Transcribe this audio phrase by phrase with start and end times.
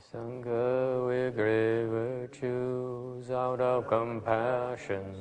[0.00, 5.14] Sangha with great virtues out of compassion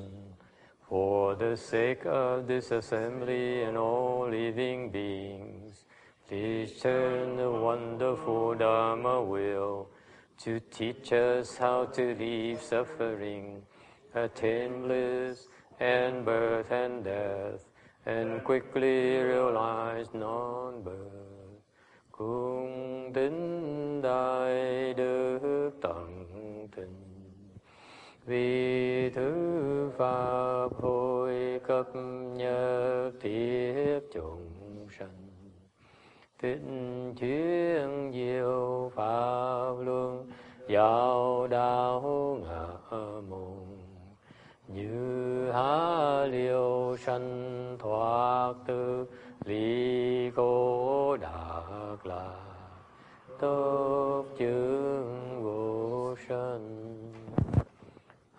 [0.87, 5.85] for the sake of this assembly and all living beings.
[6.27, 9.89] Please turn the wonderful Dharma wheel
[10.43, 13.61] to teach us how to leave suffering,
[14.15, 15.47] attain bliss
[15.79, 17.61] and birth and death,
[18.05, 21.30] and quickly realize non-birth.
[22.11, 26.25] Cung tín đại đức tận
[26.75, 26.95] tình
[28.25, 29.31] vì thứ
[29.97, 31.85] pháp hồi cấp
[32.35, 35.27] nhất thiết chúng sanh.
[36.41, 40.31] Tịnh chuyên diệu pháp luân,
[40.67, 42.67] giáo đạo ngã
[43.29, 43.77] môn.
[44.67, 49.05] Như há liêu sanh thoát tư
[50.35, 52.35] cố đạt là
[53.39, 56.15] tốt chứng vô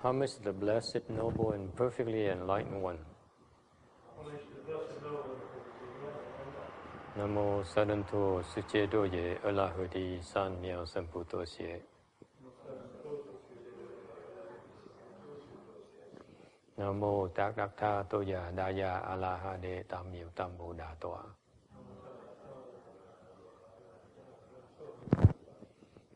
[0.02, 2.98] Homage to the blessed, noble, and perfectly enlightened one.
[7.16, 9.72] Nam mô Sa Đân Thô Sư Chế Đô Ye A La
[10.22, 10.84] San Miao.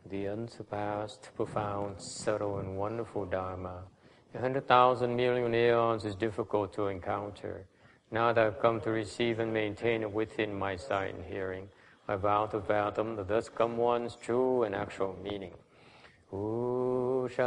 [0.08, 3.82] The unsurpassed, profound, subtle, and wonderful Dharma.
[4.34, 7.66] A hundred thousand million aeons is difficult to encounter.
[8.10, 11.68] Now that I've come to receive and maintain it within my sight and hearing,
[12.08, 15.54] I vow to fathom the thus come one's true and actual meaning.
[16.30, 17.46] 无上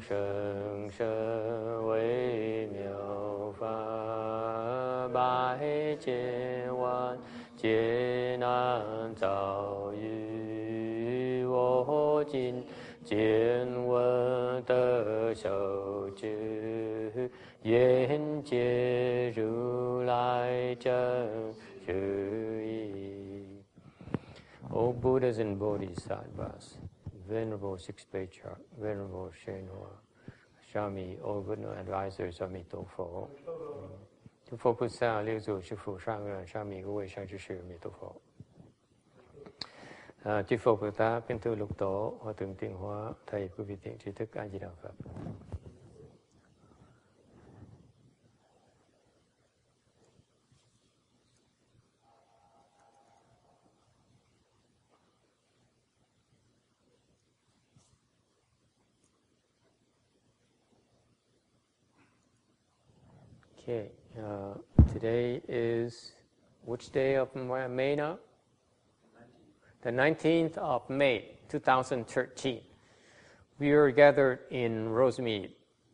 [0.00, 7.18] 甚深微妙法，百千万
[7.56, 12.64] 劫难遭遇，我今
[13.02, 17.28] 见闻得受持，
[17.62, 20.92] 愿解如来真
[21.84, 23.64] 实义。
[24.70, 26.76] O Buddhas and Bodhisattvas,
[27.28, 29.88] Venerable Sixth Patriarch, Venerable Hsuan Hua,
[30.72, 33.28] Shami, all good advisors of Mitofo.
[34.48, 38.20] To focus on Liu Zu Shifu Shangran Shami Uwe Shangchishu Mitofo.
[40.24, 40.90] Chư Phật Bồ
[41.78, 44.68] Tổ, focus on, Tiên Hóa, Thầy Quý Vị Thiện Trí Thức A Di Đà
[63.68, 64.54] Okay, uh,
[64.92, 66.12] today is
[66.64, 68.16] which day of May now?
[69.82, 72.60] The 19th of May, 2013.
[73.58, 75.50] We are gathered in Rosemead,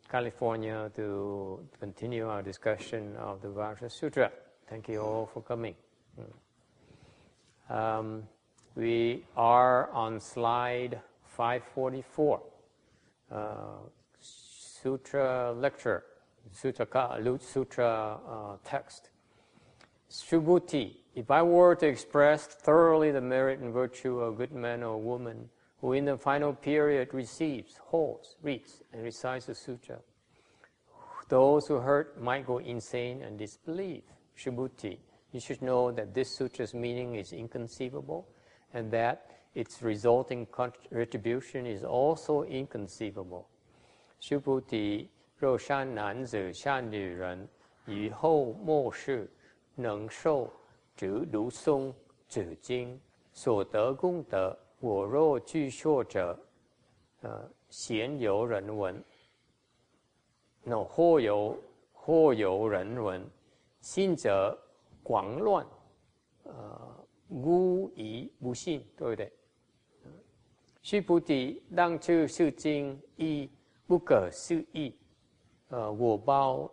[0.07, 4.31] California to continue our discussion of the Vajra Sutra.
[4.69, 5.73] Thank you all for coming.
[7.71, 8.21] Um,
[8.75, 12.41] we are on slide 544,
[13.31, 13.55] uh,
[14.19, 16.03] Sutra lecture
[16.51, 19.09] Sutra, Sutra uh, text.
[20.09, 24.83] Subhuti, if I were to express thoroughly the merit and virtue of a good man
[24.83, 25.49] or woman
[25.81, 29.99] who in the final period receives, holds, reads, and recites the sutra,
[31.29, 34.03] those who heard might go insane and disbelieve.
[34.37, 34.97] Subhuti,
[35.31, 38.27] you should know that this sutra's meaning is inconceivable
[38.73, 40.47] and that its resulting
[40.91, 43.47] retribution is also inconceivable.
[44.21, 45.07] Subhuti
[45.43, 47.45] 若善男子、善女人
[47.85, 49.29] 以后末世
[49.75, 50.49] 能受
[50.95, 51.93] 折如松
[52.29, 52.97] 止经
[53.33, 56.39] 所得功德，我若具说者，
[57.23, 59.03] 呃，鲜有人闻。
[60.63, 61.61] 那或有
[61.91, 63.21] 或有人闻，
[63.81, 64.57] 信则
[65.03, 65.67] 广乱，
[66.43, 69.29] 呃，无疑不信，对不对？
[70.81, 73.51] 须菩提，当知是经亦
[73.85, 74.95] 不可思议。
[75.73, 76.69] Ờ, uh, vô bao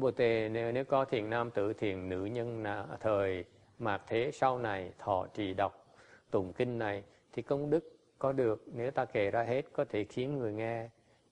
[0.00, 3.44] Bồ Tề nếu, nếu có thiền nam tự thiền nữ nhân là thời
[3.78, 5.86] mạt thế sau này thọ trì đọc
[6.30, 7.02] tụng kinh này
[7.32, 8.64] thì công đức có được.
[8.66, 10.88] Nếu ta kể ra hết có thể khiến người nghe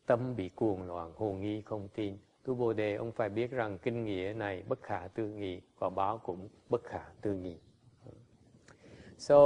[0.06, 2.18] tâm bị cuồng loạn hồ nghi không tin.
[2.44, 5.90] Tu bồ đề ông phải biết rằng kinh nghĩa này bất khả tư nghị quả
[5.90, 7.56] báo cũng bất khả tư nghị.
[9.18, 9.36] So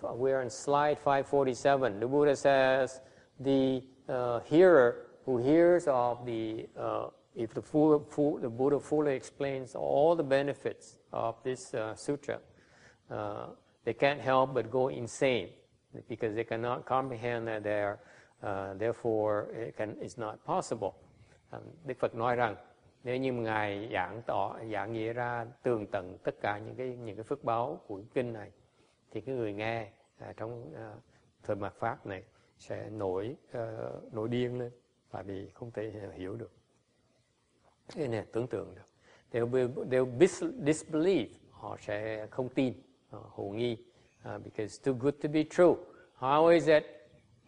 [0.00, 2.00] we are on slide 547.
[2.00, 3.00] The Buddha says
[3.44, 3.80] the
[4.10, 9.74] uh, hearer who hears of the, uh, if the, full, full, the Buddha fully explains
[9.74, 12.38] all the benefits of this uh, sutra,
[13.10, 13.46] uh,
[13.84, 15.48] they can't help but go insane
[16.08, 17.98] because they cannot comprehend that they're,
[18.42, 20.94] uh, therefore it can, it's not possible.
[21.52, 22.56] Um, Đức Phật nói rằng
[23.04, 27.16] nếu như ngài giảng tỏ giảng nghĩa ra tường tận tất cả những cái những
[27.16, 28.50] cái phước báo của kinh này
[29.10, 30.92] thì cái người nghe à, trong à,
[31.42, 32.22] thời mạt pháp này
[32.60, 34.70] sẽ nổi uh, nổi điên lên
[35.10, 36.50] tại vì không thể hiểu được.
[37.88, 38.82] Thế này tưởng tượng được.
[39.32, 40.28] They'll, be, they'll
[40.64, 42.74] disbelieve họ sẽ không tin
[43.16, 43.76] uh, hồ nghi
[44.34, 45.74] uh, because too good to be true.
[46.18, 46.84] How is it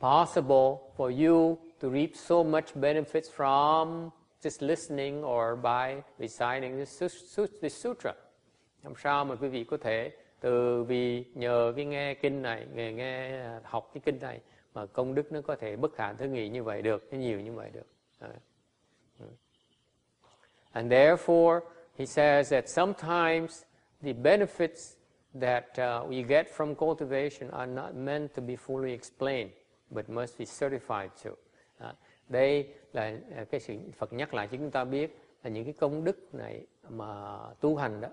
[0.01, 4.11] possible for you to reap so much benefits from
[4.43, 7.03] just listening or by reciting this,
[7.63, 8.15] this sutra?
[8.83, 12.93] Làm sao mà quý vị có thể từ vì nhờ cái nghe kinh này nghe,
[12.93, 14.41] nghe à, học cái kinh này
[14.75, 17.53] mà công đức nó có thể bất khả tư nghị như vậy được nhiều như
[17.53, 17.87] vậy được.
[20.73, 21.61] And therefore
[21.99, 23.63] he says that sometimes
[24.03, 24.97] the benefits
[25.41, 29.51] that uh, we get from cultivation are not meant to be fully explained
[29.91, 31.31] but must be certified to
[31.85, 31.97] uh,
[32.29, 35.73] đây là à, cái sự Phật nhắc lại cho chúng ta biết là những cái
[35.73, 38.09] công đức này mà tu hành đó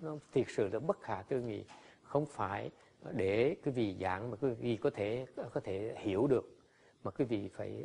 [0.00, 1.64] nó thiệt sự là bất khả tư nghị
[2.02, 2.70] không phải
[3.12, 6.58] để quý vị giảng mà quý vị có thể có thể hiểu được
[7.04, 7.84] mà quý vị phải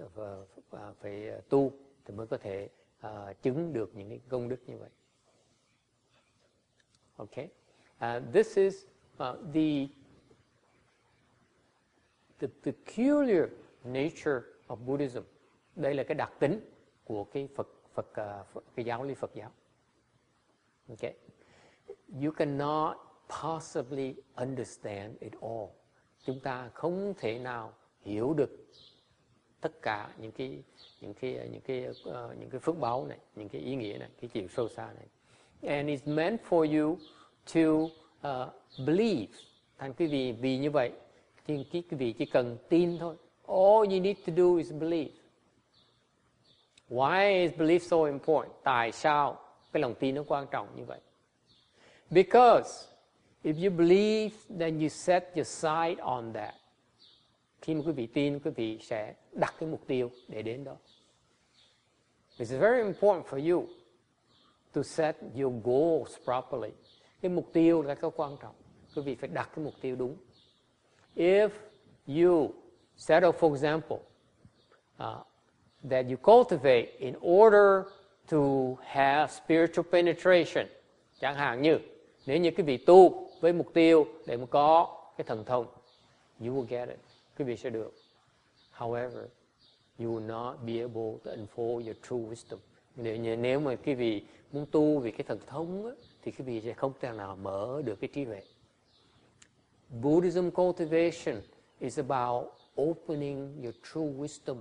[1.00, 1.71] phải, tu
[2.06, 2.69] thì mới có thể
[3.07, 4.89] uh, chứng được những cái công đức như vậy.
[7.15, 7.50] Okay,
[7.95, 9.88] uh, this is uh, the
[12.39, 13.50] the peculiar
[13.83, 15.21] nature of Buddhism.
[15.75, 16.60] Đây là cái đặc tính
[17.04, 18.07] của cái Phật Phật
[18.56, 19.51] uh, cái giáo lý Phật giáo.
[20.89, 21.13] Okay,
[22.24, 22.98] you cannot
[23.42, 25.70] possibly understand it all.
[26.26, 28.50] Chúng ta không thể nào hiểu được
[29.62, 30.64] tất cả những cái
[31.02, 34.10] những cái những cái uh, những cái phước báo này, những cái ý nghĩa này,
[34.22, 35.06] cái chiều sâu xa này.
[35.78, 36.98] And it's meant for you
[37.54, 37.84] to
[38.30, 38.54] uh,
[38.86, 39.34] believe.
[39.78, 40.92] Thành quý vị vì như vậy,
[41.48, 43.16] thì quý vị chỉ cần tin thôi.
[43.48, 45.12] All you need to do is believe.
[46.90, 48.54] Why is belief so important?
[48.64, 49.40] Tại sao
[49.72, 51.00] cái lòng tin nó quan trọng như vậy?
[52.10, 52.93] Because
[53.44, 56.54] if you believe, then you set your sight on that.
[57.62, 60.75] Khi mà quý vị tin, quý vị sẽ đặt cái mục tiêu để đến đó.
[62.38, 63.68] It's very important for you
[64.74, 66.72] to set your goals properly.
[67.22, 68.56] Cái mục tiêu là cái quan trọng.
[68.95, 70.18] Quý vị phải đặt cái mục tiêu đúng.
[71.16, 71.50] If
[72.07, 72.50] you
[72.98, 73.98] set for example,
[75.00, 75.25] uh,
[75.89, 77.86] that you cultivate in order
[78.31, 80.68] to have spiritual penetration,
[81.19, 81.80] chẳng hạn như
[82.25, 85.66] nếu như quý vị tu với mục tiêu để mà có cái thần thông.
[86.40, 87.00] You will get it.
[87.38, 87.94] Quý vị sẽ được.
[88.78, 89.25] However
[90.00, 92.57] you will not be able to unfold your true wisdom.
[92.95, 95.92] Nếu, nếu mà quý vị muốn tu vì cái thần thông á,
[96.22, 98.42] thì quý vị sẽ không thể nào mở được cái trí huệ.
[100.01, 101.42] Buddhism cultivation
[101.80, 102.46] is about
[102.81, 104.57] opening your true wisdom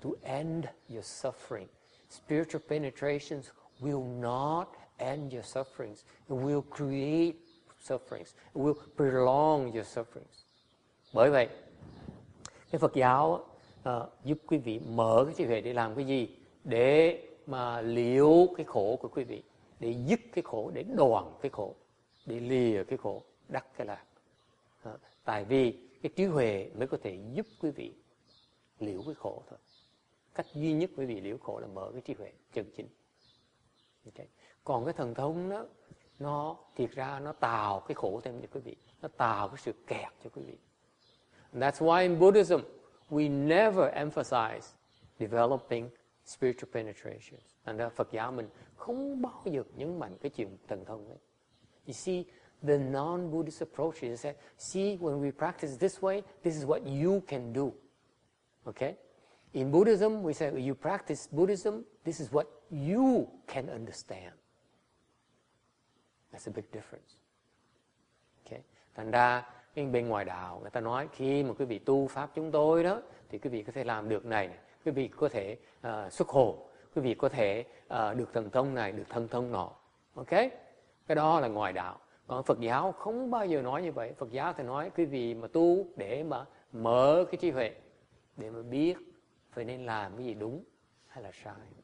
[0.00, 1.66] to end your suffering.
[2.10, 3.46] Spiritual penetrations
[3.80, 6.04] will not end your sufferings.
[6.28, 7.43] It will create
[7.84, 8.34] sufferings.
[8.54, 10.44] It will prolong your sufferings.
[11.12, 11.48] Bởi vậy,
[12.70, 13.46] cái Phật giáo
[13.88, 16.36] uh, giúp quý vị mở cái trí huệ để làm cái gì?
[16.64, 19.42] Để mà liễu cái khổ của quý vị,
[19.80, 21.74] để dứt cái khổ, để đoạn cái khổ,
[22.26, 24.04] để lìa cái khổ, đắc cái lạc.
[24.88, 27.94] Uh, tại vì cái trí huệ mới có thể giúp quý vị
[28.78, 29.58] liễu cái khổ thôi.
[30.34, 32.88] Cách duy nhất quý vị liễu khổ là mở cái trí huệ chân chính.
[34.04, 34.26] Okay
[34.64, 35.66] còn cái thần thông đó
[36.18, 39.72] nó thiệt ra nó tạo cái khổ thêm cho quý vị nó tạo cái sự
[39.86, 40.58] kẹt cho quý vị
[41.52, 42.60] And that's why in Buddhism
[43.10, 44.74] we never emphasize
[45.18, 45.90] developing
[46.24, 47.40] spiritual penetration.
[47.64, 51.18] thành ra Phật giáo mình không bao giờ nhấn mạnh cái chuyện thần thông ấy.
[51.86, 52.24] You see,
[52.62, 57.20] the non-Buddhist approach is that, see, when we practice this way, this is what you
[57.26, 57.70] can do.
[58.64, 58.94] Okay?
[59.52, 64.32] In Buddhism, we say, you practice Buddhism, this is what you can understand.
[66.34, 67.14] That's a big difference.
[68.44, 68.60] Okay.
[68.94, 72.30] Thành ra cái bên ngoài đạo người ta nói khi mà quý vị tu pháp
[72.34, 74.58] chúng tôi đó thì quý vị có thể làm được này, này.
[74.84, 78.74] quý vị có thể uh, xuất hồ, quý vị có thể uh, được thần thông
[78.74, 79.70] này, được thần thông nọ.
[80.14, 80.30] Ok?
[81.06, 81.98] Cái đó là ngoài đạo.
[82.26, 84.12] Còn Phật giáo không bao giờ nói như vậy.
[84.18, 87.74] Phật giáo thì nói quý vị mà tu để mà mở cái trí huệ
[88.36, 88.96] để mà biết
[89.50, 90.64] phải nên làm cái gì đúng
[91.06, 91.83] hay là sai.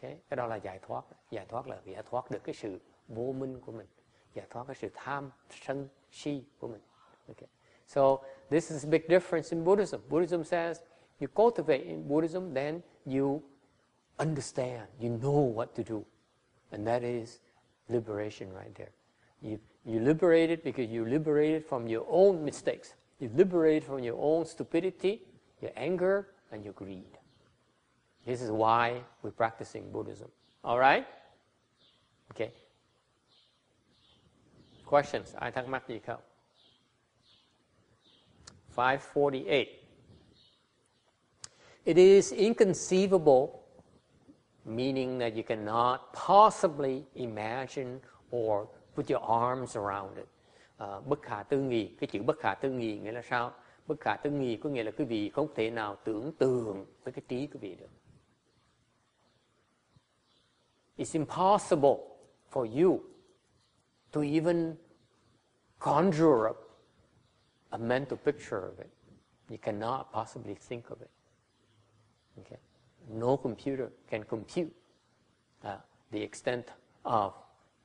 [0.00, 1.04] Cái đó là giải thoát.
[1.30, 2.78] Giải thoát là giải thoát được cái sự
[3.08, 3.86] vô minh của mình.
[4.34, 6.80] Giải thoát cái sự tham, sân, si của mình.
[7.28, 7.48] Okay.
[7.86, 8.16] So
[8.50, 10.00] this is a big difference in Buddhism.
[10.08, 10.80] Buddhism says
[11.20, 13.40] you cultivate in Buddhism, then you
[14.16, 16.02] understand, you know what to do.
[16.70, 17.38] And that is
[17.88, 18.90] liberation right there.
[19.42, 22.94] You, You liberated because you liberated from your own mistakes.
[23.18, 25.22] You liberated from your own stupidity,
[25.60, 27.18] your anger, and your greed.
[28.26, 30.28] This is why we're practicing Buddhism.
[30.62, 31.06] All right?
[32.30, 32.50] Okay.
[34.84, 35.34] Questions?
[35.34, 36.20] Ai thắc mắc gì không?
[38.76, 39.66] 548.
[41.84, 43.62] It is inconceivable,
[44.64, 48.00] meaning that you cannot possibly imagine
[48.30, 50.28] or put your arms around it.
[50.80, 53.52] Uh, bất khả tư nghị, cái chữ bất khả tư nghị nghĩa là sao?
[53.86, 57.12] Bất khả tư nghị có nghĩa là quý vị không thể nào tưởng tượng với
[57.12, 57.90] cái trí quý vị được.
[61.00, 62.04] It's impossible
[62.50, 63.02] for you
[64.12, 64.76] to even
[65.78, 66.56] conjure up
[67.72, 68.90] a mental picture of it.
[69.48, 71.08] You cannot possibly think of it.
[72.40, 72.58] Okay?
[73.10, 74.70] No computer can compute
[75.64, 75.76] uh,
[76.10, 76.66] the extent
[77.06, 77.32] of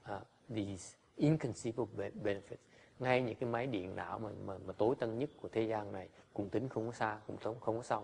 [0.09, 0.19] uh,
[0.49, 1.89] these inconceivable
[2.21, 2.63] benefits.
[2.99, 5.91] Ngay những cái máy điện não mà, mà, mà tối tân nhất của thế gian
[5.91, 8.03] này cũng tính không có xa, cũng không, không có xong.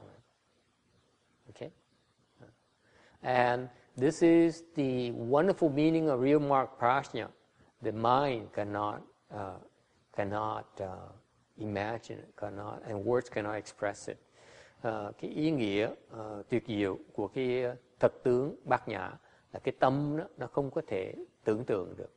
[1.48, 1.72] Okay?
[2.44, 2.50] Uh,
[3.22, 3.68] and
[3.98, 7.28] this is the wonderful meaning of real mark prajna.
[7.82, 9.02] The mind cannot
[9.34, 9.60] uh,
[10.14, 10.88] cannot uh,
[11.58, 14.18] imagine it, cannot, and words cannot express it.
[14.88, 19.12] Uh, cái ý nghĩa uh, tuyệt diệu của cái ờ, thật tướng bát nhã
[19.54, 22.12] là cái tâm đó, nó không có thể tưởng tượng được,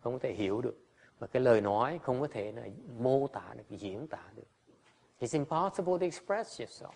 [0.00, 0.76] không có thể hiểu được,
[1.20, 2.68] Và cái lời nói không có thể là
[2.98, 4.46] mô tả được, diễn tả được.
[5.20, 6.92] It's impossible to express yourself.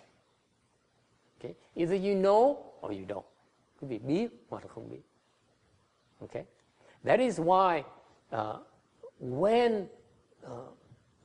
[1.37, 1.53] Okay?
[1.75, 3.34] Either you know or you don't.
[3.81, 5.01] Quý vị biết hoặc là không biết.
[6.19, 6.45] Okay?
[7.03, 7.83] That is why
[8.31, 8.59] uh,
[9.19, 9.87] when
[10.43, 10.49] uh,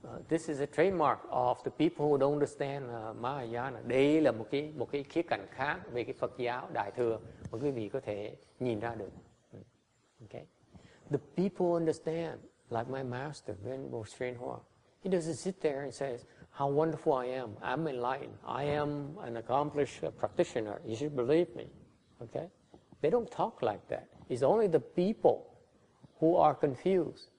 [0.02, 3.80] Uh, this is a trademark of the people who don't understand uh, Mahayana.
[3.86, 7.18] Đây là một cái một cái khía cạnh khác về cái Phật giáo Đại thừa
[7.50, 9.10] mà quý vị có thể nhìn ra được.
[10.20, 10.44] Okay.
[11.10, 12.40] The people understand,
[12.70, 14.58] like my master, Venerable Srinhua.
[15.04, 17.50] He doesn't sit there and says, "How wonderful I am!
[17.60, 18.36] I'm enlightened.
[18.46, 20.80] I am an accomplished practitioner.
[20.86, 21.66] You should believe me."
[22.22, 22.48] Okay.
[23.00, 24.08] They don't talk like that.
[24.28, 25.46] It's only the people
[26.20, 27.30] who are confused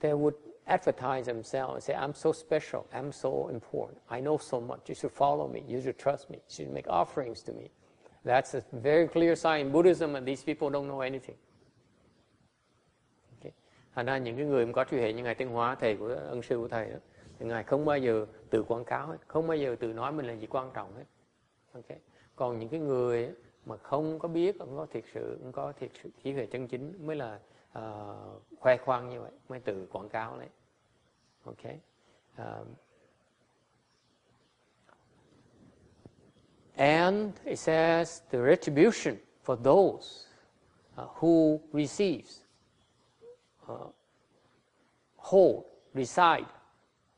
[0.00, 0.34] that would
[0.66, 4.94] advertise themselves and say, I'm so special, I'm so important, I know so much, you
[4.94, 7.70] should follow me, you should trust me, you should make offerings to me.
[8.24, 11.36] That's a very clear sign in Buddhism and these people don't know anything.
[13.38, 13.52] Okay.
[13.94, 16.42] Thành ra những cái người có trí hệ như Ngài Tiên Hóa, thầy của ân
[16.42, 16.98] sư của thầy đó,
[17.38, 20.26] thì Ngài không bao giờ tự quảng cáo hết, không bao giờ tự nói mình
[20.26, 21.04] là gì quan trọng hết.
[21.72, 21.98] Okay.
[22.36, 23.34] Còn những cái người
[23.66, 26.68] mà không có biết, không có thiệt sự, không có thiệt sự trí huệ chân
[26.68, 27.40] chính mới là
[27.78, 30.48] uh, khoe khoang như vậy mới tự quảng cáo đấy.
[31.44, 31.64] Ok.
[32.38, 32.66] um,
[36.76, 40.26] and it says the retribution for those
[40.98, 42.40] uh, who receives
[43.68, 43.92] uh,
[45.16, 46.48] hold recite,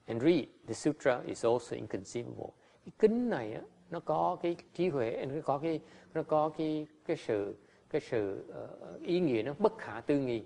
[0.08, 0.48] and read.
[0.66, 2.52] The sutra is also inconceivable.
[2.84, 5.80] Cái kính này á, nó có cái trí huệ nó có cái
[6.14, 7.54] nó có cái cái sự
[7.90, 10.44] cái sự ờ, ý nghĩa nó bất khả tư nghị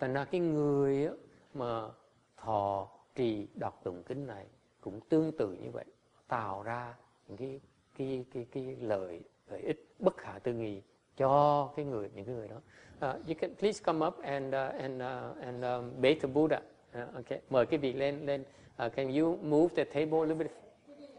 [0.00, 1.08] thành ra cái người
[1.54, 1.82] mà
[2.36, 4.46] thọ trì đọc tụng kinh này
[4.80, 5.84] cũng tương tự như vậy
[6.28, 6.94] tạo ra
[7.28, 7.60] những cái
[7.96, 9.20] cái cái cái lợi
[9.50, 10.82] lợi ích bất khả tư nghị
[11.16, 12.56] cho cái người những cái người đó.
[13.08, 16.60] Uh, you can please come up and uh, and uh, and um, bait the Buddha.
[17.02, 18.44] Uh, okay, mời cái vị lên lên.
[18.86, 20.50] Uh, can you move the table a little bit?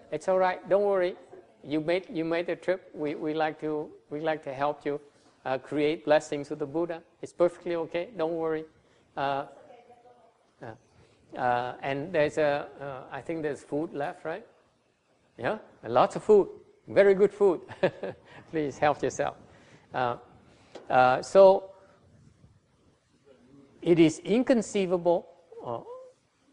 [0.09, 0.69] It's all right.
[0.69, 1.30] Don't worry.
[1.63, 2.89] You made you made the trip.
[2.93, 4.99] We we like to we like to help you
[5.45, 7.01] uh, create blessings with the Buddha.
[7.21, 8.09] It's perfectly okay.
[8.17, 8.65] Don't worry.
[9.15, 9.45] Uh,
[11.37, 14.45] uh, and there's a, uh, I think there's food left, right?
[15.37, 16.49] Yeah, lots of food,
[16.87, 17.61] very good food.
[18.51, 19.37] Please help yourself.
[19.93, 20.17] Uh,
[20.89, 21.71] uh, so
[23.81, 25.27] it is inconceivable.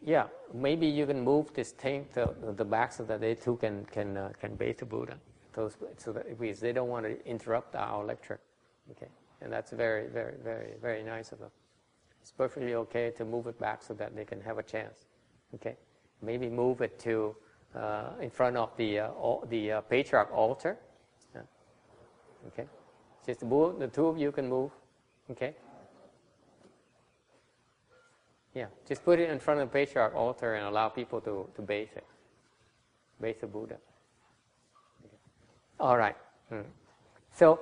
[0.04, 3.84] Yeah, maybe you can move this thing to the back so that they too can
[3.86, 5.18] can uh, can bathe the Buddha.
[5.54, 8.40] Those, so that because they don't want to interrupt our lecture.
[8.92, 9.08] Okay,
[9.40, 11.50] and that's very very very very nice of them.
[12.20, 15.06] It's perfectly okay to move it back so that they can have a chance.
[15.54, 15.76] Okay,
[16.22, 17.34] maybe move it to
[17.74, 19.10] uh, in front of the uh,
[19.48, 20.78] the uh, patriarch altar.
[22.46, 22.66] okay,
[23.26, 23.78] just move.
[23.80, 24.70] The two of you can move.
[25.30, 25.54] Okay.
[28.58, 31.62] Yeah, just put it in front of the patriarch altar and allow people to, to
[31.62, 32.04] bathe it.
[33.20, 33.76] Bathe the Buddha.
[35.78, 36.16] All right.
[36.48, 36.62] Hmm.
[37.30, 37.60] So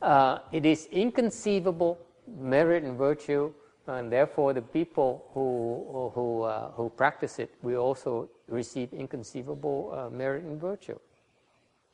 [0.00, 1.98] uh, it is inconceivable
[2.38, 3.52] merit and virtue
[3.88, 10.10] and therefore the people who who uh, who practice it will also receive inconceivable uh,
[10.10, 10.98] merit and virtue.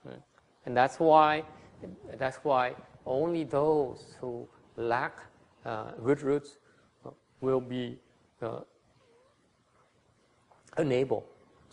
[0.05, 0.23] Right?
[0.67, 1.43] And that's why
[2.19, 2.75] that's why
[3.07, 5.21] only those who lack
[5.65, 6.59] uh, good roots
[7.41, 7.99] will be
[8.47, 8.67] uh,
[10.77, 11.21] unable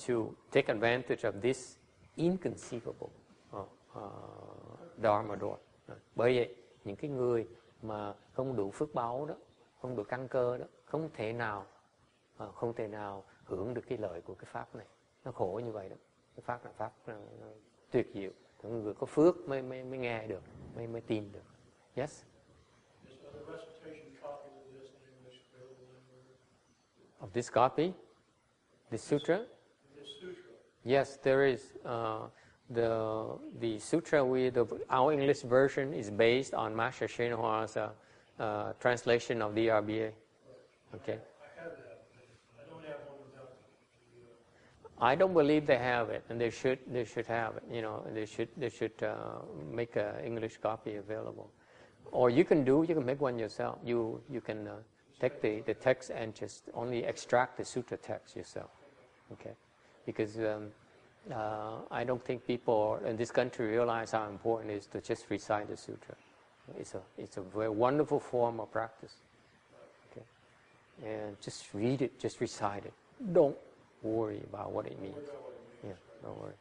[0.07, 0.13] to
[0.51, 1.77] take advantage of this
[2.15, 3.09] inconceivable
[3.57, 5.57] uh, uh, dharma door.
[5.91, 7.47] Uh, bởi vậy những cái người
[7.81, 9.35] mà không đủ phước báo đó,
[9.81, 11.65] không đủ căn cơ đó, không thể nào
[12.43, 14.85] uh, không thể nào hưởng được cái lợi của cái pháp này.
[15.25, 15.95] Nó khổ như vậy đó.
[16.35, 17.17] Cái pháp là pháp uh,
[17.91, 18.31] tuyệt diệu.
[18.63, 20.41] những Người có phước mới mới mới nghe được,
[20.75, 21.43] mới mới tin được.
[21.95, 22.23] Yes.
[27.21, 27.93] Of this copy,
[28.89, 29.39] this sutra.
[29.95, 30.51] The sutra.
[30.83, 31.73] Yes, there is.
[31.85, 32.27] Uh,
[32.69, 37.89] the the sutra we the, our English version is based on Master Hsuan Hua's uh,
[38.39, 40.11] uh, translation of the RBA.
[40.95, 41.17] Okay.
[45.01, 46.79] I don't believe they have it, and they should.
[46.91, 47.63] They should have it.
[47.71, 48.49] You know, they should.
[48.57, 49.39] They should uh,
[49.71, 51.49] make an English copy available,
[52.11, 52.85] or you can do.
[52.87, 53.79] You can make one yourself.
[53.83, 54.75] You you can uh,
[55.19, 58.69] take the, the text and just only extract the sutra text yourself.
[59.33, 59.51] Okay,
[60.05, 60.71] because um,
[61.33, 65.29] uh, I don't think people in this country realize how important it is to just
[65.29, 66.15] recite the sutra.
[66.77, 69.15] It's a, it's a very wonderful form of practice.
[70.11, 70.25] Okay?
[71.05, 72.93] And just read it, just recite it.
[73.33, 73.57] Don't
[74.01, 75.29] worry about what it means.
[75.83, 76.55] Yeah, don't worry.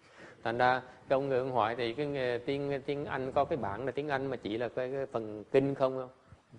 [0.44, 3.92] Thành ra cái ông người hỏi thì cái tiếng tiếng Anh có cái bản là
[3.92, 6.10] tiếng Anh mà chỉ là cái, cái phần kinh không không?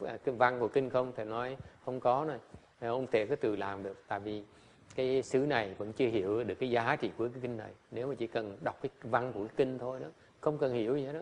[0.05, 1.11] À, cái văn của kinh không?
[1.15, 2.39] Thầy nói không có này.
[2.79, 4.43] Ông thể có từ làm được, tại vì
[4.95, 7.71] cái xứ này vẫn chưa hiểu được cái giá trị của cái kinh này.
[7.91, 10.07] Nếu mà chỉ cần đọc cái văn của cái kinh thôi đó,
[10.41, 11.21] không cần hiểu gì hết đó,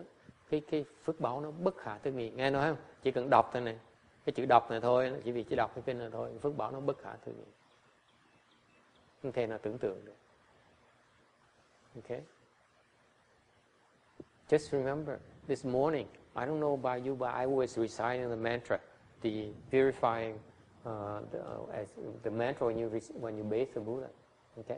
[0.49, 2.29] cái cái phước báo nó bất khả tư nghị.
[2.29, 2.77] Nghe nói không?
[3.03, 3.79] Chỉ cần đọc thôi này
[4.25, 6.71] cái chữ đọc này thôi, chỉ vì chỉ đọc cái kinh này thôi, phước báo
[6.71, 7.51] nó bất khả tư nghị.
[9.23, 10.15] Không thể nào tưởng tượng được.
[11.95, 12.21] Okay
[14.49, 18.79] just remember, this morning I don't know about you but I was reciting the mantra
[19.21, 20.35] the purifying
[20.85, 21.87] uh, the, uh, as
[22.23, 22.87] the mantra when you
[23.19, 24.07] when you bathe the Buddha.
[24.59, 24.77] Okay.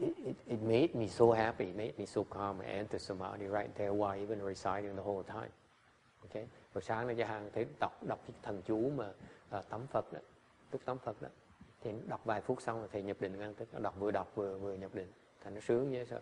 [0.00, 2.60] It, it, it, made me so happy, it made me so calm.
[2.60, 5.50] I entered samadhi right there while even reciting the whole time.
[6.24, 6.46] Okay.
[6.74, 9.12] Rồi sáng nay gia hàng thấy đọc đọc cái thần chú mà
[9.50, 10.20] à, uh, tắm Phật đó,
[10.72, 11.28] lúc tắm Phật đó,
[11.82, 14.58] thì đọc vài phút xong là thầy nhập định ngang tức đọc vừa đọc vừa
[14.58, 15.12] vừa nhập định,
[15.44, 16.20] thành nó sướng dễ sợ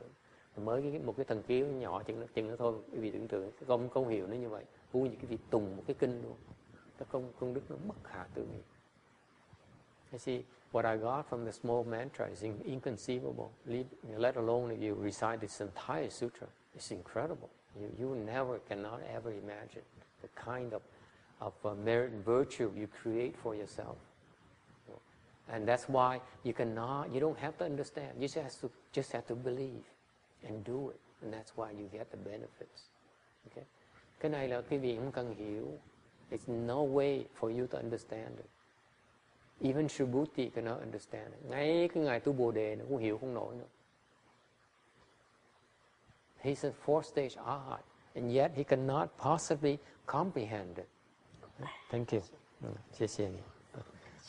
[0.61, 3.29] mới cái, một cái thần kiếu nhỏ chừng nó chừng nó thôi, quý vị tưởng
[3.29, 6.23] tượng không không hiểu nó như vậy, Vui như cái vị tùng một cái kinh
[6.23, 6.37] luôn
[6.99, 8.63] cái công công đức nó bất khả tư nghị.
[10.13, 10.43] I see,
[10.73, 13.51] what I got from the small mantra is inconceivable,
[14.17, 16.49] let alone if you recite this entire sutra.
[16.75, 17.49] It's incredible.
[17.75, 19.83] You, you never, cannot ever imagine
[20.23, 20.83] the kind of,
[21.41, 23.97] of uh, merit and virtue you create for yourself.
[25.49, 28.13] And that's why you cannot, you don't have to understand.
[28.19, 29.85] You just have to, just have to believe
[30.47, 31.01] and do it.
[31.23, 32.89] And that's why you get the benefits.
[33.51, 33.65] Okay?
[34.21, 35.79] Cái này là quý vị không cần hiểu.
[36.31, 38.47] There's no way for you to understand it.
[39.61, 41.51] Even Subhuti cannot understand it.
[41.51, 43.67] Ngay cái ngài tu Bồ đề nó cũng hiểu không nổi nữa.
[46.43, 47.81] He's a fourth stage arhat,
[48.15, 50.87] and yet he cannot possibly comprehend it.
[51.91, 52.21] Thank you.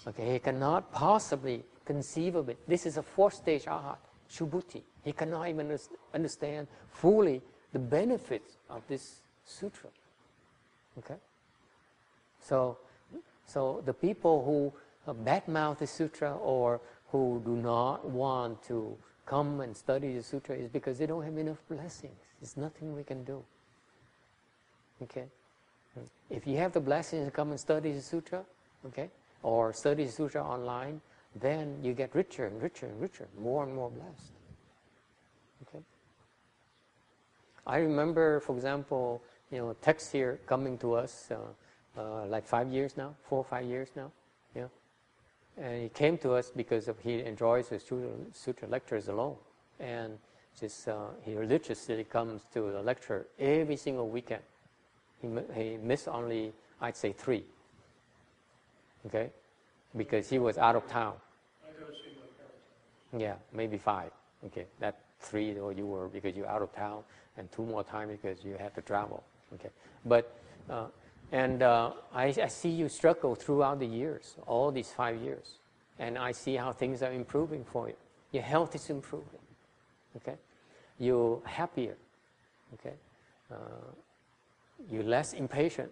[0.05, 2.57] Okay, he cannot possibly conceive of it.
[2.67, 3.97] This is a fourth stage arhat,
[4.29, 4.81] Subhuti.
[5.07, 5.79] He cannot even
[6.13, 7.41] understand fully
[7.71, 9.89] the benefits of this sutra.
[10.99, 11.15] Okay?
[12.41, 12.77] So,
[13.45, 16.81] so the people who badmouth the sutra or
[17.13, 21.37] who do not want to come and study the sutra is because they don't have
[21.37, 22.19] enough blessings.
[22.41, 23.41] There's nothing we can do.
[25.03, 25.27] Okay?
[26.29, 28.43] If you have the blessings to come and study the sutra,
[28.85, 29.09] okay,
[29.41, 30.99] or study the sutra online,
[31.33, 34.33] then you get richer and richer and richer, more and more blessed.
[35.63, 35.83] Okay?
[37.65, 41.31] I remember, for example, you know, text here coming to us.
[41.31, 41.37] Uh,
[41.97, 44.11] uh, like five years now, four or five years now.
[44.55, 44.67] Yeah.
[45.57, 49.35] And he came to us because of he enjoys his sutra, sutra lectures alone.
[49.79, 50.19] And
[50.59, 54.43] just uh, he religiously comes to the lecture every single weekend.
[55.21, 57.43] He, he missed only, I'd say, three.
[59.07, 59.31] Okay?
[59.95, 61.13] Because he was out of town.
[63.17, 64.11] Yeah, maybe five.
[64.45, 67.03] Okay, that three or you were because you're out of town,
[67.37, 69.23] and two more times because you had to travel.
[69.53, 69.69] Okay,
[70.05, 70.37] but
[70.69, 70.87] uh,
[71.31, 75.59] and uh, I, I, see you struggle throughout the years, all these five years.
[75.99, 77.95] And I see how things are improving for you.
[78.31, 79.39] Your health is improving.
[80.15, 80.35] Okay?
[80.99, 81.97] You're happier.
[82.75, 82.95] Okay?
[83.51, 83.55] Uh,
[84.89, 85.89] you're less impatient.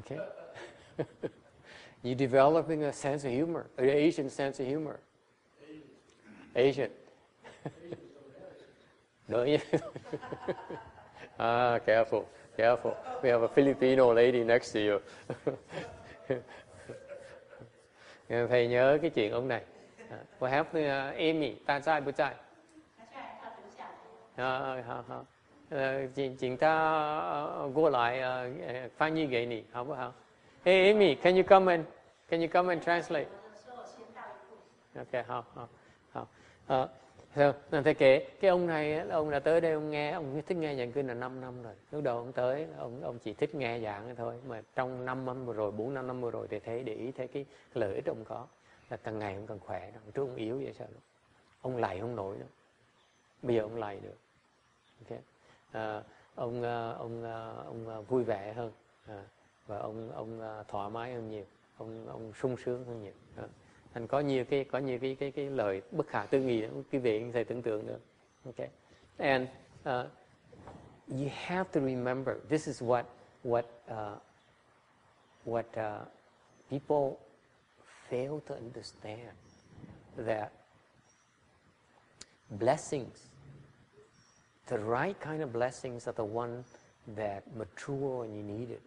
[0.00, 0.20] Okay?
[2.02, 5.00] you're developing a sense of humor, an Asian sense of humor.
[6.56, 6.90] Asian.
[9.27, 9.61] no, yeah.
[11.37, 12.25] ah, careful.
[12.57, 12.95] Careful.
[13.23, 14.99] We have a Filipino lady next to you.
[18.29, 19.61] Thầy nhớ cái chuyện ông này.
[20.39, 21.55] What happened to uh, Amy?
[21.65, 22.35] 在在不在？
[24.35, 25.25] 啊，好好，
[25.69, 30.13] 呃，请请他过来呃翻译给你，好不好？
[30.63, 31.85] Hey Amy, can you come and
[32.29, 33.27] can you come and translate?
[34.95, 35.69] Ok, 好好
[36.67, 36.89] 好。
[37.34, 40.42] À, Rồi, thầy kể cái ông này là ông là tới đây ông nghe ông
[40.46, 41.74] thích nghe giảng kinh là 5 năm rồi.
[41.92, 44.34] Lúc đầu ông tới ông ông chỉ thích nghe giảng thôi.
[44.46, 47.12] Mà trong năm năm vừa rồi bốn năm năm vừa rồi thì thấy để ý
[47.12, 48.46] thấy cái lợi ích ông có.
[48.90, 50.88] Là càng ngày ông càng khỏe trước ông yếu vậy sao
[51.62, 52.46] ông lại không nổi nữa
[53.42, 54.16] bây giờ ông lại được.
[55.04, 55.18] Okay.
[55.72, 56.02] à,
[56.34, 58.72] ông à, ông à, ông à, vui vẻ hơn.
[59.06, 59.24] À,
[59.66, 61.44] và ông ông thoải mái hơn nhiều.
[61.78, 63.12] Ông ông sung sướng hơn nhiều.
[63.36, 63.44] À
[63.94, 66.98] thành có nhiều cái có nhiều cái cái cái lời bất khả tư nghị quý
[66.98, 68.00] vị có thể tưởng tượng được.
[68.44, 68.68] Okay
[69.18, 69.48] and
[69.84, 70.06] uh,
[71.08, 73.04] you have to remember this is what
[73.44, 74.18] what uh,
[75.44, 76.06] what uh,
[76.70, 77.18] people
[78.10, 79.34] fail to understand
[80.16, 80.52] that
[82.50, 83.28] blessings
[84.66, 86.64] the right kind of blessings are the one
[87.16, 88.82] that mature when you need it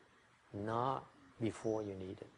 [0.54, 1.04] not
[1.40, 2.30] before you need it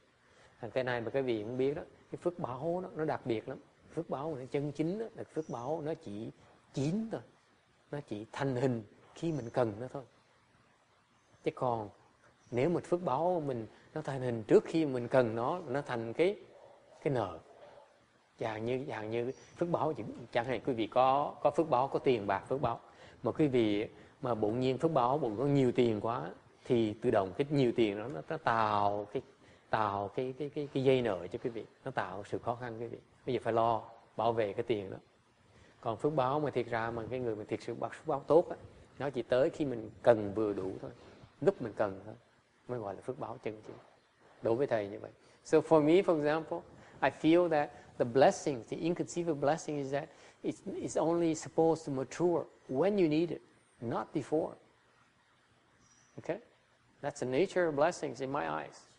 [0.70, 3.50] cái này mà cái vị cũng biết đó cái phước báo đó, nó đặc biệt
[3.50, 3.58] lắm.
[3.96, 6.30] Phước báo nó chân chính đó, là phước báo nó chỉ
[6.74, 7.22] chín thôi.
[7.92, 8.84] Nó chỉ thành hình
[9.16, 10.04] khi mình cần nó thôi.
[11.44, 11.90] Chứ còn
[12.52, 16.14] nếu mà phước báo mình nó thành hình trước khi mình cần nó nó thành
[16.14, 16.36] cái
[17.04, 17.40] cái nợ.
[18.40, 19.94] Chẳng như chẳng như phước báo
[20.32, 22.80] chẳng hạn quý vị có có phước báo có tiền bạc phước báo.
[23.24, 23.88] Mà quý vị
[24.22, 26.30] mà bỗng nhiên phước báo bỗng có nhiều tiền quá
[26.66, 29.22] thì tự động cái nhiều tiền đó nó, nó tạo cái
[29.74, 31.66] tạo cái cái cái cái dây nợ cho quý vị.
[31.86, 32.98] Nó tạo sự khó khăn quý vị.
[33.26, 33.82] Bây giờ phải lo
[34.18, 34.98] bảo vệ cái tiền đó.
[35.82, 38.24] Còn phước báo mà thiệt ra mà cái người mà thiệt sự bạc phước báo
[38.28, 38.56] tốt á
[39.00, 40.92] nó chỉ tới khi mình cần vừa đủ thôi.
[41.42, 42.16] Lúc mình cần thôi
[42.68, 43.76] mới gọi là phước báo chân chính.
[44.42, 45.12] Đối với thầy như vậy.
[45.46, 46.60] So for me for example
[47.02, 50.10] I feel that the blessing the inconceivable blessing is that
[50.44, 53.42] it's, it's only supposed to mature when you need it
[53.82, 54.54] not before.
[56.18, 56.38] Okay?
[57.02, 58.93] That's the nature of blessings in my eyes.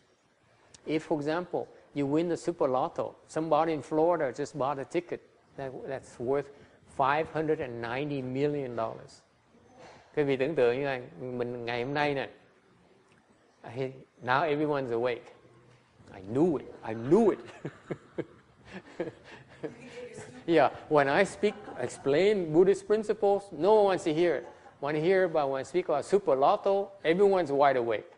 [0.85, 5.21] If, for example, you win the Super Lotto, somebody in Florida just bought a ticket
[5.57, 6.49] that, that's worth
[6.97, 9.21] 590 million dollars.
[10.15, 12.27] Quý vị tưởng tượng như này, mình ngày hôm nay nè,
[14.23, 15.23] now everyone's awake.
[16.13, 16.73] I knew it.
[16.83, 17.39] I knew it.
[20.45, 24.47] yeah, when I speak, explain Buddhist principles, no one wants to hear it.
[24.79, 28.14] When I hear about when I speak about super lotto, everyone's wide awake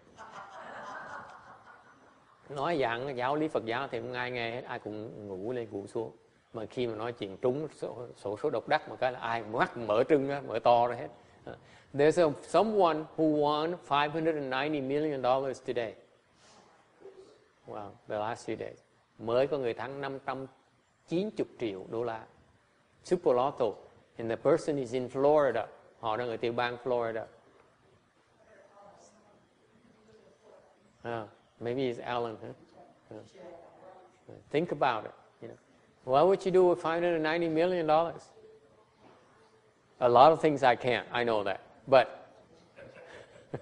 [2.50, 5.68] nói dạng giáo lý Phật giáo thì không ai nghe hết ai cũng ngủ lên
[5.72, 6.12] ngủ xuống
[6.54, 9.44] mà khi mà nói chuyện trúng sổ số, số độc đắc mà cái là ai
[9.44, 11.08] mắt mở trưng á, mở to ra hết
[11.46, 11.56] ờ.
[11.94, 15.94] There's a, someone who won 590 million dollars today.
[17.68, 18.78] Wow, the last few days.
[19.20, 22.26] Mới có người thắng 590 triệu đô la.
[23.04, 23.66] Super Lotto.
[24.18, 25.66] And the person is in Florida.
[26.00, 27.26] Họ đang ở tiểu bang Florida.
[31.02, 31.28] À,
[31.60, 32.38] Maybe it's Alan.
[32.42, 33.18] Huh?
[34.52, 35.12] Think about it.
[35.42, 35.58] You know,
[36.04, 38.22] what would you do with 590 million dollars?
[40.00, 41.08] A lot of things I can't.
[41.12, 42.32] I know that, but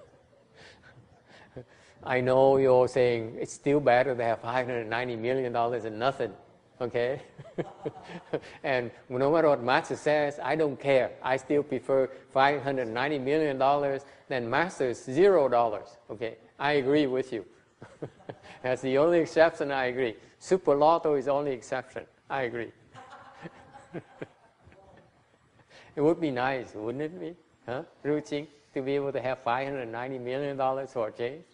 [2.04, 6.32] I know you're saying it's still better to have 590 million dollars than nothing.
[6.78, 7.22] Okay?
[8.62, 11.12] and no matter what Master says, I don't care.
[11.22, 15.96] I still prefer 590 million dollars than Master's zero dollars.
[16.10, 16.36] Okay?
[16.58, 17.46] I agree with you.
[18.62, 20.16] That's the only exception, I agree.
[20.38, 22.04] Super Lotto is the only exception.
[22.28, 22.72] I agree.
[25.96, 27.34] it would be nice, wouldn't it be?
[27.66, 27.82] Huh?
[28.04, 31.44] Ruching, to be able to have $590 million for change?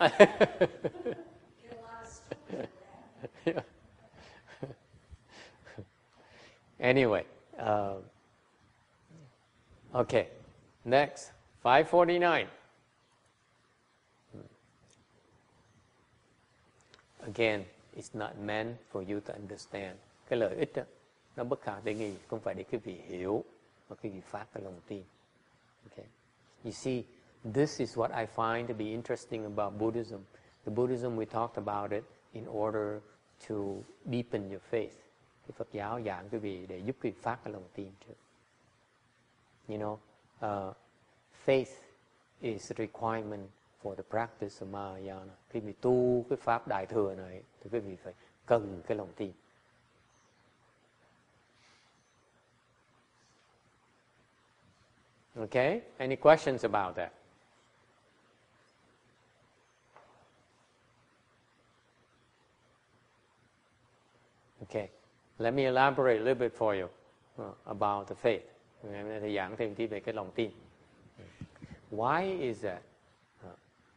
[6.80, 7.24] anyway,
[7.58, 7.94] uh,
[9.94, 10.28] okay,
[10.84, 11.30] next,
[11.62, 12.46] 549.
[17.22, 17.64] Again,
[17.96, 19.96] it's not meant for you to understand.
[20.28, 20.82] Cái lợi ích đó,
[21.36, 23.44] nó bất khả tư nghị, không phải để quý vị hiểu,
[23.88, 25.02] mà quý vị phát cái lòng tin.
[25.90, 26.06] Okay.
[26.64, 27.02] You see,
[27.54, 30.18] this is what I find to be interesting about Buddhism.
[30.64, 33.00] The Buddhism we talked about it in order
[33.48, 34.94] to deepen your faith.
[35.46, 38.14] Cái Phật giáo giảng quý vị để giúp quý vị phát cái lòng tin trước.
[39.68, 39.96] You know,
[40.46, 40.76] uh,
[41.46, 41.74] faith
[42.40, 43.48] is a requirement
[43.82, 45.32] for the practice of Mahayana.
[45.50, 48.14] Khi mình tu cái pháp đại thừa này thì quý vị phải
[48.46, 49.32] cần cái lòng tin.
[55.36, 55.80] Okay?
[55.98, 57.12] Any questions about that?
[64.60, 64.88] Okay,
[65.38, 66.88] let me elaborate a little bit for you
[67.64, 68.42] about the faith.
[69.20, 70.50] Thầy giảng thêm tí về cái lòng tin.
[71.90, 72.82] Why is that?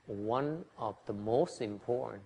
[0.07, 2.21] One of the most important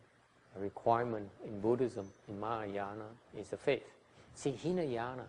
[0.57, 3.05] requirement in Buddhism, in Mahayana,
[3.37, 3.87] is the faith.
[4.35, 5.23] See, Hinayana,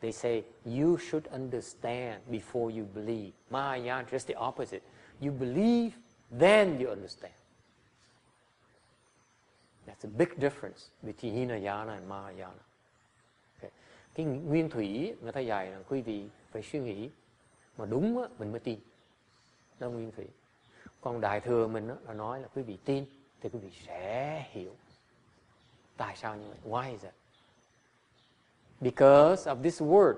[0.00, 3.32] they say you should understand before you believe.
[3.50, 4.82] Mahayana, just the opposite.
[5.20, 5.96] You believe,
[6.30, 7.32] then you understand.
[9.86, 12.64] That's a big difference between Hinayana and Mahayana.
[13.58, 13.70] Okay.
[14.14, 17.10] Cái nguyên thủy người ta dạy là quý vị phải suy nghĩ
[17.76, 18.78] mà đúng á, mình mới tin.
[19.80, 20.26] Đó nguyên thủy.
[21.04, 23.04] Còn đại thừa mình đó, là nói là quý vị tin
[23.40, 24.76] thì quý vị sẽ hiểu.
[25.96, 26.58] Tại sao như vậy?
[26.64, 27.14] Why is that?
[28.80, 30.16] Because of this word.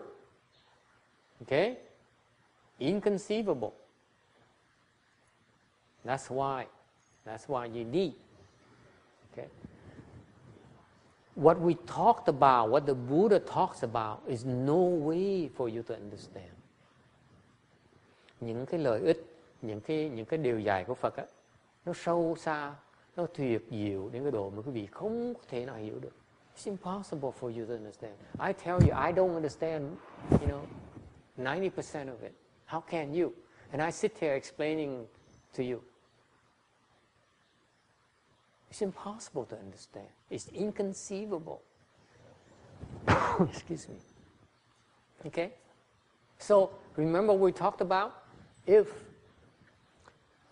[1.40, 1.76] Okay?
[2.78, 3.70] Inconceivable.
[6.04, 6.66] That's why.
[7.24, 8.12] That's why you need.
[9.32, 9.48] Okay?
[11.36, 15.94] What we talked about, what the Buddha talks about, is no way for you to
[15.94, 16.52] understand.
[18.40, 19.35] Những cái lợi ích,
[19.66, 21.24] những cái những cái điều dạy của Phật á,
[21.84, 22.74] nó sâu xa,
[23.16, 26.12] nó tuyệt diệu đến cái độ mà quý vị không có thể nào hiểu được.
[26.56, 28.14] It's impossible for you to understand.
[28.40, 29.84] I tell you, I don't understand,
[30.30, 30.60] you know,
[31.36, 32.32] 90% of it.
[32.66, 33.32] How can you?
[33.72, 35.06] And I sit here explaining
[35.56, 35.82] to you.
[38.70, 40.08] It's impossible to understand.
[40.30, 41.60] It's inconceivable.
[43.50, 43.96] Excuse me.
[45.26, 45.52] Okay?
[46.38, 48.24] So remember we talked about
[48.66, 48.86] if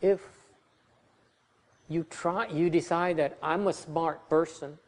[0.04, 0.20] if
[1.88, 4.78] you try you decide that I'm a smart person,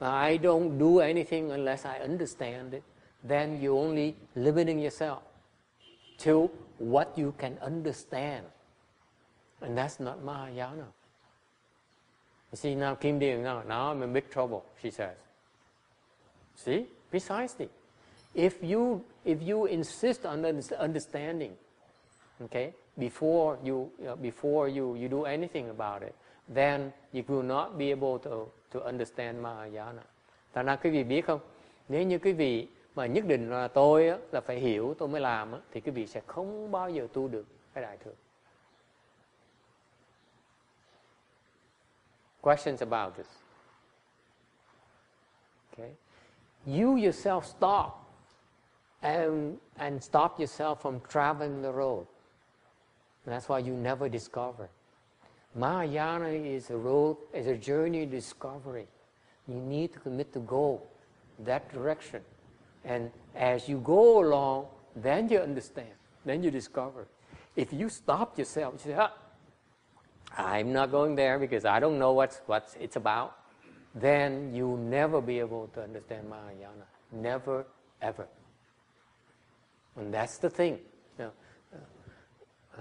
[0.00, 2.82] I don't do anything unless I understand it,
[3.22, 5.22] then you're only limiting yourself
[6.18, 8.46] to what you can understand.
[9.60, 10.86] And that's not Mahayana.
[12.52, 15.16] You see, now Kim Deal, now, now I'm in big trouble, she says.
[16.56, 17.68] See, precisely.
[18.34, 20.44] If you, if you insist on
[20.78, 21.52] understanding,
[22.42, 26.14] okay, before you, uh, before you, you do anything about it,
[26.54, 30.02] then you will not be able to, to understand Mahayana.
[30.52, 31.40] Thành ra quý vị biết không,
[31.88, 35.20] nếu như quý vị mà nhất định là tôi á, là phải hiểu tôi mới
[35.20, 38.14] làm á, thì quý vị sẽ không bao giờ tu được cái đại thừa.
[42.40, 43.26] Questions about this?
[45.72, 45.94] Okay.
[46.66, 47.92] You yourself stop
[49.00, 52.06] and, and stop yourself from traveling the road.
[53.28, 54.70] And that's why you never discover.
[55.54, 58.86] Mahayana is a road, is a journey of discovery.
[59.46, 60.80] You need to commit to go
[61.40, 62.22] that direction.
[62.86, 65.92] And as you go along, then you understand,
[66.24, 67.06] then you discover.
[67.54, 69.12] If you stop yourself, you say, ah,
[70.34, 73.36] I'm not going there because I don't know what's, what it's about,
[73.94, 76.86] then you'll never be able to understand Mahayana.
[77.12, 77.66] Never,
[78.00, 78.26] ever.
[79.96, 80.78] And that's the thing.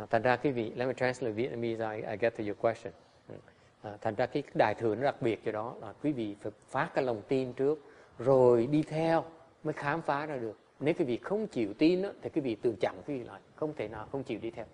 [0.04, 2.94] Uh, thành ra quý vị, let me translate Vietnamese, I, I get to your question.
[3.34, 6.52] Uh, thành ra cái đại thừa nó đặc biệt cho đó là quý vị phải
[6.68, 7.80] phát cái lòng tin trước,
[8.20, 9.26] rồi đi theo
[9.64, 10.60] mới khám phá ra được.
[10.80, 13.42] Nếu quý vị không chịu tin đó, thì quý vị tự chặn quý vị lại,
[13.56, 14.66] không thể nào không chịu đi theo.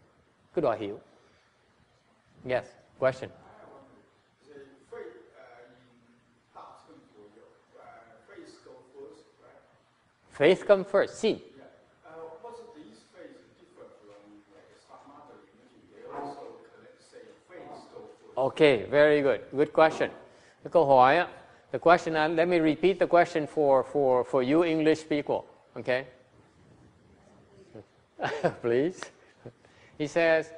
[0.54, 1.00] Cứ đòi hiểu.
[2.50, 2.66] Yes,
[3.00, 3.30] question.
[10.38, 11.38] Faith comes first, sin.
[18.38, 19.40] Okay, very good.
[19.52, 20.10] Good question.
[20.72, 21.28] Câu hỏi á,
[21.72, 25.44] the question, uh, let me repeat the question for, for, for you English people,
[25.76, 26.06] okay?
[28.62, 29.02] Please.
[29.98, 30.52] He says,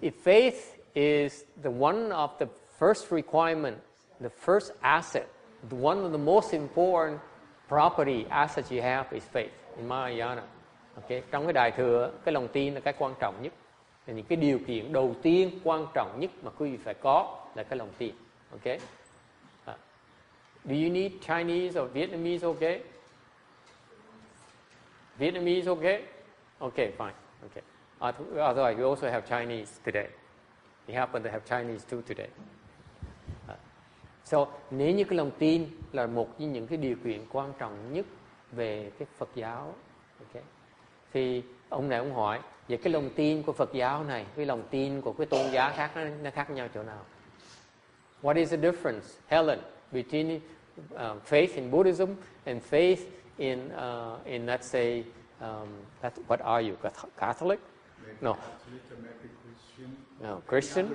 [0.00, 3.76] if faith is the one of the first requirement,
[4.20, 5.28] the first asset,
[5.68, 7.20] the one of the most important
[7.68, 10.42] property assets you have is faith in Mahayana.
[10.98, 11.22] Okay.
[11.30, 13.52] Trong cái đại thừa, cái lòng tin là cái quan trọng nhất.
[14.10, 17.46] Là những cái điều kiện đầu tiên quan trọng nhất mà quý vị phải có
[17.54, 18.14] là cái lòng tin.
[18.50, 18.76] Okay.
[19.70, 19.76] Uh,
[20.64, 22.46] do you need Chinese or Vietnamese?
[22.46, 22.82] Okay.
[25.18, 26.02] Vietnamese okay?
[26.58, 27.14] Okay, fine.
[27.42, 27.62] Okay.
[27.98, 30.08] À, Otherwise, à, we also have Chinese today.
[30.88, 32.28] We happen to have Chinese too today.
[34.24, 37.92] So, nếu như cái lòng tin là một trong những cái điều kiện quan trọng
[37.92, 38.06] nhất
[38.52, 39.74] về cái Phật giáo,
[40.18, 40.42] okay,
[41.12, 44.62] thì ông này ông hỏi về cái lòng tin của Phật giáo này với lòng
[44.70, 47.04] tin của cái tôn giáo khác nó, nó khác nhau chỗ nào?
[48.22, 49.58] What is the difference, Helen,
[49.92, 50.40] between
[50.94, 52.08] uh, faith in Buddhism
[52.44, 53.00] and faith
[53.38, 55.04] in uh, in let's say
[55.40, 55.68] um,
[56.02, 56.76] that, what are you
[57.16, 57.58] Catholic?
[58.20, 58.36] No.
[60.20, 60.86] No, Christian.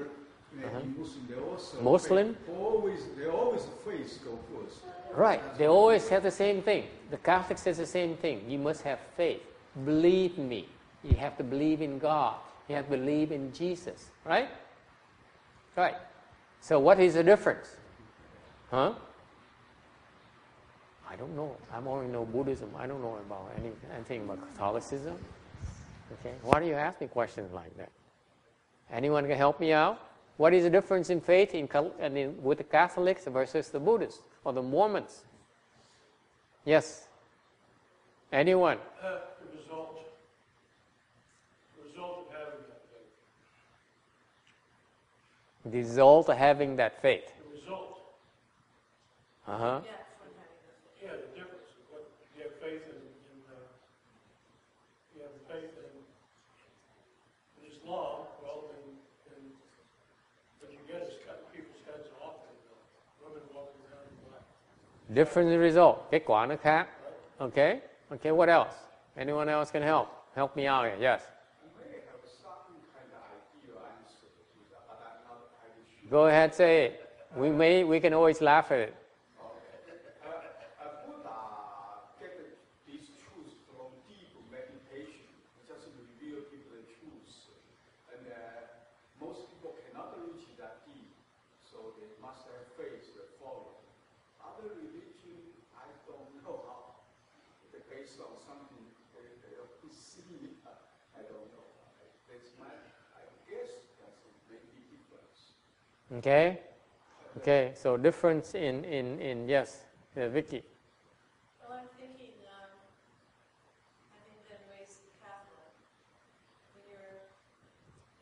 [0.63, 1.81] Uh-huh.
[1.81, 4.85] Muslim, always, they always faith go first.
[5.13, 5.41] Right.
[5.57, 6.85] They always have the same thing.
[7.09, 8.49] The Catholic says the same thing.
[8.49, 9.41] You must have faith.
[9.83, 10.67] Believe me.
[11.05, 12.35] You have to believe in God.
[12.67, 14.09] You have to believe in Jesus.
[14.25, 14.49] Right?
[15.75, 15.95] Right.
[16.61, 17.75] So what is the difference?
[18.71, 18.93] Huh?
[21.09, 21.55] I don't know.
[21.71, 22.69] I only know Buddhism.
[22.77, 25.15] I don't know about any, anything about Catholicism.
[26.19, 26.33] Okay.
[26.41, 27.89] Why do you ask me questions like that?
[28.91, 29.99] Anyone can help me out?
[30.37, 31.69] What is the difference in faith in,
[32.01, 35.23] in, with the Catholics versus the Buddhists or the Mormons?
[36.65, 37.07] Yes.
[38.33, 38.77] Anyone?
[39.01, 39.99] Uh, the result.
[41.77, 43.11] The result of having that faith.
[45.65, 47.25] The result of having that faith.
[47.25, 47.97] The result.
[49.47, 49.81] Uh huh.
[49.83, 51.65] Yeah, the Yeah, the difference.
[51.69, 52.03] Is what
[52.37, 53.57] you have faith in, in uh,
[55.15, 55.93] you have faith in,
[57.57, 58.29] in Islam.
[58.43, 58.85] Well, then,
[59.25, 59.41] then
[60.59, 62.77] what you get is cutting people's heads off and uh,
[63.25, 64.45] women walking around in black.
[65.13, 65.97] Different result.
[66.11, 66.87] Kết quả nó khác.
[67.39, 67.79] Okay.
[68.11, 68.31] Okay.
[68.31, 68.75] What else?
[69.17, 70.07] Anyone else can help?
[70.35, 70.97] Help me out here.
[70.99, 71.21] Yes.
[71.25, 75.94] I may have some kind of idea answer to that, but I'm not entirely sure.
[76.09, 76.53] Go ahead.
[76.53, 77.09] Say it.
[77.35, 77.83] We may.
[77.83, 78.95] We can always laugh at it.
[79.41, 81.33] Uh, uh, Buddha
[82.21, 85.25] get these truths from deep meditation,
[85.65, 87.25] just reveal people the truth.
[88.13, 88.69] And uh,
[89.17, 91.09] most people cannot reach that deep,
[91.65, 93.81] so they must have faith to follow.
[94.37, 95.41] Other religion,
[95.73, 97.01] I don't know how.
[97.73, 98.85] They're based on something
[99.17, 100.53] they, they don't see.
[101.17, 101.65] I don't know.
[102.29, 105.57] That's my, I guess that's maybe difference.
[106.17, 106.59] Okay.
[107.37, 107.73] Okay.
[107.75, 109.83] So difference in in in yes,
[110.15, 110.63] uh, Vicky.
[111.59, 112.71] Well, I'm thinking, um,
[114.15, 115.75] I think then ways Catholic,
[116.71, 117.27] when you're,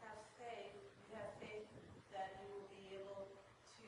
[0.01, 0.73] have faith,
[1.05, 1.69] you have faith
[2.17, 3.29] that you will be able
[3.77, 3.87] to,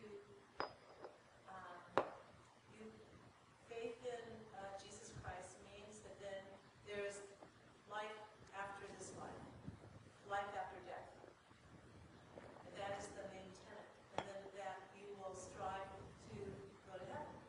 [1.50, 2.06] um,
[2.78, 2.86] you,
[3.66, 4.22] faith in
[4.54, 6.46] uh, Jesus Christ means that then
[6.86, 7.26] there's
[7.90, 8.22] life
[8.54, 9.42] after this life,
[10.30, 11.10] life after death.
[12.70, 13.90] And that is the main tenet,
[14.20, 15.90] and then that you will strive
[16.36, 16.40] to
[16.92, 17.40] go to heaven.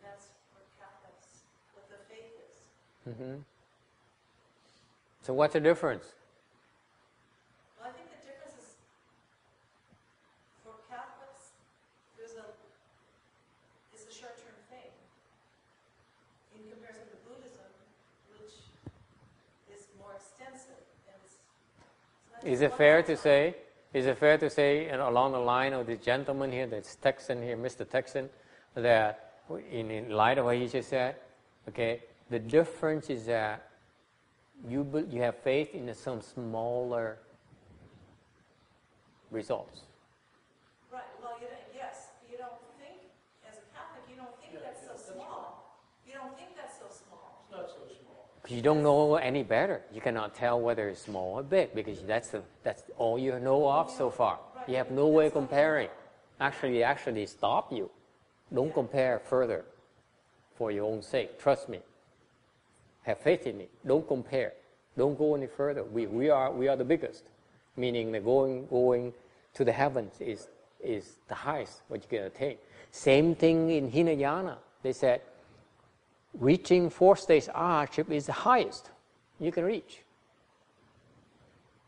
[0.00, 1.44] That's what Catholics,
[1.76, 2.56] what the faith is.
[3.18, 3.36] Hmm
[5.22, 6.04] So what's the difference?
[7.78, 8.74] Well, I think the difference is,
[10.64, 11.54] for Catholics,
[12.18, 12.44] there's a,
[13.94, 14.90] it's a short-term thing.
[16.56, 17.70] In comparison to Buddhism,
[18.34, 18.66] which
[19.70, 21.38] is more extensive, and it's.
[22.42, 23.54] it's Is it fair to say?
[23.92, 27.40] Is it fair to say, and along the line of the gentleman here, that's Texan
[27.40, 27.88] here, Mr.
[27.88, 28.28] Texan,
[28.74, 29.34] that
[29.70, 31.14] in, in light of what he just said,
[31.68, 33.68] okay, the difference is that
[34.68, 37.18] you be- you have faith in some smaller
[39.30, 39.82] results.
[40.92, 43.00] Right, well, you don't, yes, you don't think,
[43.48, 45.82] as a Catholic, you don't think Yeah, that's yeah, so that's small.
[46.06, 47.42] You don't think that's so small.
[47.44, 48.28] It's not so small.
[48.42, 49.82] 'Cause You don't know any better.
[49.92, 53.68] You cannot tell whether it's small or big because that's the, that's all you know
[53.68, 54.38] of so far.
[54.66, 55.90] You have no way of comparing.
[56.40, 57.90] Actually, actually stop you.
[58.52, 59.64] Don't compare further
[60.54, 61.38] for your own sake.
[61.38, 61.80] Trust me.
[63.04, 63.68] Have faith in me.
[63.86, 64.52] Don't compare.
[64.96, 65.84] Don't go any further.
[65.84, 67.24] We, we, are, we are the biggest,
[67.76, 69.12] meaning that going, going
[69.54, 70.48] to the heavens is,
[70.82, 72.56] is the highest what you can attain.
[72.90, 74.58] Same thing in Hinayana.
[74.82, 75.20] They said,
[76.38, 78.90] reaching fourth stage arhatship ah, is the highest
[79.40, 80.00] you can reach.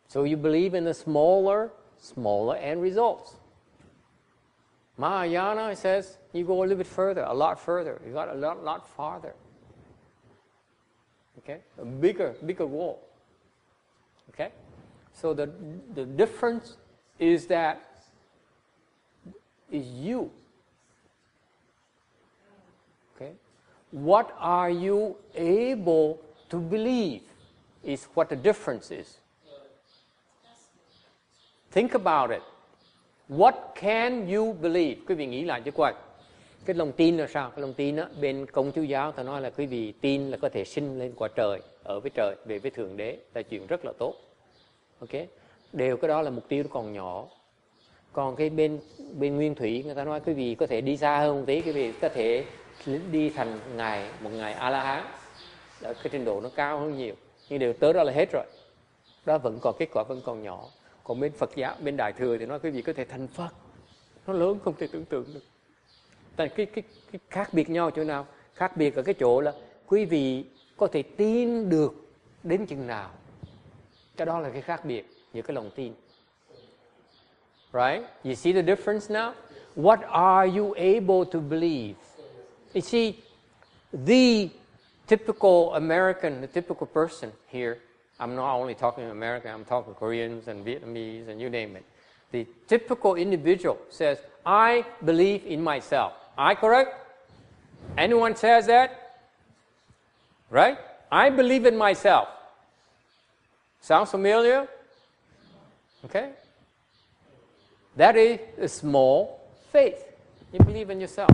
[0.08, 3.34] So you believe in the smaller, smaller end results.
[4.98, 8.00] Mahayana says you go a little bit further, a lot further.
[8.06, 9.34] You got a lot, lot farther.
[11.46, 12.98] Okay, a bigger, bigger wall.
[14.30, 14.50] Okay,
[15.12, 15.48] so the
[15.94, 16.76] the difference
[17.20, 18.02] is that
[19.70, 20.30] is you.
[23.14, 23.30] Okay,
[23.92, 26.18] what are you able
[26.50, 27.22] to believe
[27.86, 29.18] is what the difference is.
[31.70, 32.42] Think about it.
[33.28, 34.96] What can you believe?
[35.06, 35.92] Quý vị nghĩ lại cho.
[36.66, 37.50] Cái lòng tin là sao?
[37.50, 40.36] Cái lòng tin á, bên công chúa giáo ta nói là quý vị tin là
[40.36, 43.66] có thể sinh lên quả trời, ở với trời, về với thượng đế là chuyện
[43.66, 44.14] rất là tốt.
[45.00, 45.10] Ok?
[45.72, 47.26] Đều cái đó là mục tiêu nó còn nhỏ.
[48.12, 48.80] Còn cái bên
[49.18, 51.60] bên nguyên thủy người ta nói quý vị có thể đi xa hơn một tí,
[51.60, 52.44] quý vị có thể
[53.10, 55.04] đi thành ngày một ngày a la hán.
[55.82, 57.14] Đó, cái trình độ nó cao hơn nhiều.
[57.48, 58.44] Nhưng đều tới đó là hết rồi.
[59.26, 60.64] Đó vẫn còn kết quả vẫn còn nhỏ.
[61.04, 63.50] Còn bên Phật giáo, bên Đại thừa thì nói quý vị có thể thành Phật.
[64.26, 65.40] Nó lớn không thể tưởng tượng được.
[66.36, 68.26] Tại cái, cái, cái khác biệt nhau chỗ nào?
[68.54, 69.52] Khác biệt ở cái chỗ là
[69.86, 70.44] quý vị
[70.76, 71.94] có thể tin được
[72.42, 73.10] đến chừng nào.
[74.16, 75.92] Cái đó là cái khác biệt giữa cái lòng tin.
[77.72, 78.02] Right?
[78.24, 79.32] You see the difference now?
[79.76, 81.96] what are you able to believe?
[82.74, 83.20] You see,
[83.92, 84.50] the
[85.06, 87.78] typical American, the typical person here,
[88.18, 91.84] I'm not only talking American, I'm talking Koreans and Vietnamese and you name it.
[92.32, 96.12] The typical individual says, I believe in myself.
[96.38, 96.94] I correct?
[97.96, 99.18] Anyone says that?
[100.50, 100.78] Right?
[101.10, 102.28] I believe in myself.
[103.80, 104.68] Sounds familiar?
[106.04, 106.30] Okay?
[107.96, 109.40] That is a small
[109.72, 110.04] faith.
[110.52, 111.30] You believe in yourself.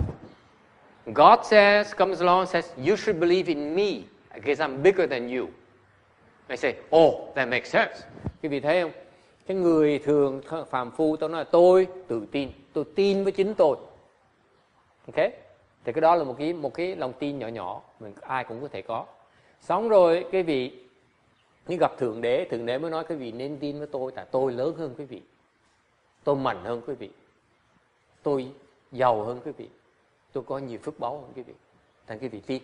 [1.11, 5.27] God says, comes along and says, You should believe in me because I'm bigger than
[5.27, 5.53] you.
[6.49, 8.03] I say, Oh, that makes sense.
[8.41, 8.91] Quý vị thấy không?
[9.47, 13.53] Cái người thường phàm phu tôi nói là tôi tự tin, tôi tin với chính
[13.55, 13.77] tôi.
[15.07, 15.31] Ok?
[15.83, 18.61] Thì cái đó là một cái một cái lòng tin nhỏ nhỏ, mình ai cũng
[18.61, 19.05] có thể có.
[19.61, 20.79] Xong rồi cái vị
[21.67, 24.25] nhưng gặp thượng đế, thượng đế mới nói quý vị nên tin với tôi tại
[24.31, 25.21] tôi lớn hơn quý vị.
[26.23, 27.09] Tôi mạnh hơn quý vị.
[28.23, 28.51] Tôi
[28.91, 29.69] giàu hơn quý vị
[30.33, 31.53] tôi có nhiều phước báu hơn quý vị
[32.07, 32.63] thành quý vị tin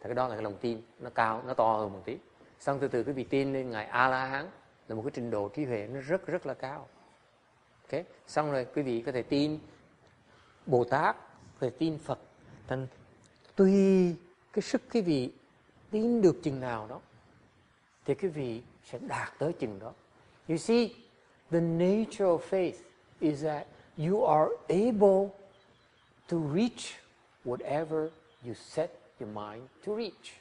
[0.00, 2.16] thì cái đó là cái lòng tin nó cao nó to hơn một tí
[2.60, 4.46] xong từ từ quý vị tin lên ngài a la hán
[4.88, 6.88] là một cái trình độ trí huệ nó rất rất là cao
[7.90, 9.58] ok xong rồi quý vị có thể tin
[10.66, 11.16] bồ tát
[11.60, 12.18] về tin phật
[12.66, 12.86] thành
[13.56, 14.14] tùy
[14.52, 15.30] cái sức cái vị
[15.90, 17.00] tin được chừng nào đó
[18.04, 19.92] thì cái vị sẽ đạt tới chừng đó
[20.48, 20.90] you see
[21.50, 22.74] the nature of faith
[23.20, 25.30] is that you are able
[26.28, 26.94] to reach
[27.44, 28.10] whatever
[28.44, 30.34] you set your mind to reach.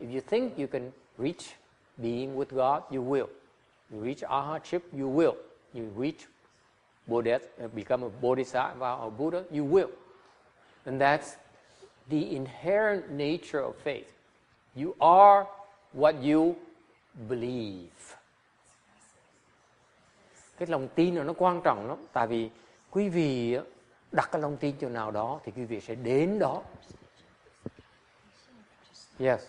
[0.00, 1.54] If you think you can reach
[2.00, 3.28] being with God, you will.
[3.92, 5.36] You reach arhatship, you will.
[5.74, 6.26] You reach
[7.06, 9.90] Bodhisattva, become a bodhisattva or Buddha, you will.
[10.84, 11.36] And that's
[12.10, 14.08] the inherent nature of faith.
[14.76, 15.46] You are
[15.94, 16.54] what you
[17.28, 18.16] believe.
[20.58, 22.50] Cái lòng tin là nó quan trọng lắm, tại vì
[22.90, 23.58] quý vị
[24.12, 26.62] đặt cái lòng tin chỗ nào đó thì quý vị sẽ đến đó
[29.18, 29.40] yes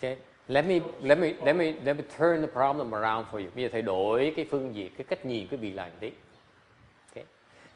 [0.00, 0.16] okay
[0.48, 3.64] let me let me let me let me turn the problem around for you bây
[3.64, 6.10] giờ thầy đổi cái phương diện cái cách nhìn vị tí
[7.10, 7.24] okay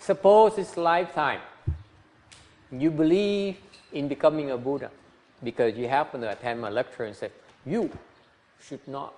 [0.01, 1.41] suppose it's lifetime
[2.71, 3.55] you believe
[3.93, 4.89] in becoming a Buddha
[5.43, 7.29] because you happen to attend my lecture and say
[7.67, 7.89] you
[8.61, 9.13] should not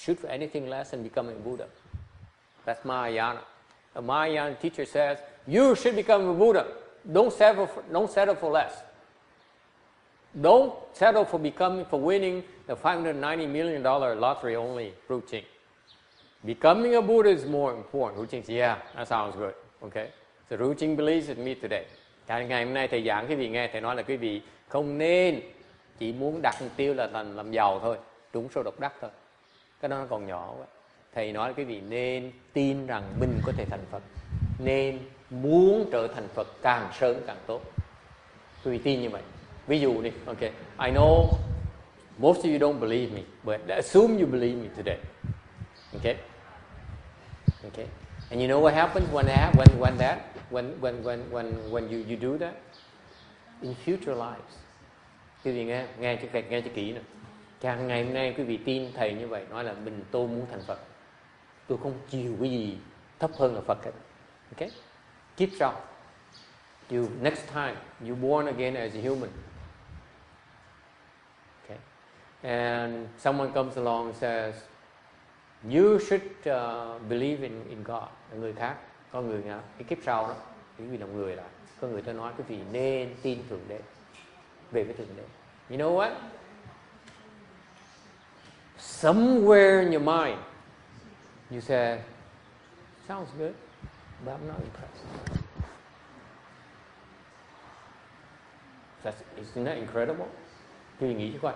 [0.00, 1.66] shoot for anything less than becoming a Buddha.
[2.64, 3.40] That's Mahayana.
[3.96, 6.66] A Mahayana teacher says, you should become a Buddha.
[7.10, 8.72] Don't settle for, don't settle for less.
[10.34, 15.44] Don't settle for becoming for winning the 590 million dollar lottery only routine.
[16.44, 18.18] Becoming a Buddha is more important.
[18.20, 19.54] Routine, yeah, that sounds good.
[19.82, 20.08] Okay.
[20.48, 21.84] So routine believes in me today.
[22.26, 24.98] Cả ngày hôm nay thầy giảng quý vị nghe thầy nói là quý vị không
[24.98, 25.40] nên
[25.98, 27.96] chỉ muốn đặt mục tiêu là làm làm giàu thôi,
[28.32, 29.10] trúng số độc đắc thôi.
[29.80, 30.66] Cái đó nó còn nhỏ quá.
[31.14, 34.02] Thầy nói là quý vị nên tin rằng mình có thể thành Phật.
[34.58, 34.98] Nên
[35.30, 37.62] muốn trở thành Phật càng sớm càng tốt.
[38.64, 39.22] Quý vị tin như vậy.
[39.70, 40.40] Ví dụ đi, ok.
[40.78, 41.28] I know
[42.18, 44.98] most of you don't believe me, but assume you believe me today.
[45.94, 46.16] Okay?
[47.64, 47.86] Okay?
[48.30, 50.18] And you know what happens when that, when, when that,
[50.50, 52.54] when, when, when, when, when you, you do that?
[53.62, 54.54] In future lives.
[55.44, 57.00] Quý vị nghe, nghe cho, nghe cho kỹ nè.
[57.60, 60.46] Càng ngày hôm nay quý vị tin thầy như vậy, nói là mình tôi muốn
[60.50, 60.78] thành Phật.
[61.68, 62.78] Tôi không chịu cái gì
[63.18, 63.92] thấp hơn là Phật hết.
[64.52, 64.70] Okay?
[65.36, 65.74] Keep strong.
[66.90, 67.74] You, next time,
[68.08, 69.30] you born again as a human.
[72.42, 74.54] And someone comes along and says,
[75.68, 78.08] You should uh, believe in, in God.
[78.38, 78.76] Người khác,
[79.12, 80.34] có người nào, cái kiếp sau đó,
[80.78, 81.44] cái vị đồng người là,
[81.80, 83.80] Có người ta nói cái vị nên tin Thượng Đế.
[84.70, 85.22] Về với Thượng Đế.
[85.70, 86.10] You know what?
[88.78, 90.38] Somewhere in your mind,
[91.50, 92.00] you say,
[93.08, 93.52] sounds good,
[94.24, 95.04] but I'm not impressed.
[99.02, 100.26] That's, isn't that incredible?
[101.00, 101.52] Thì nghĩ chứ coi.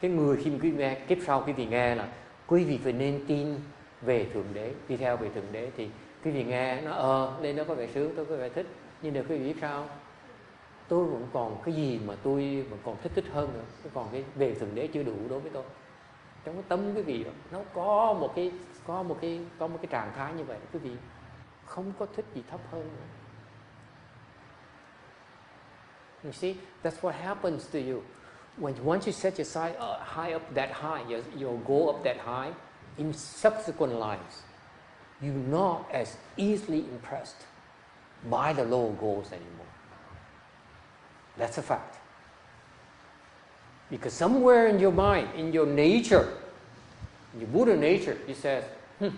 [0.00, 2.08] Cái người khi mà quý vị nghe, kiếp sau quý vị nghe là
[2.46, 3.54] quý vị phải nên tin
[4.02, 5.90] về Thượng Đế, đi theo về Thượng Đế thì
[6.24, 8.66] quý vị nghe nó ờ nên nó có vẻ sướng, tôi có vẻ thích.
[9.02, 9.88] Nhưng được quý vị biết sao?
[10.88, 13.64] Tôi vẫn còn cái gì mà tôi vẫn còn thích thích hơn nữa.
[13.82, 15.64] Tôi còn cái về Thượng Đế chưa đủ đối với tôi.
[16.44, 18.52] Trong cái tâm quý vị đó, nó có một cái
[18.86, 20.90] có một cái có một cái trạng thái như vậy quý vị
[21.66, 23.06] không có thích gì thấp hơn nữa.
[26.24, 28.02] You see, that's what happens to you.
[28.58, 32.02] When once you set your sight uh, high up that high, your, your goal up
[32.04, 32.52] that high,
[32.98, 34.42] in subsequent lives,
[35.22, 37.46] you're not as easily impressed
[38.28, 39.66] by the lower goals anymore.
[41.36, 41.96] That's a fact.
[43.90, 46.34] Because somewhere in your mind, in your nature,
[47.34, 48.64] in your Buddha nature, you says,
[48.98, 49.08] hmm,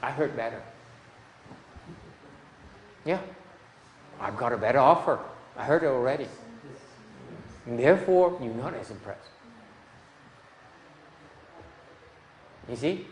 [0.00, 0.62] I heard better.
[3.04, 3.20] Yeah,
[4.20, 5.18] I've got a better offer.
[5.56, 6.28] I heard it already.
[7.66, 9.30] And therefore, you're not as impressed.
[12.68, 13.06] You see?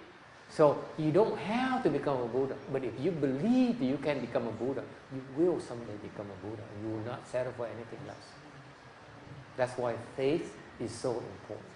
[0.48, 4.46] So you don't have to become a Buddha, but if you believe you can become
[4.46, 6.62] a Buddha, you will someday become a Buddha.
[6.82, 8.16] You will not settle for anything less.
[9.56, 11.68] That's why faith is so important.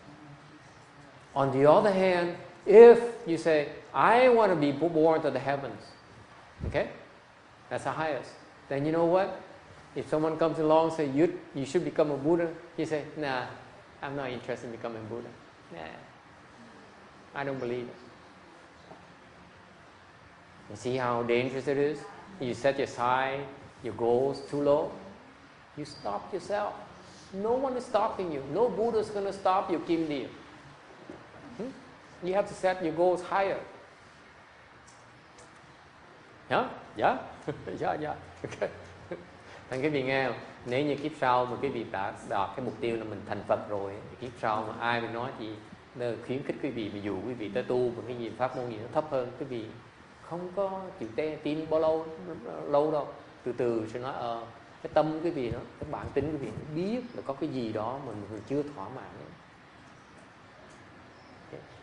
[1.35, 5.81] On the other hand, if you say, I want to be born to the heavens,
[6.67, 6.91] okay?
[7.71, 8.31] That's the highest.
[8.69, 9.41] Then you know what?
[9.99, 13.47] If someone comes along and say you, you should become a Buddha, he say, nah,
[14.01, 15.27] I'm not interested in becoming Buddha.
[15.73, 15.81] Nah,
[17.35, 17.97] I don't believe it.
[20.71, 21.99] You see how dangerous it is?
[22.39, 23.41] You set your sight,
[23.83, 24.93] your goals too low,
[25.77, 26.75] you stop yourself.
[27.33, 28.45] No one is stopping you.
[28.55, 30.29] No Buddha is going to stop you, Kim Deer.
[31.57, 31.71] Hmm?
[32.23, 33.59] You have to set your goals higher.
[36.51, 36.69] Yeah?
[36.97, 37.19] Yeah?
[37.79, 38.15] yeah, yeah.
[38.45, 38.71] Okay.
[39.71, 40.37] Thành quý vị nghe không?
[40.67, 43.43] Nếu như kiếp sau mà quý vị đã đạt cái mục tiêu là mình thành
[43.49, 45.55] Phật rồi, thì kiếp sau mà ai mà nói gì
[45.99, 48.71] khuyến khích quý vị, mà dù quý vị tới tu mà cái gì pháp môn
[48.71, 49.65] gì nó thấp hơn, quý vị
[50.23, 52.07] không có chịu tê tin bao lâu
[52.67, 53.09] lâu đâu
[53.45, 54.47] từ từ sẽ nói ờ
[54.83, 57.49] cái tâm cái vị nó cái bản tính cái vị nó biết là có cái
[57.49, 59.05] gì đó mà mình chưa thỏa mãn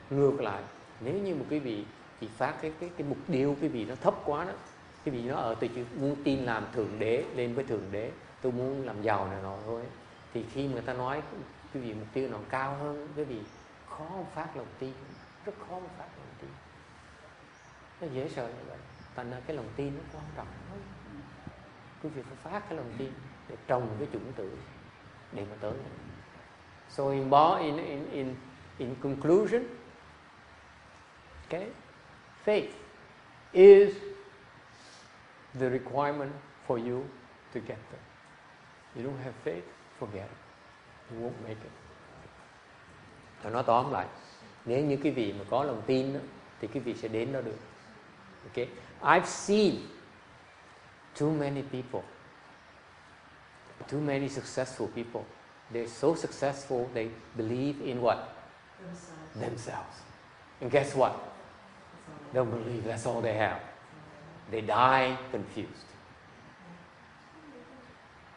[0.09, 0.63] ngược lại,
[0.99, 1.83] nếu như một cái vị
[2.21, 4.51] chỉ phát cái cái cái mục tiêu cái vị nó thấp quá đó
[5.05, 8.11] cái vị nó ở từ chữ muốn tin làm thượng đế, lên với thượng đế,
[8.41, 9.81] tôi muốn làm giàu này nọ thôi.
[10.33, 11.21] Thì khi người ta nói
[11.73, 13.39] cái vị mục tiêu nó cao hơn cái vị
[13.89, 14.93] khó phát lòng tin,
[15.45, 16.49] rất khó phát lòng tin.
[18.01, 18.77] Nó dễ sợ như vậy.
[19.15, 20.79] Thành ra cái lòng tin nó quan trọng lắm.
[22.03, 23.11] Quý vị phải phát cái lòng tin
[23.49, 24.57] để trồng cái chủng tử
[25.31, 25.73] để mà tới.
[26.89, 28.35] So in in in in
[28.77, 29.63] in conclusion
[31.43, 31.69] okay
[32.45, 32.71] faith
[33.51, 33.97] is
[35.59, 36.31] the requirement
[36.67, 37.03] for you
[37.53, 38.05] to get there
[38.95, 39.65] you don't have faith
[39.99, 41.71] forget it you won't make it
[43.43, 44.07] Tôi nói tóm lại
[44.65, 46.19] nếu như quý vị mà có lòng tin đó,
[46.61, 47.57] thì quý vị sẽ đến đó được
[48.45, 48.67] okay
[49.01, 49.75] I've seen
[51.15, 52.03] too many people,
[53.87, 55.25] too many successful people.
[55.71, 58.35] They're so successful, they believe in what?
[58.79, 59.39] Themselves.
[59.39, 59.95] Themselves.
[60.61, 61.13] And guess what?
[62.31, 63.61] They don't believe that's all they have.
[64.51, 65.87] They die confused.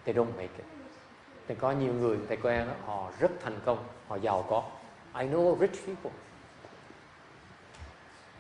[0.04, 0.64] They don't make it.
[1.48, 4.64] Thì có nhiều người thầy quen họ rất thành công, họ giàu có.
[5.20, 6.10] I know rich people.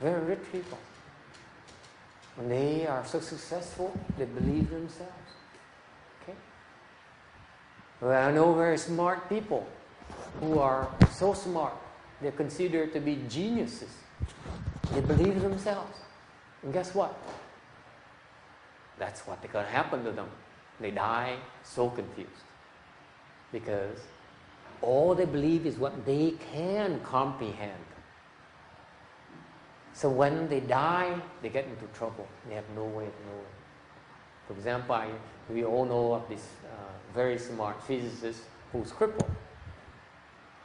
[0.00, 0.78] Very rich people.
[2.36, 5.32] When they are so successful, they believe themselves.
[6.22, 6.36] Okay?
[8.00, 9.66] Well, I know very smart people
[10.40, 11.72] who are so smart,
[12.20, 13.90] they're considered to be geniuses.
[14.94, 15.98] They believe themselves.
[16.62, 17.14] And guess what?
[18.98, 20.28] That's what's going to happen to them.
[20.80, 22.30] They die so confused.
[23.52, 23.98] Because
[24.82, 27.72] all they believe is what they can comprehend.
[29.92, 32.28] So when they die, they get into trouble.
[32.48, 33.54] They have no way of knowing.
[34.46, 35.08] For example, I,
[35.50, 36.76] we all know of this uh,
[37.14, 38.42] very smart physicist
[38.72, 39.30] who's crippled.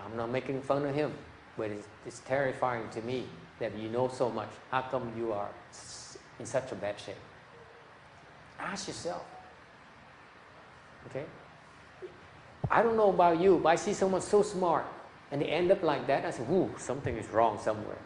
[0.06, 1.14] I'm not making fun of him,
[1.58, 3.26] but it's, it's terrifying to me
[3.60, 4.50] that you know so much.
[4.70, 5.50] How come you are
[6.40, 7.16] in such a bad shape?
[8.64, 9.24] Ask yourself.
[11.10, 11.26] Okay?
[12.72, 14.86] I don't know about you, but I see someone so smart
[15.32, 16.26] and they end up like that.
[16.26, 17.98] I say, "Ooh, something is wrong somewhere."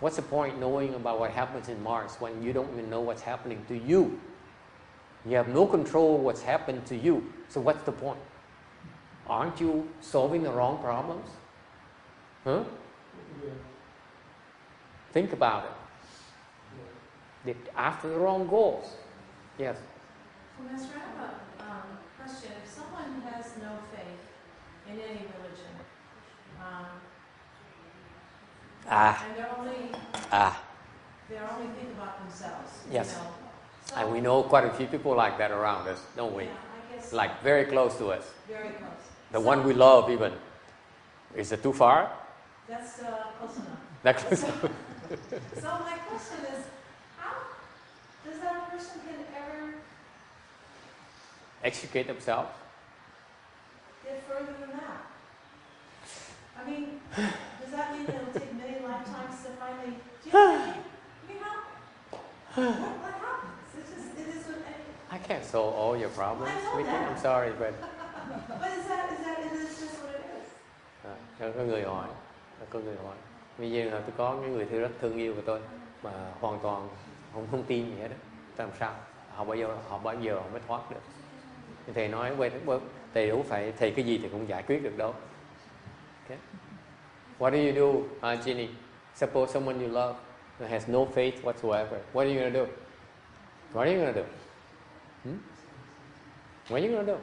[0.00, 3.22] What's the point knowing about what happens in Mars when you don't even know what's
[3.22, 4.20] happening to you?
[5.26, 7.32] You have no control of what's happened to you.
[7.48, 8.20] So what's the point?
[9.26, 11.28] Aren't you solving the wrong problems?
[12.44, 12.64] Huh?
[13.44, 13.50] Yeah.
[15.12, 15.72] Think about it.
[17.44, 18.96] Did after the wrong goals.
[19.58, 19.76] Yes.
[20.58, 22.52] Well, Master, I have a um, question.
[22.62, 24.22] If someone has no faith
[24.86, 25.72] in any religion,
[26.60, 26.86] um,
[28.90, 29.90] Ah, and they're only,
[30.32, 30.62] ah.
[31.28, 33.14] they're only thinking about themselves, you Yes.
[33.18, 33.24] know.
[33.84, 36.44] So- And we know quite a few people like that around us, don't we?
[36.44, 38.24] Yeah, I guess, Like very close to us.
[38.46, 39.04] very close.
[39.32, 40.32] The So, one we love even.
[41.34, 42.10] Is it too far?
[42.66, 43.78] That's uh, close enough.
[44.02, 44.40] That close.
[44.40, 46.64] So my question is,
[48.30, 49.74] does that person can ever
[51.64, 52.48] Extricate themselves.
[54.04, 55.00] get further than that?
[56.60, 57.00] I mean,
[57.60, 61.54] does that mean it'll take many lifetimes to finally, do you know
[62.54, 63.70] what what, what happens?
[63.78, 64.62] It's just, it is what,
[65.10, 66.50] I- I can't solve all your problems.
[66.52, 67.10] I know We can, that.
[67.12, 67.74] I'm sorry, but
[68.48, 70.48] but is that, is that, it is just what it is?
[71.04, 72.08] à, có có người hỏi,
[72.70, 73.16] có người hỏi.
[73.58, 75.60] Bây giờ là tôi có những người thương rất thương yêu của tôi
[76.02, 76.10] mà
[76.40, 76.88] hoàn toàn
[77.32, 78.16] không không tin gì hết đó.
[78.56, 78.94] Làm sao?
[79.34, 81.00] Họ bao giờ họ bao giờ họ mới thoát được?
[81.86, 82.50] Thì thầy nói quay
[83.14, 85.14] thầy đủ phải thầy cái gì thì cũng giải quyết được đâu.
[86.24, 86.38] Okay.
[87.38, 87.98] What do you do,
[88.32, 88.68] uh, Jenny
[89.18, 90.16] Suppose someone you love
[90.68, 91.98] has no faith whatsoever.
[92.12, 92.66] What are you gonna do?
[93.72, 94.24] What are you gonna do?
[95.24, 95.38] Hmm?
[96.68, 97.18] What are you gonna do?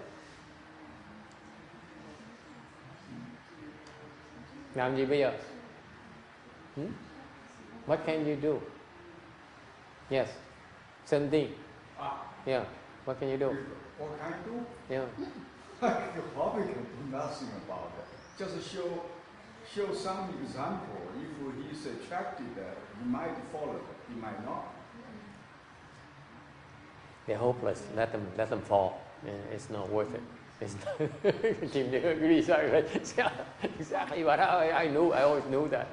[4.74, 5.32] Làm gì bây giờ?
[6.76, 6.92] Hmm?
[7.88, 8.60] What can you do?
[10.10, 10.30] Yes.
[11.06, 11.54] Same thing.
[12.00, 12.66] Ah, Yeah.
[13.06, 13.50] What can you do?
[13.98, 14.66] what can I do?
[14.90, 15.06] Yeah.
[16.16, 18.06] you probably can do nothing about it.
[18.40, 19.04] Just show,
[19.74, 20.98] show some example.
[21.18, 22.64] If he's attracted, uh,
[23.00, 23.80] he might follow,
[24.10, 24.74] he might not.
[27.28, 27.84] They're hopeless.
[27.96, 29.02] Let them let them fall.
[29.52, 30.22] It's not worth it.
[30.62, 30.98] It's not,
[31.72, 32.38] Kim agree
[33.80, 35.12] exactly what I, I knew.
[35.12, 35.88] I always knew that.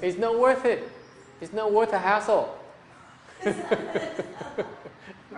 [0.00, 0.90] it's not worth it.
[1.42, 2.56] It's not worth a hassle.
[3.44, 3.52] I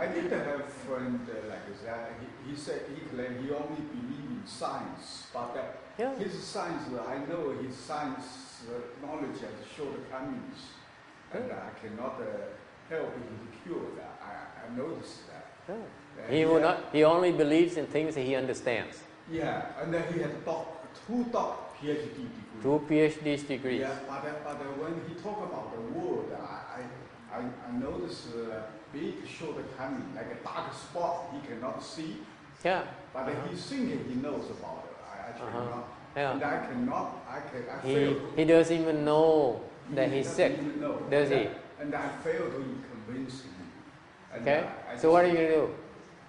[0.08, 2.10] did have a friend uh, like that.
[2.20, 5.62] He, he said he claimed he only believed in science, but uh,
[5.98, 6.14] Yeah.
[6.16, 10.58] his science, uh, I know his science uh, knowledge has shortcomings,
[11.32, 12.26] and I cannot uh,
[12.90, 14.20] help him to cure that.
[14.22, 15.46] I, I noticed that.
[15.68, 15.74] Yeah.
[15.74, 16.66] Uh, He will yeah.
[16.68, 16.78] not.
[16.92, 18.98] He only believes in things that he understands.
[19.32, 20.66] Yeah, and then he had doc,
[21.06, 22.62] two doc PhD degrees.
[22.62, 23.80] Two PhD degrees.
[23.80, 27.72] Yeah, but, uh, but uh, when he talk about the world, I, I, I, I
[27.78, 28.62] notice uh,
[28.92, 32.18] big shortcoming, like a dark spot he cannot see,
[32.64, 32.82] Yeah.
[33.12, 33.48] but uh, Uh-huh.
[33.50, 34.96] he think he knows about it.
[35.12, 35.76] I actually Uh-huh.
[35.76, 35.88] not.
[36.16, 36.32] Yeah.
[36.32, 38.20] And I cannot, I can, I He fail.
[38.36, 39.60] he doesn't even know
[39.94, 40.52] that He he's sick.
[40.80, 40.94] know.
[41.10, 41.48] does he?
[41.80, 43.66] And I fail to convince him.
[44.32, 44.60] And Okay.
[44.62, 45.74] uh, I So what are you gonna do?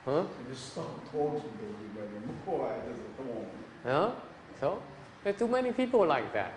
[0.06, 0.24] Huh?
[0.26, 2.74] I just stop talking to him anymore.
[2.74, 3.48] I just don't.
[3.86, 4.12] Huh?
[4.60, 4.82] So
[5.26, 6.54] there's too many people like that.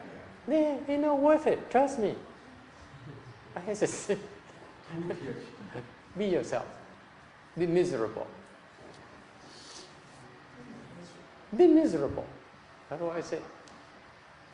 [0.46, 1.70] They they're not worth it.
[1.70, 2.14] Trust me.
[3.56, 4.10] I just
[6.18, 6.66] be yourself.
[7.56, 8.26] Be miserable.
[11.56, 12.26] Be miserable.
[12.90, 13.38] That's what I say.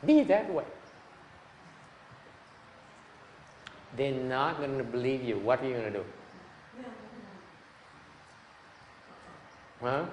[0.06, 0.64] Be that way.
[3.96, 5.40] They're not going to believe you.
[5.40, 6.04] What are you going to do?
[9.80, 10.04] Huh?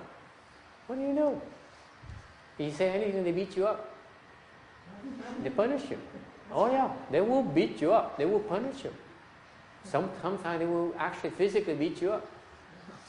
[0.87, 1.39] What do you know?
[2.57, 3.90] You say anything, they beat you up.
[5.43, 5.97] They punish you.
[6.51, 8.17] Oh yeah, they will beat you up.
[8.17, 8.93] They will punish you.
[9.83, 12.27] Some, sometimes they will actually physically beat you up.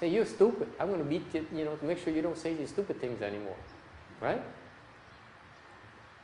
[0.01, 0.68] Say you're stupid.
[0.80, 1.47] I'm going to beat you.
[1.55, 3.57] You know, to make sure you don't say these stupid things anymore.
[4.20, 4.43] Right?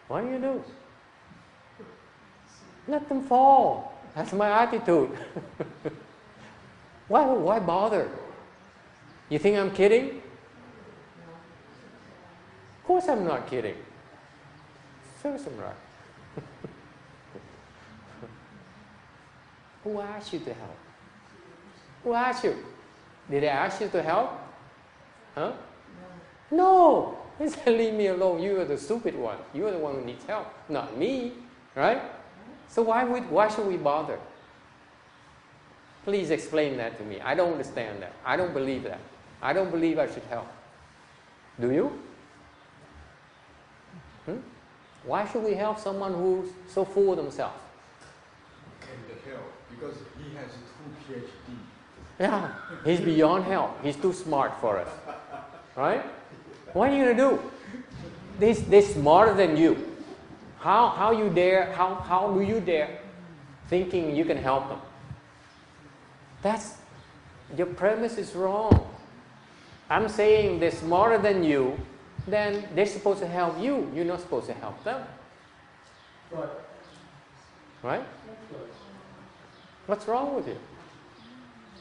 [0.08, 0.64] What do you do?
[2.86, 4.00] Let them fall.
[4.14, 5.10] That's my attitude.
[7.08, 8.08] why, why bother?
[9.28, 10.22] You think I'm kidding?
[12.78, 13.76] Of course I'm not kidding.
[19.84, 20.76] Who asked you to help?
[22.04, 22.56] Who asked you?
[23.30, 24.30] Did I ask you to help?
[25.34, 25.52] Huh?
[26.50, 27.18] No.
[27.38, 28.42] He said, leave me alone.
[28.42, 29.38] You are the stupid one.
[29.54, 31.32] You are the one who needs help, not me.
[31.74, 32.02] Right?
[32.68, 34.18] So why, would, why should we bother?
[36.04, 37.20] Please explain that to me.
[37.20, 38.12] I don't understand that.
[38.24, 39.00] I don't believe that.
[39.40, 40.48] I don't believe I should help.
[41.60, 41.92] Do you?
[44.24, 44.38] Hmm?
[45.08, 47.58] Why should we help someone who's so full of themselves?
[48.82, 51.56] Can't help because he has two PhD.
[52.20, 52.52] Yeah,
[52.84, 53.82] he's beyond help.
[53.82, 54.88] He's too smart for us.
[55.74, 56.04] Right?
[56.74, 57.40] What are you to do?
[58.38, 59.96] They, they're smarter than you.
[60.58, 63.00] How, how you dare, how, how do you dare
[63.68, 64.80] thinking you can help them?
[66.42, 66.74] That's,
[67.56, 68.94] your premise is wrong.
[69.88, 71.78] I'm saying they're smarter than you,
[72.26, 73.90] then they're supposed to help you.
[73.94, 75.06] You're not supposed to help them.
[76.30, 76.48] Right,
[77.82, 78.04] Right?
[79.86, 80.58] What's wrong with you?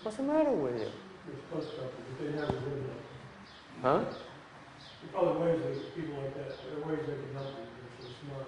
[0.04, 0.88] What's the matter with you?
[1.28, 3.82] You're supposed to, but they never do that.
[3.82, 4.06] Huh?
[5.12, 7.66] Probably ways that people like that, there are ways they can help you,
[8.00, 8.48] if they're smart.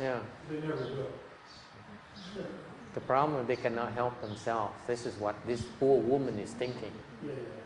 [0.00, 0.20] Yeah.
[0.48, 1.06] They never do.
[2.94, 4.74] The problem is they cannot help themselves.
[4.86, 6.92] This is what this poor woman is thinking.
[7.24, 7.61] Yeah, yeah.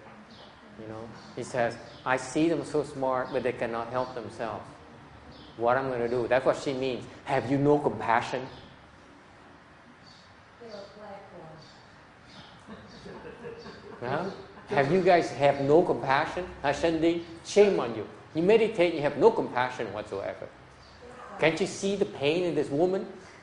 [0.81, 4.65] You know, he says, I see them so smart, but they cannot help themselves.
[5.57, 6.29] What I'm going to do?
[6.29, 7.05] That's what she means.
[7.25, 8.47] Have you no compassion?
[14.01, 14.31] Huh?
[14.69, 16.47] Have you guys have no compassion?
[16.63, 18.07] Ascendi, shame on you.
[18.35, 20.49] You meditate, you have no compassion whatsoever.
[21.39, 23.07] Can't you see the pain in this woman?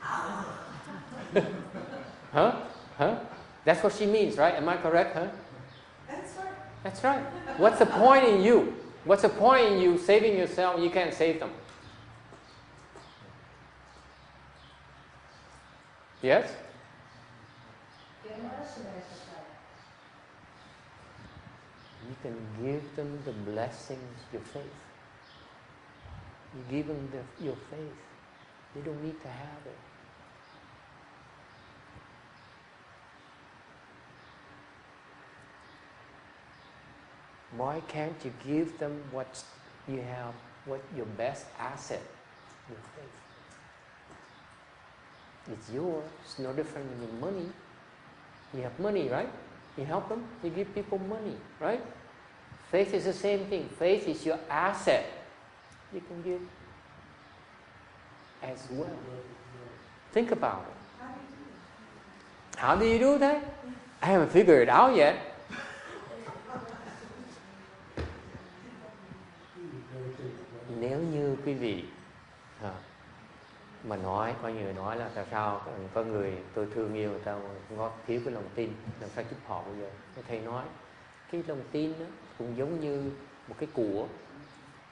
[2.32, 2.60] huh?
[2.96, 3.18] Huh?
[3.64, 4.54] That's what she means, right?
[4.54, 5.16] Am I correct?
[5.16, 5.28] Huh?
[6.84, 7.24] That's right.
[7.56, 8.76] What's the point in you?
[9.04, 10.78] What's the point in you saving yourself?
[10.78, 11.50] You can't save them.
[16.22, 16.50] Yes?
[22.06, 24.62] You can give them the blessings, your faith.
[26.54, 27.96] You give them the, your faith.
[28.74, 29.93] They don't need to have it.
[37.56, 39.42] Why can't you give them what
[39.86, 40.34] you have,
[40.66, 42.02] what your best asset,
[42.68, 43.10] your faith?
[45.52, 46.04] It's yours.
[46.24, 47.48] It's no different than your money.
[48.54, 49.28] You have money, right?
[49.76, 51.82] You help them, you give people money, right?
[52.70, 53.68] Faith is the same thing.
[53.78, 55.04] Faith is your asset.
[55.92, 56.40] You can give
[58.42, 58.90] as well.
[60.12, 60.74] Think about it.
[62.58, 63.42] How do you do that?
[64.00, 65.33] I haven't figured it out yet.
[70.88, 71.84] Nếu như quý vị
[72.62, 72.74] à,
[73.84, 77.38] mà nói có người nói là tại sao có người tôi thương yêu người ta
[77.70, 79.90] ngót thiếu cái lòng tin làm sao giúp họ bây giờ?
[80.28, 80.64] Thầy nói
[81.32, 82.06] cái lòng tin đó
[82.38, 83.10] cũng giống như
[83.48, 84.06] một cái của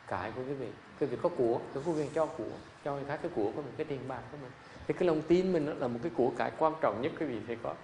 [0.07, 0.69] cải của quý vị.
[1.01, 2.53] Quý vị có của quý vị cho của
[2.85, 4.51] cho người khác cái của của mình cái tiền bạc của mình.
[4.87, 7.41] Thì cái lòng tin mình là một cái của cải quan trọng nhất quý vị
[7.47, 7.75] phải có.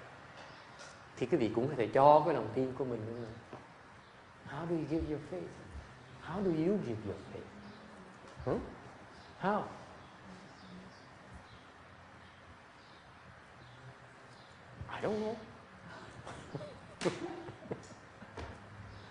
[1.16, 3.26] Thì quý vị cũng có thể cho cái lòng tin của mình nữa
[4.50, 5.52] how do you give your faith?
[6.26, 7.57] How do you give your faith?
[8.44, 8.58] Huh?
[9.40, 9.64] how?
[14.88, 15.34] I don't know.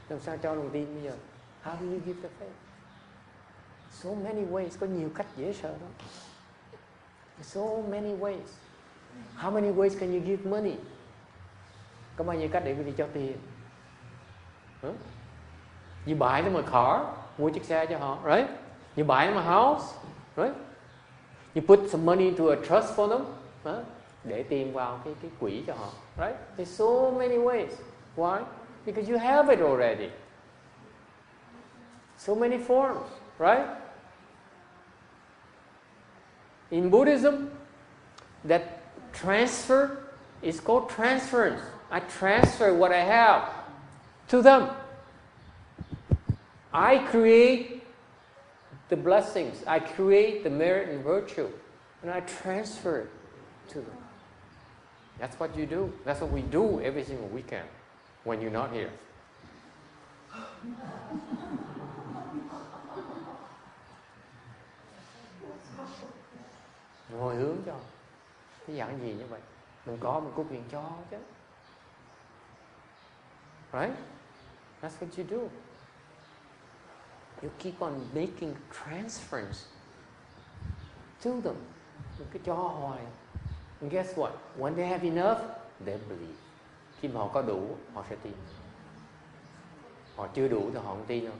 [0.09, 1.15] Làm sao cho lòng tin bây giờ?
[1.63, 2.55] How do you give the faith?
[3.91, 4.69] So many ways.
[4.79, 5.87] Có nhiều cách dễ sợ đó
[7.41, 8.57] so many ways.
[9.35, 10.75] How many ways can you give money?
[12.15, 13.37] Có bao nhiêu cách để quý vị cho tiền?
[14.81, 14.95] Huh?
[16.07, 17.01] you buy them a car
[17.37, 18.49] mua chiếc xe cho họ right
[18.97, 19.93] you buy them a house
[20.35, 20.53] right?
[21.53, 23.25] You put some money into a trust for them
[23.63, 23.83] huh?
[24.23, 26.35] để tiền vào cái cái quỹ cho họ right?
[26.57, 27.71] There's so many ways.
[28.15, 28.41] Why?
[28.85, 30.09] Because you have it already.
[32.17, 33.07] So many forms
[33.39, 33.67] right?
[36.71, 37.49] In buddhism
[38.43, 38.61] that
[39.13, 39.89] transfer
[40.41, 41.61] is called transference.
[41.89, 43.49] I transfer what i have
[44.29, 44.69] to them.
[46.73, 47.76] I create
[48.89, 51.49] the blessings i create the merit and virtue
[52.01, 53.09] and i transfer it
[53.69, 53.97] to them
[55.19, 55.91] that's what you do.
[56.05, 57.67] That's what we do every single weekend
[58.23, 58.91] when you're not here.
[67.09, 67.75] Ngồi hướng cho
[68.67, 69.39] Cái dạng gì như vậy
[69.85, 71.17] Mình có mình có quyền cho chứ
[73.73, 73.95] Right?
[74.81, 75.47] That's what you do.
[77.41, 79.65] You keep on making transference
[81.23, 81.55] to them.
[82.19, 83.01] Mình cứ cho hoài
[83.81, 84.31] And guess what?
[84.57, 85.37] When they have enough,
[85.85, 86.37] they believe.
[87.01, 88.33] Khi mà họ có đủ, họ sẽ tin.
[90.15, 91.33] Họ chưa đủ thì họ không tin đâu.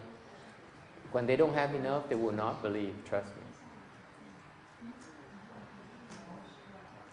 [1.12, 2.94] When they don't have enough, they will not believe.
[3.10, 3.44] Trust me.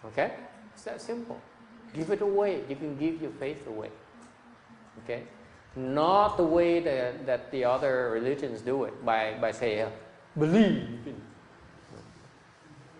[0.02, 0.30] Okay?
[0.74, 1.36] It's that simple.
[1.94, 2.64] Give it away.
[2.68, 3.90] You can give your faith away.
[5.04, 5.22] Okay?
[5.76, 9.88] Not the way that, that the other religions do it by, by saying,
[10.38, 11.00] believe.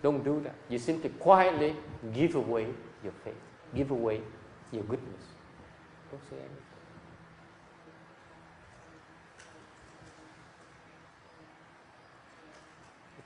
[0.03, 0.55] Don't do that.
[0.69, 1.73] You simply quietly
[2.13, 2.67] give away
[3.03, 3.33] your faith,
[3.73, 4.21] give away
[4.71, 5.23] your goodness.
[6.11, 6.65] Don't say anything.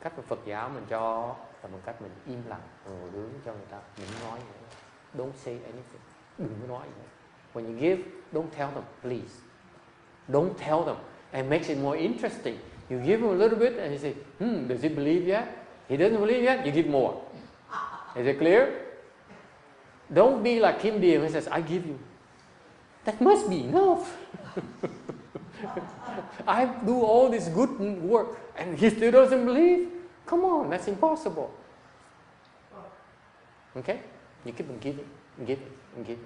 [0.02, 3.54] cách mà Phật giáo mình cho là bằng cách mình im lặng ngồi đứng cho
[3.54, 4.68] người ta đừng nói nữa
[5.18, 6.02] don't say anything
[6.38, 7.19] đừng có nói nữa
[7.54, 9.42] when you give don't tell them please
[10.32, 10.98] don't tell them
[11.34, 14.68] and makes it more interesting you give him a little bit and he say hmm
[14.68, 17.22] does he believe yet he doesn't believe yet you give more
[18.16, 18.86] is it clear
[20.12, 22.00] don't be like Kim Deal who says I give you
[23.06, 24.18] that must be enough
[26.48, 29.90] I do all this good work and he still doesn't believe?
[30.26, 31.54] Come on, that's impossible.
[33.78, 34.02] Okay?
[34.46, 35.06] You keep on giving,
[35.46, 36.26] giving, giving.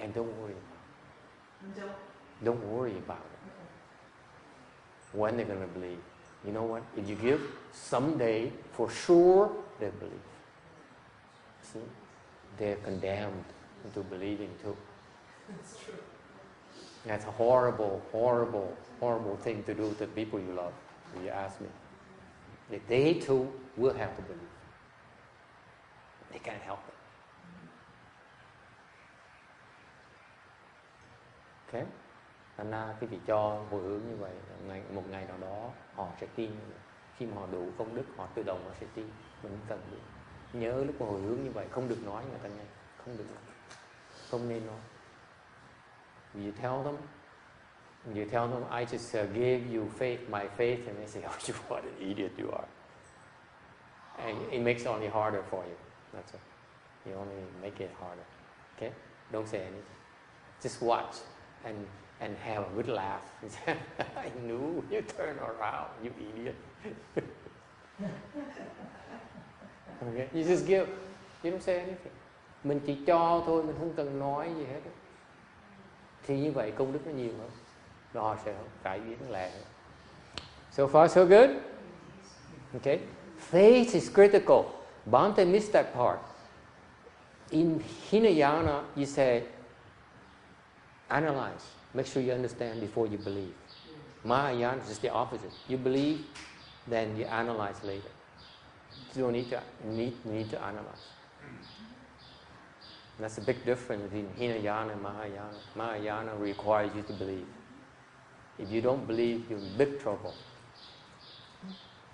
[0.00, 2.44] And don't worry about it.
[2.44, 5.16] Don't worry about it.
[5.16, 5.98] When they're going to believe.
[6.44, 6.82] You know what?
[6.96, 7.40] If you give,
[7.72, 10.12] someday, for sure, they'll believe.
[11.62, 11.80] See?
[12.58, 13.44] They're condemned
[13.84, 14.76] into believing too.
[15.48, 15.94] That's true.
[17.04, 20.72] That's a horrible, horrible, horrible thing to do to the people you love,
[21.16, 21.68] if you ask me.
[22.70, 24.40] That they too will have to believe.
[26.32, 26.94] They can't help it.
[31.68, 31.84] Okay?
[32.56, 34.32] Thành ra quý vị cho hồi hướng như vậy
[34.66, 36.50] ngày, một ngày nào đó họ sẽ tin.
[37.16, 39.08] Khi mà họ đủ công đức họ tự động họ sẽ tin.
[39.42, 39.98] Mình cần được.
[40.52, 42.64] Nhớ lúc mà hồi hướng như vậy không được nói người ta nghe.
[43.04, 43.24] Không được.
[43.34, 43.42] Nói
[44.30, 44.76] không nên nói.
[46.34, 46.96] You tell them
[48.14, 51.48] you tell them I just uh, gave you faith my faith and they say oh
[51.48, 52.68] you what an idiot you are.
[54.18, 55.76] And it makes it only harder for you.
[56.12, 56.40] That's it.
[57.06, 58.24] You only make it harder.
[58.76, 58.92] Okay?
[59.32, 59.82] Don't say anything.
[60.62, 61.14] Just watch
[61.64, 61.86] and
[62.20, 63.22] and have a good laugh.
[64.16, 66.56] I knew you turn around, you idiot.
[70.02, 70.88] okay, you just give.
[71.42, 72.12] You don't say anything.
[72.64, 74.80] Mình chỉ cho thôi, mình không cần nói gì hết.
[76.26, 77.50] Thì như vậy công đức nó nhiều hơn.
[78.14, 79.50] Rồi họ sẽ cải biến lẹ.
[80.72, 81.50] So far, so good?
[82.74, 83.00] Okay.
[83.50, 84.64] Faith is critical.
[85.06, 86.18] Bhante missed that part.
[87.50, 87.80] In
[88.10, 89.42] Hinayana, you say,
[91.10, 91.64] analyze.
[91.94, 93.54] Make sure you understand before you believe.
[94.24, 95.52] Mahayana is the opposite.
[95.68, 96.24] You believe,
[96.86, 98.10] then you analyze later.
[99.14, 101.06] You don't need to need, need to analyze.
[103.16, 105.58] And that's a big difference between Hinayana and Mahayana.
[105.74, 107.46] Mahayana requires you to believe.
[108.58, 110.34] If you don't believe, you're in big trouble.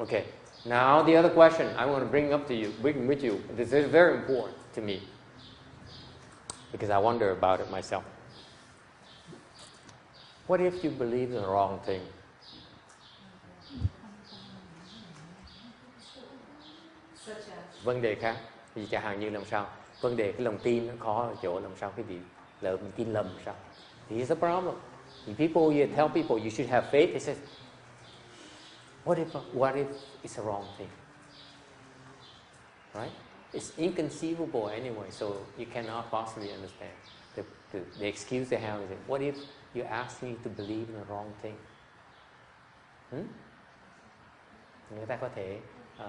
[0.01, 0.27] Okay.
[0.65, 3.43] Now the other question I want to bring up to you, bring with you.
[3.55, 5.03] This is very important to me
[6.73, 8.05] because I wonder about it myself.
[10.47, 12.03] What if you believe the wrong thing?
[17.85, 18.37] Vấn đề khác,
[18.75, 19.67] thì chẳng hạn như làm sao?
[20.01, 22.17] Vấn đề cái lòng tin nó khó ở chỗ làm sao cái bị
[22.61, 23.55] lỡ mình tin lầm sao?
[24.11, 24.75] Here's a problem.
[25.27, 27.37] If people you tell people you should have faith, they say,
[29.05, 29.87] what if what if
[30.23, 30.89] it's a wrong thing?
[32.95, 33.13] Right?
[33.53, 35.27] It's inconceivable anyway, so
[35.59, 36.93] you cannot possibly understand.
[37.37, 39.37] The, the, the excuse they have is, what if
[39.76, 41.56] you ask me to believe in the wrong thing?
[43.12, 43.28] Hmm?
[44.96, 45.60] Người ta có thể
[45.98, 46.04] uh,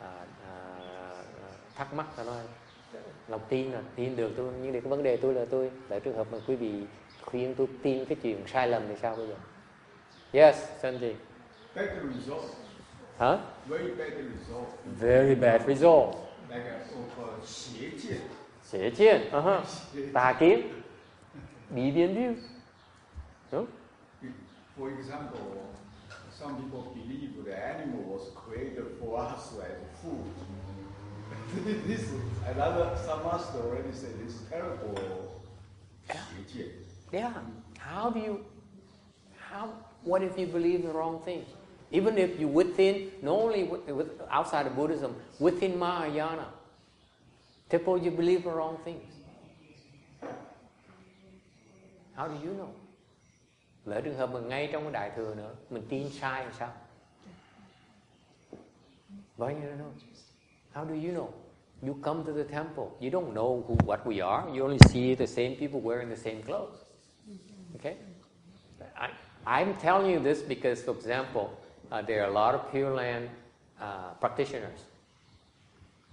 [0.00, 1.26] uh, uh,
[1.74, 2.42] thắc mắc là nói
[3.28, 6.16] lòng tin là tin được tôi nhưng cái vấn đề tôi là tôi tại trường
[6.16, 6.86] hợp mà quý vị
[7.24, 9.34] khuyên tôi tin cái chuyện sai lầm thì sao bây giờ?
[10.32, 11.14] Yes, Sanji.
[11.74, 12.44] Bad result.
[13.18, 13.38] Huh?
[13.68, 14.68] Very bad result.
[15.00, 16.16] Very bad result.
[16.50, 18.18] Like a so-called 邪见.
[18.62, 19.62] 邪见, uh-huh.
[20.12, 20.60] Tà kiến.
[21.70, 22.34] Deviant view.
[23.51, 23.67] No?
[24.77, 25.67] For example,
[26.31, 30.25] some people believe the animal was created for us as food.
[31.87, 32.09] this
[32.47, 35.39] another some master already said this is terrible
[36.07, 36.65] 邪见.
[37.11, 37.33] Yeah.
[37.77, 38.45] How do you
[39.49, 39.73] how
[40.03, 41.45] what if you believe the wrong thing?
[41.91, 46.47] Even if you within not only with, with, outside of Buddhism, within Mahayana,
[47.69, 49.11] suppose you believe the wrong things.
[52.15, 52.73] How do you know?
[53.89, 56.71] Lỡ trường hợp mà ngay trong cái đại thừa nữa, mình tin sai thì sao?
[59.39, 59.93] why you don't know?
[60.75, 61.33] How do you know?
[61.81, 64.43] You come to the temple, you don't know who what we are.
[64.53, 66.77] You only see the same people wearing the same clothes.
[67.77, 67.95] Okay?
[68.97, 69.09] I,
[69.47, 71.57] I'm telling you this because, for example,
[71.89, 73.29] uh, there are a lot of Pure Land
[73.79, 74.79] uh, practitioners.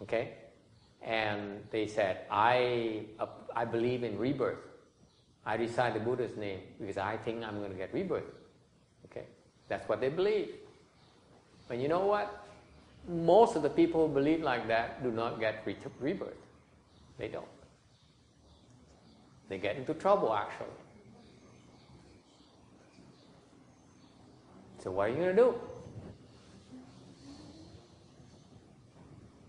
[0.03, 0.35] Okay?
[1.03, 4.59] And they said, I, uh, I believe in rebirth.
[5.47, 8.25] I recite the Buddha's name because I think I'm going to get rebirth.
[9.05, 9.25] Okay?
[9.69, 10.49] That's what they believe.
[11.69, 12.47] But you know what?
[13.09, 16.35] Most of the people who believe like that do not get re- rebirth.
[17.17, 17.47] They don't.
[19.49, 20.69] They get into trouble actually.
[24.83, 25.55] So what are you going to do?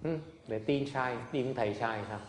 [0.03, 0.17] Hmm,
[0.47, 2.19] để tin sai, tin thầy sai sao?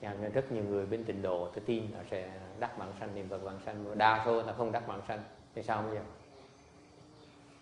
[0.00, 2.30] Nhà rất nhiều người bên tịnh độ tin là sẽ
[2.60, 5.22] đắc mạng sanh niệm Phật mạng sanh, đa số là không đắc mạng sanh.
[5.54, 6.02] Thì sao bây giờ?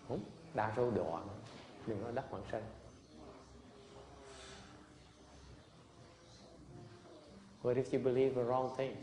[0.09, 0.19] Đúng,
[0.53, 1.21] đa số đọa
[1.87, 2.63] đừng có đắc mạng sanh.
[7.63, 8.95] What if you believe the wrong thing?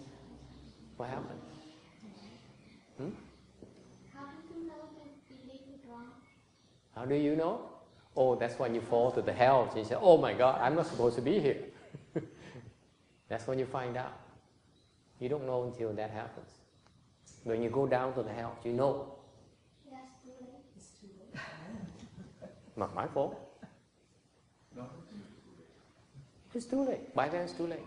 [0.99, 1.41] What happened?
[2.99, 3.11] Hmm?
[4.15, 6.11] How do you know that belief is wrong?
[6.95, 7.59] How do you know?
[8.17, 9.69] Oh, that's when you fall to the hell.
[9.77, 11.59] You say, oh my God, I'm not supposed to be here.
[13.29, 14.13] that's when you find out.
[15.20, 16.50] You don't know until that happens.
[17.44, 19.16] When you go down to the hell, you know.
[19.90, 20.50] That's too late.
[20.76, 21.42] It's too late.
[22.76, 23.40] Not my fault.
[24.76, 24.86] No?
[26.54, 27.14] It's too late.
[27.16, 27.80] By then it's too late.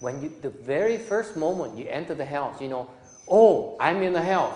[0.00, 2.90] When you, the very first moment you enter the house, you know,
[3.28, 4.54] Oh, I'm in the hell.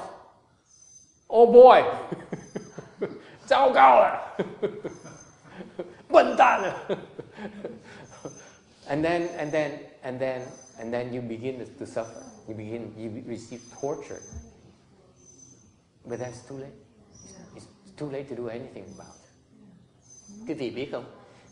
[1.29, 1.85] Oh boy.
[3.47, 4.37] 糟糕了。
[6.09, 6.99] 笨蛋了。
[8.89, 10.43] and then and then and then
[10.80, 12.24] and then you begin to suffer.
[12.48, 14.22] You begin you receive torture.
[16.06, 16.74] But that's too late.
[17.56, 17.68] It's
[17.98, 20.48] too late to do anything about it.
[20.48, 21.06] Quý vị biết không?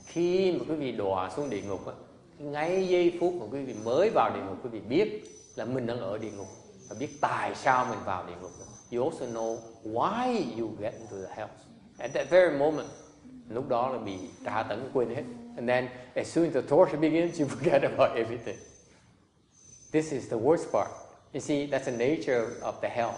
[0.05, 1.93] Khi mà quý vị đọa xuống địa ngục á,
[2.39, 5.23] ngay giây phút mà quý vị mới vào địa ngục quý vị biết
[5.55, 6.47] là mình đang ở địa ngục
[6.89, 8.51] và biết tại sao mình vào địa ngục.
[8.91, 11.49] You also know why you get into the hell.
[11.97, 12.87] At that very moment,
[13.49, 15.23] lúc đó là bị tra tấn quên hết.
[15.55, 18.57] And then as soon as the torture begins, you forget about everything.
[19.93, 20.89] This is the worst part.
[21.33, 23.15] You see, that's the nature of the hell.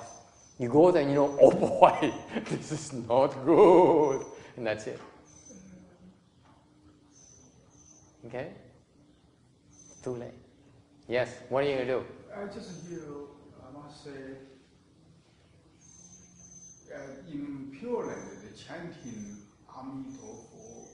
[0.59, 2.13] You go there and you know, oh boy,
[2.49, 4.25] this is not good.
[4.57, 4.99] And that's it.
[8.25, 8.49] Okay?
[10.03, 10.33] Too late.
[11.07, 12.05] Yes, what are you going to do?
[12.35, 13.03] I just hear,
[13.63, 14.11] I must say,
[16.93, 19.37] uh, in Pure Land, the chanting
[19.69, 20.87] Amitofo,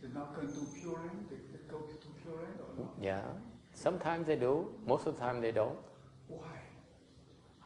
[0.00, 2.94] they're not going to Pure Land, they, they go to Pure Land or not?
[3.02, 3.20] Yeah.
[3.78, 5.78] Sometimes they do, most of the time they don't.
[6.26, 6.58] Why?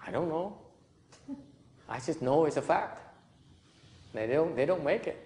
[0.07, 0.59] I don't know.
[1.89, 3.01] I just know it's a fact.
[4.13, 5.19] They don't, they don't make it.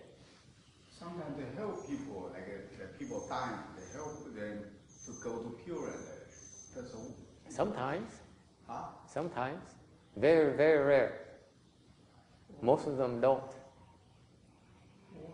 [0.97, 2.47] Sometimes they help people, like
[2.81, 4.63] uh, people dying, they help them
[5.07, 5.97] to go to Pure Land.
[6.77, 7.17] That's all.
[7.49, 8.13] Sometimes.
[8.69, 8.85] Huh?
[9.13, 9.65] Sometimes.
[10.17, 11.19] Very, very rare.
[12.63, 13.43] Most of them don't.
[15.15, 15.31] Why?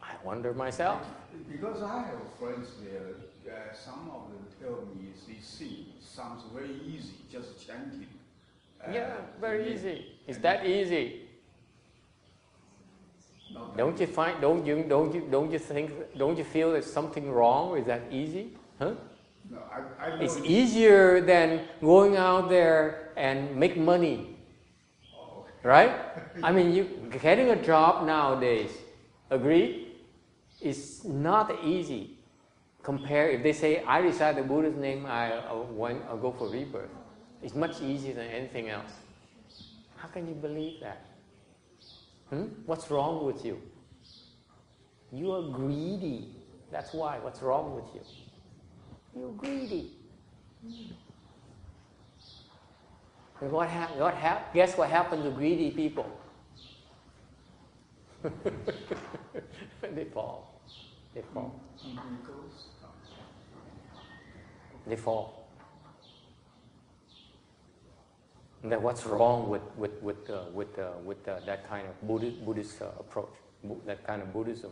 [0.00, 1.04] I wonder myself.
[1.50, 3.14] Because I have friends there,
[3.48, 8.06] uh, some of them tell me they see sounds very easy, just chanting.
[8.84, 10.06] Uh, Yeah, very easy.
[10.26, 11.28] It's that easy.
[13.76, 14.40] Don't you find?
[14.40, 14.84] Don't you?
[14.88, 15.22] Don't you?
[15.30, 15.90] Don't you think?
[16.16, 18.52] Don't you feel there's something wrong with that easy?
[18.78, 18.94] Huh?
[19.50, 24.36] No, I, I know It's easier than going out there and make money,
[25.14, 25.92] Oh, right?
[26.42, 26.84] I mean, you
[27.20, 28.70] getting a job nowadays.
[29.30, 29.88] Agree?
[30.60, 32.11] It's not easy.
[32.82, 36.90] Compare if they say I recite the Buddha's name, I I'll, go for rebirth.
[37.42, 38.92] It's much easier than anything else.
[39.96, 41.06] How can you believe that?
[42.30, 42.44] Hmm?
[42.66, 43.60] What's wrong with you?
[45.12, 46.34] You are greedy.
[46.72, 47.18] That's why.
[47.18, 48.00] What's wrong with you?
[49.14, 49.92] You're greedy.
[53.40, 54.14] And what hap- what
[54.54, 56.06] guess what happened to greedy people?
[59.82, 60.62] they fall.
[61.14, 61.60] They fall.
[62.26, 62.71] ghosts.
[64.86, 65.42] They fall.
[68.62, 72.00] And then what's wrong with with with uh, with uh, with uh, that kind of
[72.06, 73.34] Buddhist, Buddhist approach,
[73.86, 74.70] that kind of Buddhism?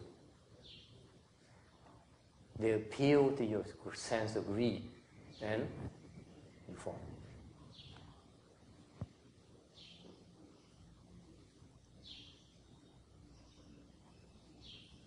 [2.59, 4.83] They appeal to your sense of greed,
[5.43, 5.67] and
[6.69, 6.99] you fall.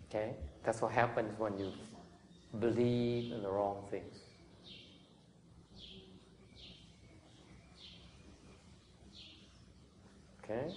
[0.09, 0.33] Okay,
[0.63, 1.71] that's what happens when you
[2.59, 4.22] believe in the wrong things.
[10.43, 10.71] Okay.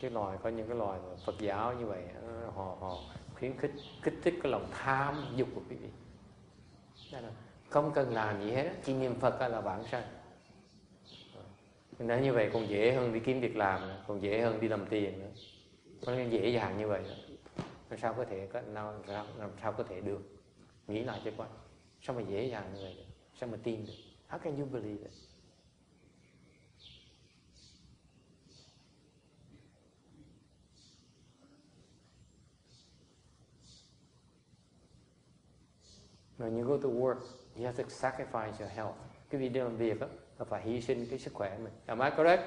[0.00, 2.02] Cái loài có những cái loài mà Phật giáo như vậy
[2.54, 2.98] họ họ
[3.34, 5.88] khuyến khích kích thích cái lòng tham dục của quý vị.
[7.12, 7.30] Đó là
[7.70, 10.02] không cần làm gì hết, chỉ niệm Phật là bản sanh.
[11.34, 11.42] Ờ.
[11.98, 14.68] Nếu như vậy còn dễ hơn đi kiếm việc làm, nữa, còn dễ hơn đi
[14.68, 15.30] làm tiền nữa.
[16.06, 17.02] Nó dễ dàng như vậy.
[17.90, 20.20] Làm sao có thể có làm sao, làm sao có thể được?
[20.86, 21.46] Nghĩ lại cho coi.
[22.00, 23.06] Sao mà dễ dàng như vậy?
[23.40, 23.92] Sao mà tin được?
[24.30, 25.12] How can you believe it?
[36.38, 37.18] When you go to work,
[37.56, 38.96] you have to sacrifice your health.
[39.30, 40.06] Cái vì đi làm việc đó,
[40.38, 41.72] là phải hy sinh cái sức khỏe mình.
[41.86, 42.42] Am I correct?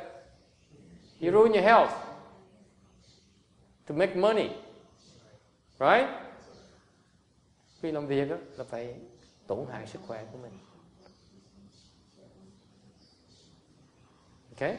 [1.21, 1.91] You ruin your health
[3.87, 4.49] to make money.
[5.79, 6.09] Right?
[7.81, 8.95] Khi làm việc đó, là phải
[9.47, 10.51] tổn hại sức khỏe của mình.
[14.51, 14.77] Okay?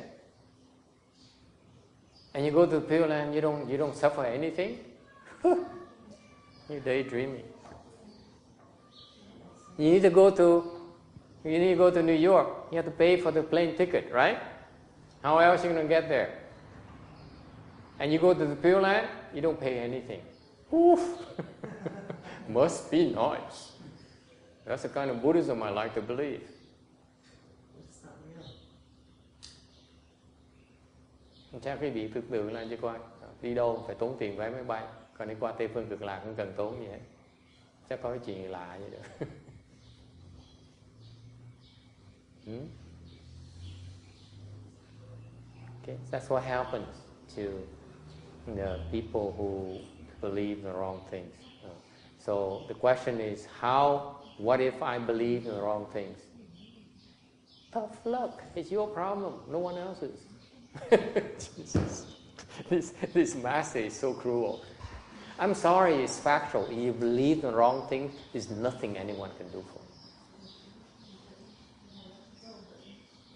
[2.33, 4.77] And you go to the Pure Land, you don't, you don't suffer anything?
[6.69, 7.50] You're daydreaming.
[9.81, 10.47] You need to go to
[11.43, 12.49] you need to go to New York.
[12.71, 14.39] You have to pay for the plane ticket, right?
[15.23, 16.37] How else are you gonna get there?
[17.99, 20.21] And you go to the Pure Land, you don't pay anything.
[20.71, 21.01] Oof.
[22.49, 23.73] Must be nice.
[24.67, 26.43] That's the kind of Buddhism I like to believe.
[31.63, 32.99] Chắc quý vị thực tượng là chứ coi
[33.43, 34.85] Đi đâu phải tốn tiền vé máy bay
[35.19, 36.99] Còn đi qua Tây Phương cực lạc không cần tốn gì hết
[37.89, 39.27] Chắc có cái chuyện lạ vậy đó
[42.51, 42.67] Hmm?
[45.83, 46.89] Okay, that's what happens
[47.37, 47.67] to
[48.47, 49.79] the people who
[50.21, 51.33] believe the wrong things.
[51.65, 51.69] Uh,
[52.19, 54.17] so the question is, how?
[54.39, 56.19] What if I believe the wrong things?
[57.73, 58.43] Tough luck.
[58.57, 60.21] It's your problem, no one else's.
[62.69, 64.63] This, this master is so cruel.
[65.39, 66.67] I'm sorry, it's factual.
[66.67, 69.80] If you believe the wrong thing, there's nothing anyone can do for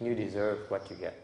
[0.00, 0.14] you.
[0.14, 1.14] Deserve what you get.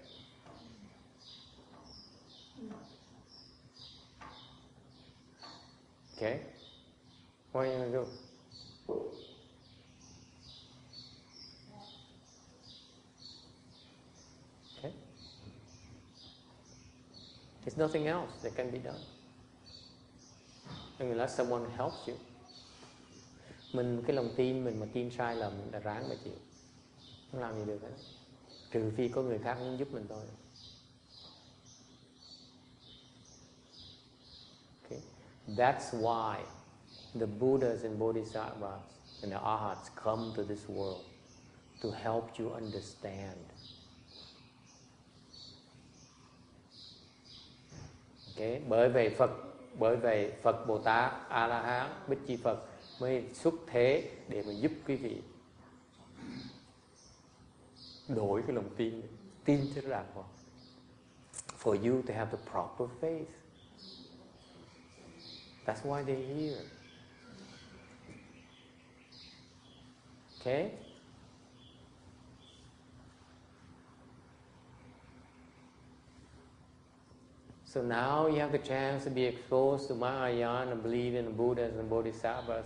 [6.17, 6.41] Okay?
[7.53, 8.07] What are you going to do?
[14.79, 14.95] Okay?
[17.65, 19.01] There's nothing else that can be done.
[20.99, 22.15] Unless someone helps you.
[23.73, 26.35] Mình, cái lòng tin mình mà tin sai lầm mình đã ráng mà chịu.
[27.33, 28.20] Không làm gì được hết.
[28.71, 30.25] Trừ phi có người khác muốn giúp mình thôi.
[34.83, 35.03] Okay.
[35.49, 36.43] That's why
[37.21, 38.81] the Buddhas and Bodhisattvas
[39.23, 41.03] and the Arhats come to this world
[41.83, 43.39] to help you understand.
[48.37, 48.61] Okay.
[48.69, 49.31] Bởi vậy Phật,
[49.79, 52.59] bởi vậy Phật Bồ Tát A La Hán, Bích Chi Phật
[53.01, 55.23] mới xuất thế để mà giúp quý vị
[58.15, 59.03] đổi cái lòng tin
[59.45, 60.29] tin cho đàng hoàng
[61.63, 63.29] for you to have the proper faith.
[65.67, 66.63] That's why they're here.
[70.41, 70.71] Okay?
[77.65, 81.31] So now you have the chance to be exposed to Mahayana and believe in the
[81.31, 82.65] Buddhas and Bodhisattvas.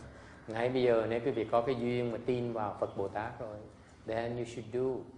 [0.48, 3.40] Ngay bây giờ nếu quý vị có cái duyên mà tin vào Phật Bồ Tát
[3.40, 3.56] rồi,
[4.06, 5.13] then you should do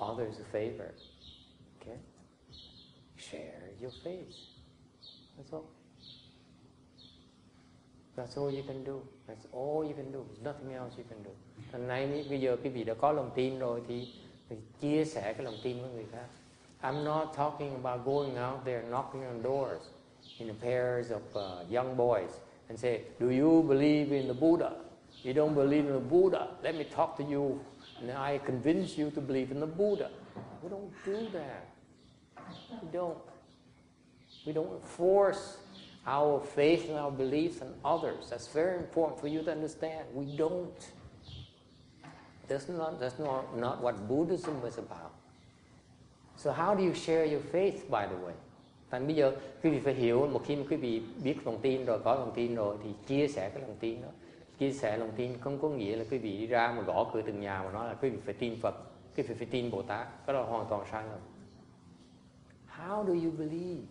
[0.00, 0.90] others a favor.
[1.80, 1.98] Okay?
[3.16, 4.34] Share your faith.
[5.36, 5.64] That's all.
[8.16, 9.00] That's all you can do.
[9.26, 10.24] That's all you can do.
[10.28, 11.30] There's nothing else you can do.
[11.72, 14.08] Thành nay bây giờ quý vị đã có lòng tin rồi thì,
[14.48, 16.26] thì chia sẻ cái lòng tin với người khác.
[16.82, 19.80] I'm not talking about going out there knocking on doors
[20.38, 22.30] in pairs of uh, young boys
[22.68, 24.70] and say, Do you believe in the Buddha?
[25.22, 26.48] You don't believe in the Buddha?
[26.62, 27.60] Let me talk to you
[28.00, 30.10] and I convince you to believe in the Buddha.
[30.62, 31.68] We don't do that.
[32.82, 33.18] We don't.
[34.46, 35.58] We don't force
[36.06, 38.30] our faith and our beliefs on others.
[38.30, 40.06] That's very important for you to understand.
[40.14, 40.92] We don't.
[42.48, 45.12] That's not, that's not, not what Buddhism is about.
[46.36, 48.34] So how do you share your faith by the way?
[48.90, 49.32] Thành bây giờ
[49.62, 52.32] quý vị phải hiểu một khi mà quý vị biết lòng tin rồi, có lòng
[52.34, 54.08] tin rồi thì chia sẻ cái lòng tin đó.
[54.60, 57.22] Chia sẻ lòng tin không có nghĩa là quý vị đi ra mà gõ cửa
[57.26, 58.74] từng nhà mà nói là quý vị phải tin Phật,
[59.16, 60.26] quý vị phải tin Bồ Tát.
[60.26, 61.20] Cái đó là hoàn toàn sai lầm.
[62.68, 63.82] How do you believe?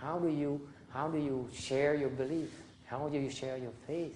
[0.00, 0.58] How do you
[0.92, 2.48] how do you share your belief?
[2.88, 4.14] How do you share your faith?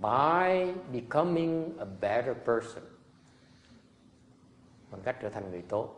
[0.00, 2.84] By becoming a better person
[4.90, 5.95] bằng cách trở thành người tốt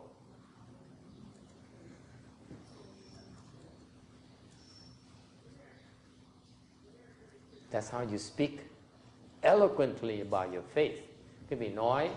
[7.71, 8.51] That's how you speak
[9.41, 10.97] eloquently about your faith.
[11.49, 12.09] Cái vị nói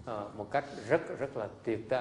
[0.00, 1.92] uh, một cách rất rất là tuyệt uh,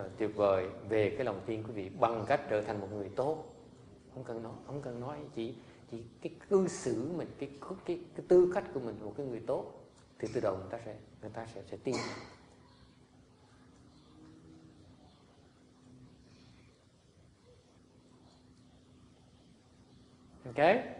[0.00, 3.10] uh, tuyệt vời về cái lòng tin của vị bằng cách trở thành một người
[3.16, 3.44] tốt.
[4.14, 5.54] Không cần nói, không cần nói chỉ
[5.90, 7.50] chỉ cái cư xử mình, cái
[7.84, 9.64] cái cái tư cách của mình một cái người tốt
[10.18, 11.94] thì từ đầu người ta sẽ người ta sẽ sẽ tin.
[20.46, 20.99] Okay?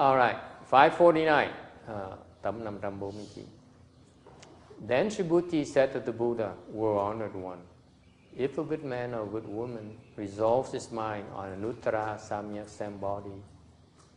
[0.00, 1.50] All right, 549,
[1.86, 3.46] uh, 549.
[4.80, 7.58] Then Subhuti said to the Buddha, World honored one,
[8.34, 13.42] if a good man or a good woman resolves his mind on Anuttara Samyak Sambodhi,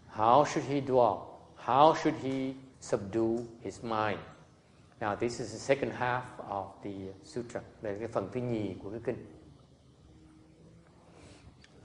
[0.07, 1.41] how should he dwell?
[1.57, 4.19] How should he subdue his mind?
[5.01, 8.99] Now, this is the second half of the sutra, cái phần thứ nhì của cái
[9.03, 9.25] kinh.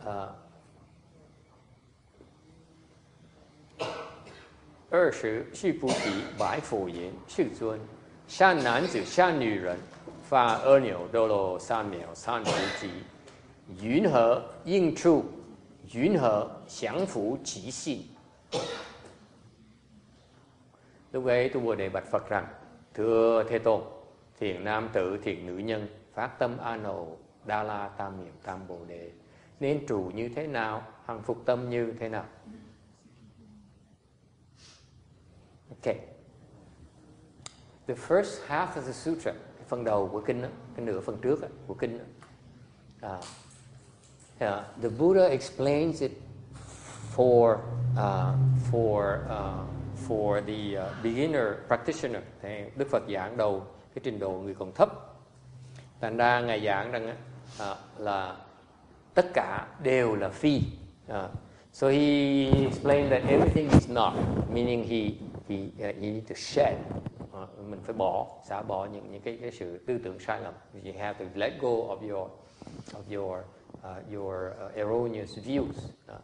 [0.06, 0.47] Uh,
[4.89, 7.79] 二十，须菩提白佛言：“世尊，
[8.27, 9.77] 善男子、善女人
[10.23, 12.89] 犯阿耨多罗三藐三菩提，
[13.81, 15.25] 云何应处？
[15.93, 18.05] 云何降伏其心？”
[21.11, 22.47] Lúc ấy tôi Bồ Đề bạch Phật rằng:
[22.93, 23.81] Thưa Thế Tôn,
[24.39, 28.67] thiền nam tử, thiền nữ nhân phát tâm a nồ đa la tam niệm tam
[28.67, 29.11] bồ đề
[29.59, 32.25] nên trụ như thế nào, hằng phục tâm như thế nào?
[35.80, 36.00] Okay.
[37.88, 39.32] the first half of the sutra,
[39.68, 43.24] phần đầu của kinh đó, cái nửa phần trước đó, của kinh đó, uh,
[44.34, 46.12] uh, the Buddha explains it
[47.16, 47.56] for
[47.94, 48.34] uh,
[48.72, 49.66] for uh,
[50.08, 52.22] for the uh, beginner practitioner.
[52.42, 53.62] Thì Đức Phật giảng đầu
[53.94, 54.88] cái trình độ người còn thấp.
[56.00, 57.16] Thành ra ngài giảng rằng
[57.70, 58.36] uh, là
[59.14, 60.62] tất cả đều là phi.
[61.10, 61.14] Uh,
[61.72, 64.12] so he explained that everything is not,
[64.50, 66.76] meaning he he uh, ờ, you need to shed.
[67.22, 70.40] Uh, ờ, mình phải bỏ, xả bỏ những những cái cái sự tư tưởng sai
[70.40, 70.54] lầm.
[70.84, 72.30] You have to let go of your
[72.92, 73.38] of your
[73.82, 75.74] uh, your uh, erroneous views.
[76.08, 76.14] Uh,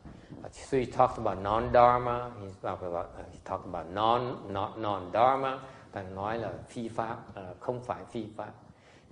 [0.53, 2.31] so he talked about non-dharma.
[2.41, 5.59] He talked about uh, he talked about non non non-dharma.
[5.93, 8.53] Ta nói là phi pháp, uh, không phải phi pháp.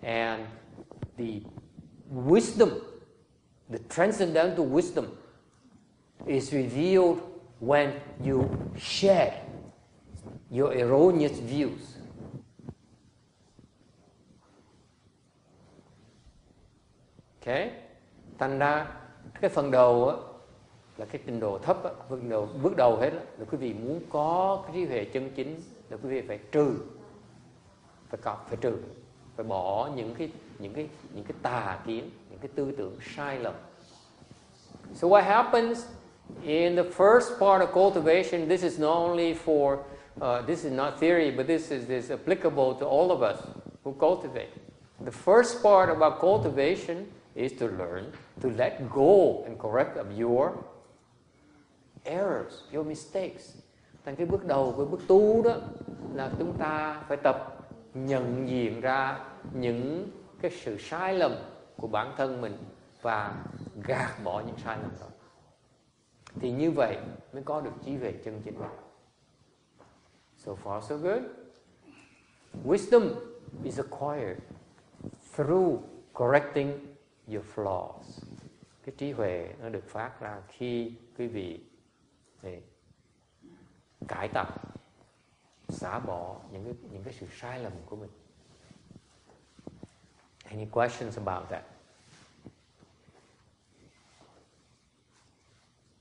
[0.03, 0.47] And
[1.17, 1.41] the
[2.11, 2.69] wisdom,
[3.71, 5.05] the transcendental wisdom,
[6.27, 7.19] is revealed
[7.61, 7.91] when
[8.25, 8.45] you
[8.77, 9.33] shed
[10.53, 11.99] your erroneous views.
[17.41, 17.71] Okay?
[18.39, 18.87] Thành ra
[19.41, 20.17] cái phần đầu á,
[20.97, 23.75] là cái trình độ thấp á, bước đầu bước đầu hết á, là quý vị
[23.75, 25.61] muốn có cái trí huệ chân chính
[25.91, 26.77] là quý vị phải trừ
[28.09, 28.77] phải cọc phải trừ
[29.37, 33.39] phải bỏ những cái những cái những cái tà kiến những cái tư tưởng sai
[33.39, 33.55] lầm
[34.95, 35.87] so what happens
[36.43, 39.77] in the first part of cultivation this is not only for
[40.21, 43.39] uh, this is not theory but this is, is applicable to all of us
[43.85, 44.51] who cultivate
[45.05, 50.65] the first part about cultivation is to learn to let go and correct of your
[52.05, 53.57] errors, your mistakes.
[54.05, 55.57] Thành cái bước đầu của bước tu đó
[56.15, 59.19] là chúng ta phải tập nhận diện ra
[59.53, 60.09] những
[60.41, 61.33] cái sự sai lầm
[61.77, 62.57] của bản thân mình
[63.03, 63.45] và
[63.85, 65.07] gạt bỏ những sai lầm đó.
[66.41, 66.97] Thì như vậy
[67.33, 68.55] mới có được trí về chân chính.
[70.45, 71.23] So far so good.
[72.65, 73.17] Wisdom
[73.65, 74.43] is acquired
[75.37, 75.83] through
[76.13, 76.97] correcting
[77.29, 78.23] your flaws.
[78.85, 81.61] Cái trí huệ nó được phát ra khi quý vị
[82.43, 82.63] này,
[84.09, 84.75] cải tập
[85.69, 88.11] xả bỏ những cái những cái sự sai lầm của mình.
[90.45, 91.65] Any questions about that?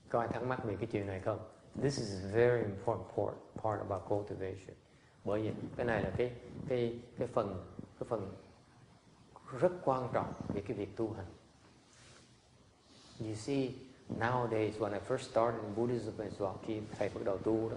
[0.08, 1.61] Có ai thắc mắc về cái chuyện này không?
[1.74, 4.74] This is a very important part, part about cultivation.
[5.24, 6.32] Bởi vì cái này là cái
[6.68, 7.64] cái cái phần
[8.00, 8.32] cái phần
[9.60, 11.26] rất quan trọng về cái việc tu hành.
[13.20, 13.70] You see,
[14.18, 17.76] nowadays when I first started in Buddhism as well, khi thầy bắt đầu tu đó,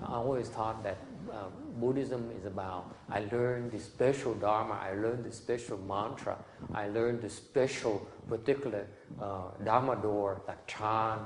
[0.00, 0.96] I always thought that
[1.28, 1.50] uh,
[1.80, 6.36] Buddhism is about I learned the special Dharma, I learned the special mantra,
[6.74, 8.84] I learned the special particular
[9.20, 11.20] uh, Dharma door, like chant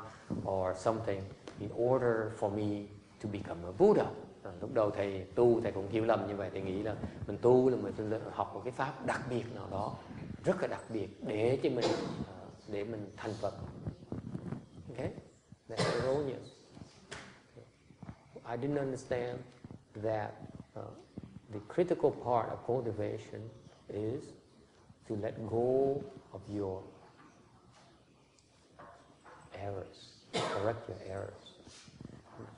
[0.45, 1.23] or something,
[1.61, 2.87] in order for me
[3.23, 4.07] to become a Buddha.
[4.43, 7.39] À, lúc đầu thầy tu thầy cũng hiểu lầm như vậy thầy nghĩ là mình
[7.43, 7.93] tu là mình
[8.33, 9.95] học một cái pháp đặc biệt nào đó
[10.45, 13.55] rất là đặc biệt để cho mình uh, để mình thành Phật.
[14.89, 15.11] Okay,
[15.69, 16.49] that's erroneous.
[18.47, 19.39] I didn't understand
[20.03, 20.31] that
[20.77, 20.83] uh,
[21.53, 23.49] the critical part of cultivation
[23.89, 24.23] is
[25.09, 26.01] to let go
[26.33, 26.83] of your
[29.53, 31.44] errors, correct your errors.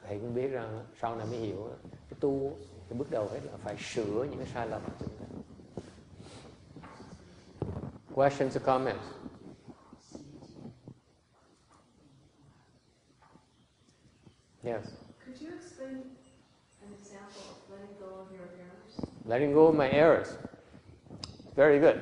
[0.08, 2.56] Thầy cũng biết rằng sau này mới hiểu cái tu
[2.88, 5.26] cái bước đầu hết là phải sửa những cái sai lầm của chúng ta.
[8.14, 9.04] Questions or comments?
[14.64, 14.84] Yes.
[15.24, 16.02] Could you explain
[16.82, 19.00] an example of letting go of your errors?
[19.24, 20.28] Letting go of my errors.
[21.56, 21.96] Very good.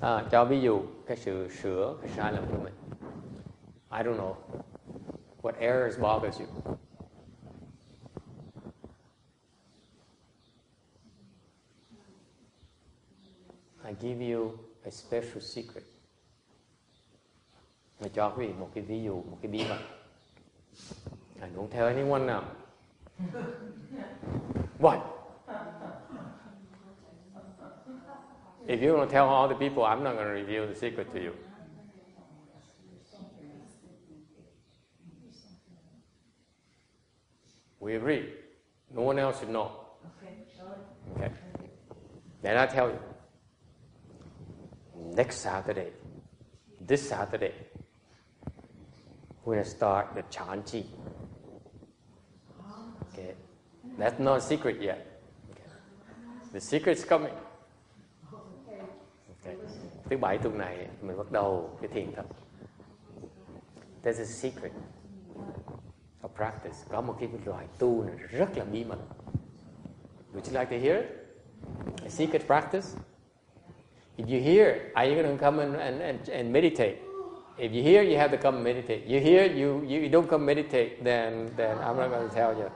[0.00, 2.74] À, cho ví dụ cái sự sửa cái sai lầm của mình.
[3.90, 4.34] I don't know.
[5.44, 6.48] What errors bothers you?
[13.84, 15.84] I give you a special secret.
[18.00, 19.78] Mà cho quý vị một cái ví dụ, một cái bí mật.
[21.42, 22.42] I don't tell anyone now.
[24.78, 24.98] What?
[28.66, 31.20] If you to tell all the people, I'm not going to reveal the secret to
[31.20, 31.32] you.
[37.84, 38.30] We agree.
[38.94, 39.70] No one else should know.
[40.16, 40.32] Okay.
[41.16, 41.30] Okay.
[42.40, 42.98] Then I tell you.
[45.12, 45.92] Next Saturday,
[46.80, 47.52] this Saturday,
[49.44, 50.86] we're to start the Chanchi.
[53.12, 53.34] Okay.
[53.98, 55.20] That's not a secret yet.
[55.50, 55.68] Okay.
[56.54, 57.34] The secret's coming.
[59.44, 59.56] Okay.
[60.10, 62.26] Thứ bảy tuần này mình bắt đầu cái thiền tập.
[64.02, 64.72] There's a secret
[66.24, 66.76] of practice.
[66.90, 68.98] Có một cái loại tu này rất là bí mật.
[70.34, 71.06] Would you like to hear it?
[72.04, 72.96] A secret practice?
[74.16, 76.98] If you hear, are you going to come and, and, and, and meditate?
[77.56, 79.06] If you hear, you have to come meditate.
[79.06, 82.70] You hear, you, you don't come meditate, then, then I'm not going to tell you.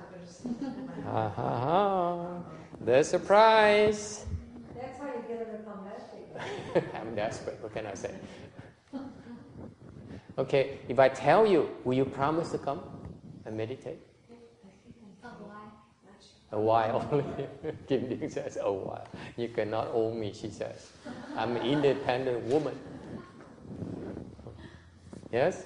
[1.04, 2.42] Ha ha.
[2.84, 4.24] The surprise.
[4.74, 6.94] That's how you get her to come meditate.
[7.00, 7.58] I'm desperate.
[7.60, 8.14] What can I say?
[10.38, 12.80] Okay, if I tell you, will you promise to come
[13.48, 13.98] and meditate?
[15.24, 15.72] A while.
[16.52, 17.48] A while only.
[17.88, 19.06] Kim Ding says, a while.
[19.36, 20.92] You cannot own me, she says.
[21.36, 22.78] I'm an independent woman.
[25.32, 25.64] Yes?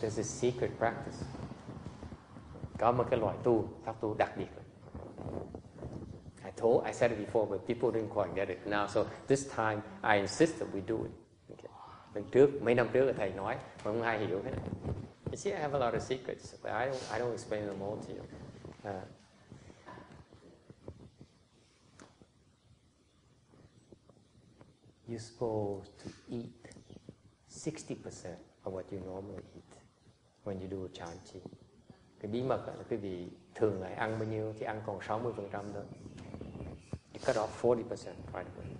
[0.00, 1.24] There's a secret practice.
[2.78, 4.48] Có một cái loại tu, pháp tu đặc biệt.
[6.44, 8.86] I told, I said it before, but people didn't quite get it now.
[8.86, 11.10] So this time, I insist that we do it.
[11.50, 11.70] Okay.
[12.14, 14.52] Lần trước, mấy năm trước, thầy nói, mà không ai hiểu hết.
[15.30, 17.82] You see, I have a lot of secrets, but I don't, I don't explain them
[17.82, 18.22] all to you.
[18.84, 18.92] Uh,
[25.08, 26.52] you're supposed to eat
[27.50, 29.72] 60% of what you normally eat
[30.44, 31.40] when you do a chanchi.
[32.20, 35.32] Cái bí mật là quý vị thường ngày ăn bao nhiêu thì ăn còn 60%
[35.50, 35.84] thôi.
[37.12, 37.84] You cut off 40%
[38.32, 38.76] right away.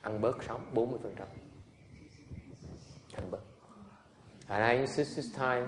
[0.00, 0.98] Ăn bớt 6, 40%.
[4.49, 5.65] And I insist this time,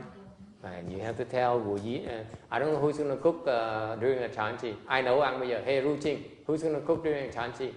[0.63, 3.47] and you have to tell Wu Yi, uh, I don't know who's going to cook
[3.47, 4.73] uh, during a chanchi.
[4.87, 5.61] Ai nấu ăn bây giờ?
[5.65, 7.71] Hey, Ru Ching, who's going to cook during a chanchi?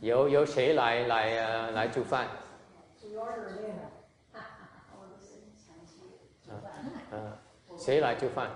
[0.00, 2.26] 有有谁来来呃来煮饭？
[3.02, 3.76] We order it in.
[7.10, 7.38] 啊，
[7.78, 8.50] 谁来煮饭？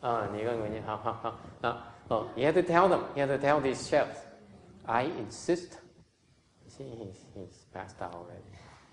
[0.00, 3.00] 啊，你跟我讲，好好好啊哦，You have to tell them.
[3.14, 4.18] You have to tell these chefs.
[4.86, 5.78] I insist.
[6.68, 8.44] See, he's he's passed out already.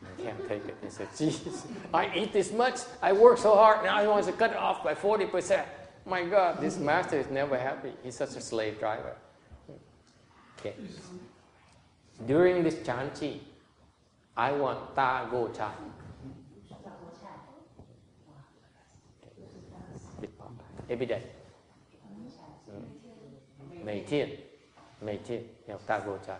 [0.03, 0.75] I can't take it.
[0.83, 2.81] He said, "Jesus, I eat this much.
[3.01, 3.83] I work so hard.
[3.83, 5.67] Now he wants to cut it off by forty percent.
[6.05, 7.93] My God, this master is never happy.
[8.03, 9.15] He's such a slave driver."
[10.59, 10.75] Okay.
[12.25, 13.39] During this chanchi,
[14.35, 15.71] I want ta go cha.
[20.89, 21.21] Every day.
[23.83, 24.29] 每天，
[24.99, 26.37] 每天要大锅茶。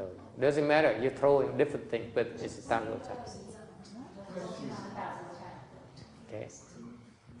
[0.00, 0.98] It doesn't matter.
[1.00, 3.12] You throw in different things, but it's tango cha.
[6.28, 6.48] Okay.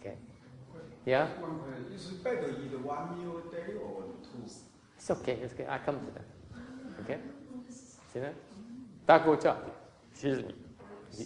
[0.00, 0.14] Okay.
[1.04, 1.28] Yeah.
[1.92, 4.44] Is it better eat one meal a day or two?
[4.44, 5.32] It's okay.
[5.42, 5.66] It's okay.
[5.68, 6.24] I come to that.
[7.00, 7.18] Okay.
[8.12, 8.34] See that?
[9.06, 9.56] Taco cha.
[10.12, 10.54] Excuse me.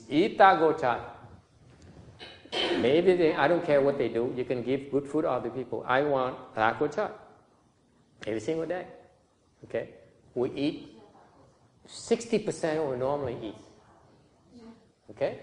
[0.08, 1.14] Eat taco cha.
[2.80, 4.32] Maybe they, I don't care what they do.
[4.34, 5.84] You can give good food to other people.
[5.86, 7.10] I want taco cha
[8.26, 8.86] every single day.
[9.64, 9.90] Okay.
[10.34, 10.97] We eat
[11.88, 13.54] 60% what we normally eat.
[15.10, 15.38] Okay.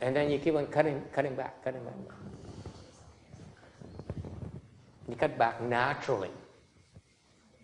[0.00, 1.94] And then you keep on cutting, cutting back, cutting back.
[5.08, 6.30] You cut back naturally.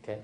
[0.02, 0.18] Okay.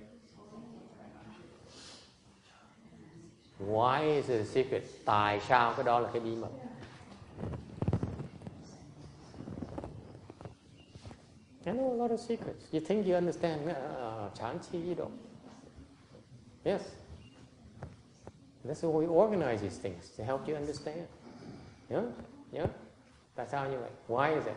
[3.58, 4.84] Why is it a secret?
[5.04, 6.50] Tại sao cái đó là cái bí mật?
[11.66, 12.66] I know a lot of secrets.
[12.70, 13.68] You think you understand?
[13.68, 15.18] Uh, Chanchi, you don't.
[16.64, 16.82] Yes.
[18.64, 21.06] That's how we organize these things to help you understand.
[21.90, 22.02] Yeah?
[22.52, 22.66] Yeah?
[23.36, 23.90] That's how you vậy?
[24.08, 24.56] Why is it?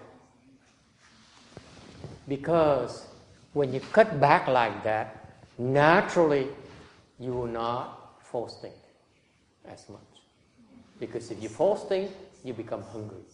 [2.27, 3.05] Because
[3.53, 5.07] when you cut back like that,
[5.57, 6.47] naturally
[7.19, 8.75] you will not force think
[9.65, 9.99] as much.
[10.99, 12.11] Because if you force think,
[12.43, 13.28] you become hungry.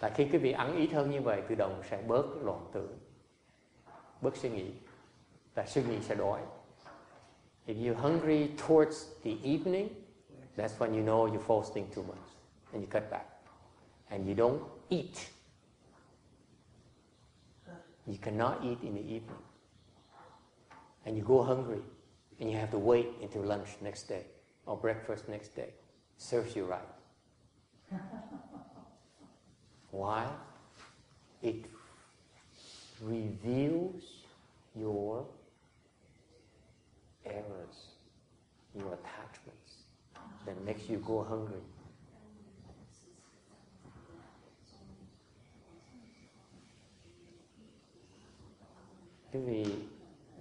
[0.00, 2.98] Là khi quý vị ăn ít hơn như vậy, tự động sẽ bớt loạn tưởng,
[4.20, 4.72] bớt suy nghĩ.
[5.54, 6.40] Và suy nghĩ sẽ đói.
[7.66, 9.88] If you're hungry towards the evening,
[10.56, 12.18] that's when you know you're fasting too much.
[12.72, 13.26] And you cut back.
[14.08, 15.30] And you don't eat.
[18.06, 19.42] You cannot eat in the evening.
[21.04, 21.82] And you go hungry.
[22.40, 24.24] And you have to wait until lunch next day
[24.66, 25.74] or breakfast next day.
[26.18, 26.88] Serves you right.
[29.92, 30.26] Why?
[31.42, 31.64] It
[33.00, 34.04] reveals
[34.74, 35.24] your
[37.24, 37.96] errors,
[38.74, 39.84] your attachments,
[40.46, 41.60] that makes you go hungry.
[49.32, 49.74] Quý vị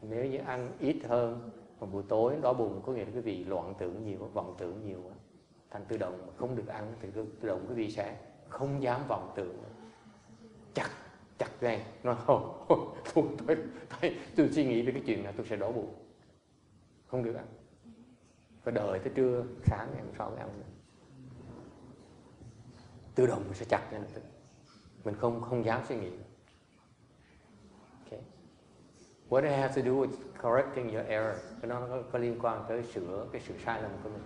[0.02, 1.50] nếu như ăn ít hơn
[1.80, 4.88] vào buổi tối đói bụng có nghĩa là quý vị loạn tưởng nhiều, vọng tưởng
[4.88, 5.12] nhiều.
[5.70, 8.18] Thành tự động mà không được ăn thì tự động quý vị sẽ
[8.50, 9.64] không dám vọng tưởng.
[10.74, 10.90] Chặt,
[11.38, 11.80] chặt gan.
[12.04, 12.66] Nói không,
[13.16, 13.58] tôi, tôi,
[14.02, 15.94] tôi, tôi suy nghĩ về cái chuyện là tôi sẽ đổ bụng.
[17.08, 17.46] Không được ăn.
[18.64, 20.50] phải đợi tới trưa sáng ngày hôm sau mới ăn
[23.20, 24.22] tự động mình sẽ chặt ngay lập tức
[25.04, 26.12] mình không không dám suy nghĩ
[28.04, 28.22] okay.
[29.30, 30.12] what it has to do with
[30.42, 33.92] correcting your error cái nó có, có liên quan tới sửa cái sự sai lầm
[34.04, 34.22] của mình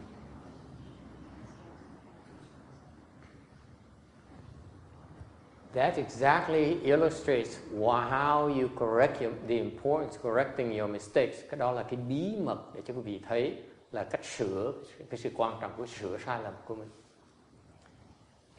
[5.74, 11.38] That exactly illustrates how you correct your, the importance correcting your mistakes.
[11.50, 13.58] Cái đó là cái bí mật để cho quý vị thấy
[13.92, 14.74] là cách sửa
[15.10, 16.90] cái sự quan trọng của sửa sai lầm của mình.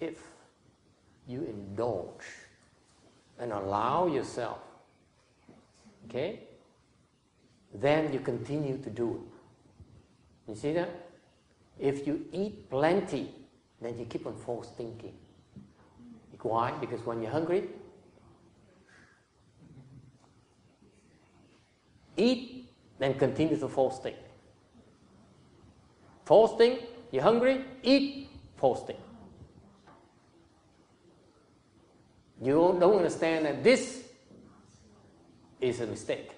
[0.01, 0.15] If
[1.29, 2.25] you indulge
[3.37, 4.57] and allow yourself,
[6.09, 6.39] okay,
[7.83, 9.35] then you continue to do it.
[10.47, 10.89] You see that?
[11.79, 13.27] If you eat plenty,
[13.81, 15.15] then you keep on false thinking.
[16.45, 16.73] Why?
[16.73, 17.65] Because when you're hungry,
[22.19, 22.69] eat,
[22.99, 23.67] then continue to
[24.03, 24.17] think.
[26.27, 26.57] False
[27.11, 28.97] you're hungry, eat, fasting.
[32.43, 34.05] You don't understand that this
[35.63, 36.31] is a mistake.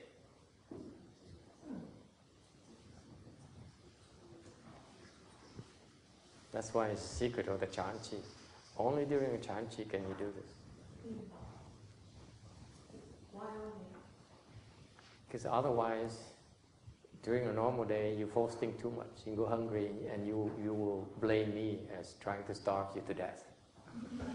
[6.53, 8.36] That's why it's the secret of the Chanchi.
[8.79, 10.53] Only during a Chanchi can you do this.
[13.33, 13.73] Why only?
[15.27, 16.19] Because otherwise,
[17.23, 21.09] during a normal day, you fasting too much, you go hungry, and you, you will
[21.21, 23.45] blame me as trying to starve you to death.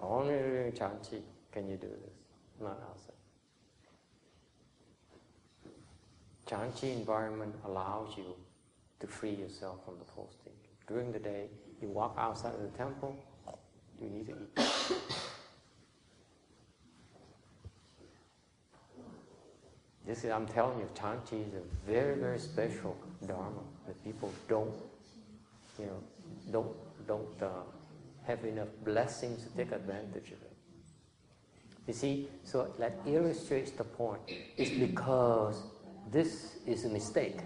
[0.00, 1.22] Only during Chanchi
[1.52, 2.16] can you do this,
[2.60, 3.12] not outside.
[6.46, 8.34] Chanchi environment allows you
[9.00, 10.41] to free yourself from the false.
[10.92, 11.46] During the day,
[11.80, 13.16] you walk outside of the temple,
[13.98, 14.68] you need to eat.
[20.06, 22.94] This is, I'm telling you, Chanchi is a very, very special
[23.26, 24.74] dharma that people don't,
[25.78, 26.02] you know,
[26.50, 27.62] don't, don't uh,
[28.26, 30.52] have enough blessings to take advantage of it.
[31.86, 34.20] You see, so that illustrates the point.
[34.58, 35.62] It's because
[36.10, 37.38] this is a mistake.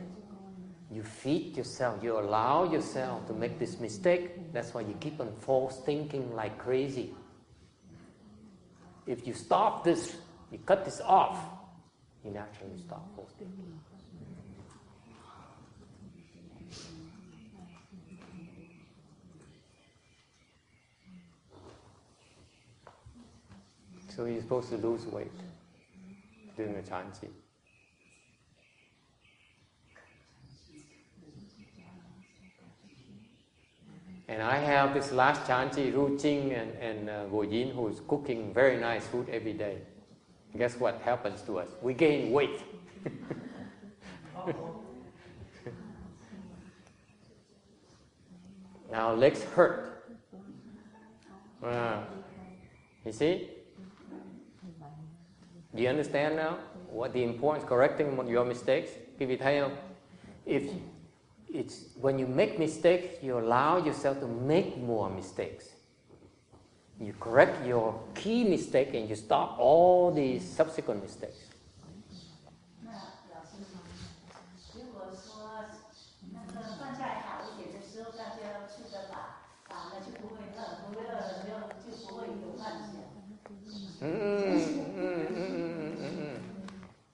[0.90, 4.52] You feed yourself, you allow yourself to make this mistake.
[4.52, 7.14] That's why you keep on false thinking like crazy.
[9.06, 10.16] If you stop this,
[10.50, 11.38] you cut this off,
[12.24, 13.80] you naturally stop false thinking.
[24.08, 25.30] So you're supposed to lose weight
[26.56, 27.28] during the chanchi.
[34.28, 38.76] And I have this last chanchi, Ru Ching and, and uh, Yin, who's cooking very
[38.76, 39.78] nice food every day.
[40.56, 41.68] Guess what happens to us?
[41.80, 42.60] We gain weight.
[48.90, 49.92] now legs hurt.
[51.62, 52.00] Uh,
[53.04, 53.50] you see?
[55.74, 56.58] Do you understand now
[56.90, 58.90] what the importance correcting your mistakes?
[59.18, 59.70] Quý vị thấy?
[60.46, 60.62] If
[61.55, 65.65] it's when you make mistakes, you allow yourself to make more mistakes.
[66.99, 71.49] You correct your key mistake and you stop all the subsequent mistakes.
[72.83, 72.91] 那
[73.33, 73.65] 老师，
[74.75, 75.65] 如果说
[76.31, 79.17] 那个饭菜好一点的时候，大家吃得饱，
[79.67, 81.49] 饱了就不会饿，不会饿了就
[81.89, 83.01] 就不会有幻想。
[84.03, 84.61] 嗯嗯
[84.95, 86.03] 嗯嗯嗯嗯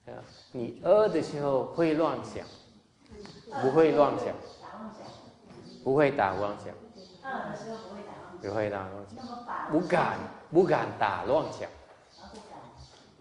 [0.05, 0.13] 嗯。
[0.13, 2.45] 啊，你饿的时候会乱想，
[3.60, 4.28] 不会乱想，
[5.84, 6.74] 不会打妄想，
[8.40, 10.18] 不会打妄想，不，敢
[10.50, 11.68] 不敢打乱想，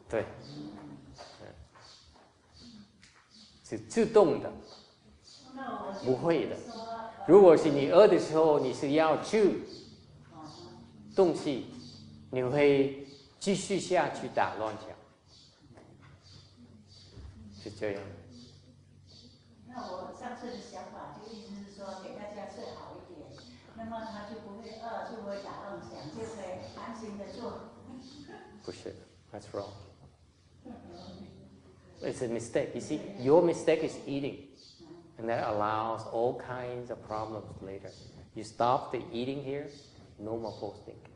[0.10, 0.26] 对，
[3.64, 4.52] 是自动的，
[6.06, 6.56] 不会的。
[7.28, 9.64] 如果是你饿的时候，你是要去
[11.16, 11.68] 动气，
[12.32, 13.06] 你会
[13.40, 14.88] 继续下去打乱想，
[17.62, 18.02] 是这样。
[19.71, 23.27] 那我上次的想法就意思是说，给大家吃好一点，
[23.77, 27.73] 那么他就不会饿，就不会打妄想，就可以安心的做。
[28.63, 28.95] 不是，
[29.33, 29.73] That's wrong.
[32.03, 32.75] It's a mistake.
[32.75, 34.49] You see, your mistake is eating,
[35.19, 37.91] and that allows all kinds of problems later.
[38.35, 39.69] You stop the eating here,
[40.19, 41.13] no more false thinking.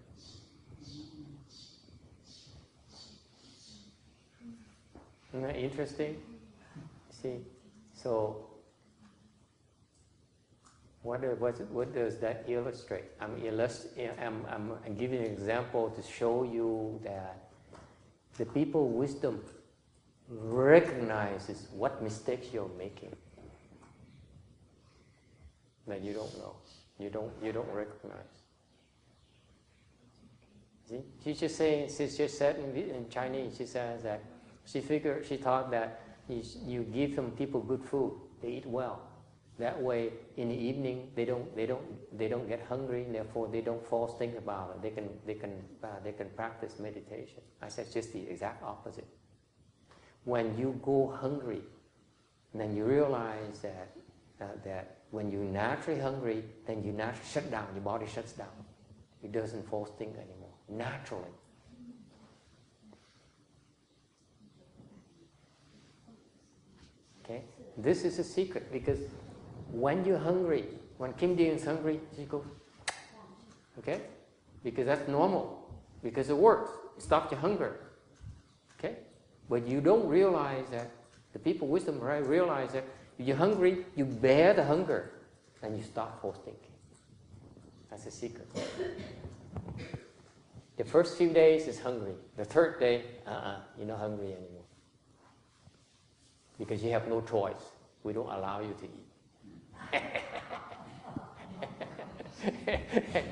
[5.32, 6.16] Isn't that interesting?
[7.10, 7.44] See,
[8.05, 8.37] so
[11.01, 13.05] what, what, what does that illustrate?
[13.19, 13.87] I'm, illust-
[14.21, 17.49] I'm, I'm, giving an example to show you that
[18.37, 19.41] the people wisdom
[20.29, 23.15] recognizes what mistakes you're making
[25.87, 26.55] that you don't know,
[26.99, 28.35] you don't, you don't recognize.
[30.87, 34.23] See, she just saying, she just said in, in Chinese, she says that
[34.63, 39.01] she figured, she thought that you, you give some people good food, they eat well.
[39.57, 43.61] That way, in the evening, they don't, they don't, they don't get hungry, therefore they
[43.61, 44.81] don't force think about it.
[44.81, 47.39] They can, they can, uh, they can practice meditation.
[47.61, 49.07] I said just the exact opposite.
[50.25, 51.61] When you go hungry,
[52.53, 53.91] then you realize that,
[54.41, 58.47] uh, that when you're naturally hungry, then you naturally shut down, your body shuts down.
[59.23, 61.31] It doesn't force think anymore, naturally.
[67.25, 67.43] Okay?
[67.77, 68.99] This is a secret because
[69.71, 70.65] when you're hungry,
[70.97, 72.45] when Kim Dean is hungry, she goes,
[73.79, 74.01] okay?
[74.63, 75.67] Because that's normal,
[76.01, 76.69] because it works.
[76.95, 77.79] It stops your hunger.
[78.79, 78.95] Okay?
[79.49, 80.91] But you don't realize that,
[81.33, 82.85] the people wisdom right realize that
[83.19, 85.11] if you're hungry, you bear the hunger
[85.61, 86.71] and you stop thinking.
[87.89, 88.47] That's a secret.
[90.77, 92.13] The first few days is hungry.
[92.37, 94.54] The third day, uh-uh, you're not hungry anymore.
[96.57, 97.71] Because you have no choice.
[98.03, 100.01] We don't allow you to eat.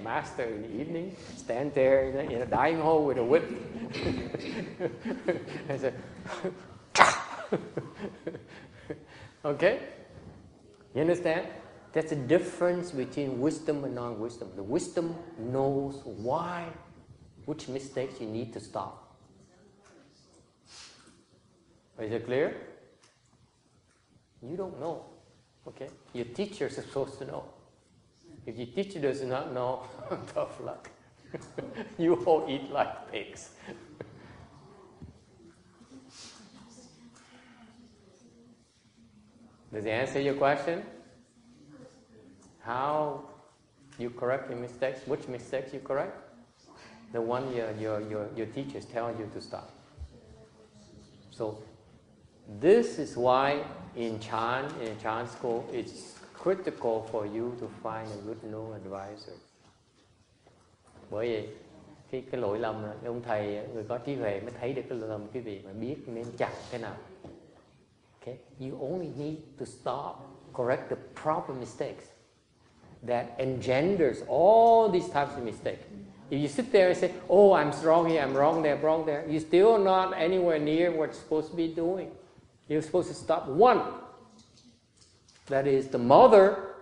[0.04, 3.44] master in the evening stand there in a, in a dining hall with a whip
[5.70, 5.94] and say,
[9.45, 9.80] okay?
[10.94, 11.48] You understand?
[11.94, 14.50] That's the difference between wisdom and non-wisdom.
[14.56, 16.68] The wisdom knows why,
[17.45, 19.16] which mistakes you need to stop.
[22.00, 22.56] Is it clear?
[24.48, 25.06] You don't know.
[25.68, 25.88] Okay?
[26.14, 27.45] Your teacher is supposed to know.
[28.45, 29.84] If your teacher does not know,
[30.34, 30.90] tough luck.
[31.98, 33.52] you all eat like pigs.
[39.74, 40.84] Does it answer your question?
[42.60, 43.24] How
[43.98, 44.99] you correct your mistakes?
[45.07, 46.15] Which mistakes you correct?
[47.11, 49.72] The one your, your, your, your teachers tell you to stop.
[51.32, 51.57] So
[52.60, 53.64] this is why
[53.95, 59.34] in Chan, in Chan school, it's critical for you to find a good no advisor.
[61.10, 61.49] Bởi vì
[62.10, 64.98] khi cái lỗi lầm là ông thầy người có trí huệ mới thấy được cái
[64.98, 66.95] lỗi lầm quý vị mà biết nên chặt thế nào.
[68.22, 70.15] Okay, you only need to stop,
[70.53, 72.06] correct the proper mistakes
[73.07, 75.84] that engenders all these types of mistakes.
[76.30, 79.26] If you sit there and say, "Oh, I'm wrong here, I'm wrong there, wrong there,"
[79.28, 82.11] you're still not anywhere near what you're supposed to be doing.
[82.68, 83.81] You're supposed to stop one.
[85.48, 86.76] That is the mother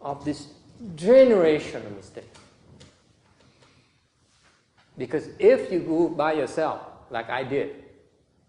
[0.00, 0.48] of this
[0.94, 2.38] generation of mistakes.
[4.98, 6.80] Because if you go by yourself,
[7.10, 7.84] like I did,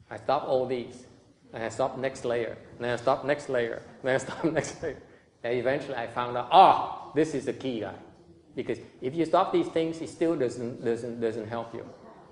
[0.10, 1.06] I stopped all these,
[1.54, 4.82] and I stopped next layer, and then I stopped next layer, then I stopped next
[4.82, 4.98] layer.
[5.44, 7.96] And eventually I found out, oh, this is the key guy.
[8.56, 11.86] Because if you stop these things, it still doesn't, doesn't, doesn't help you.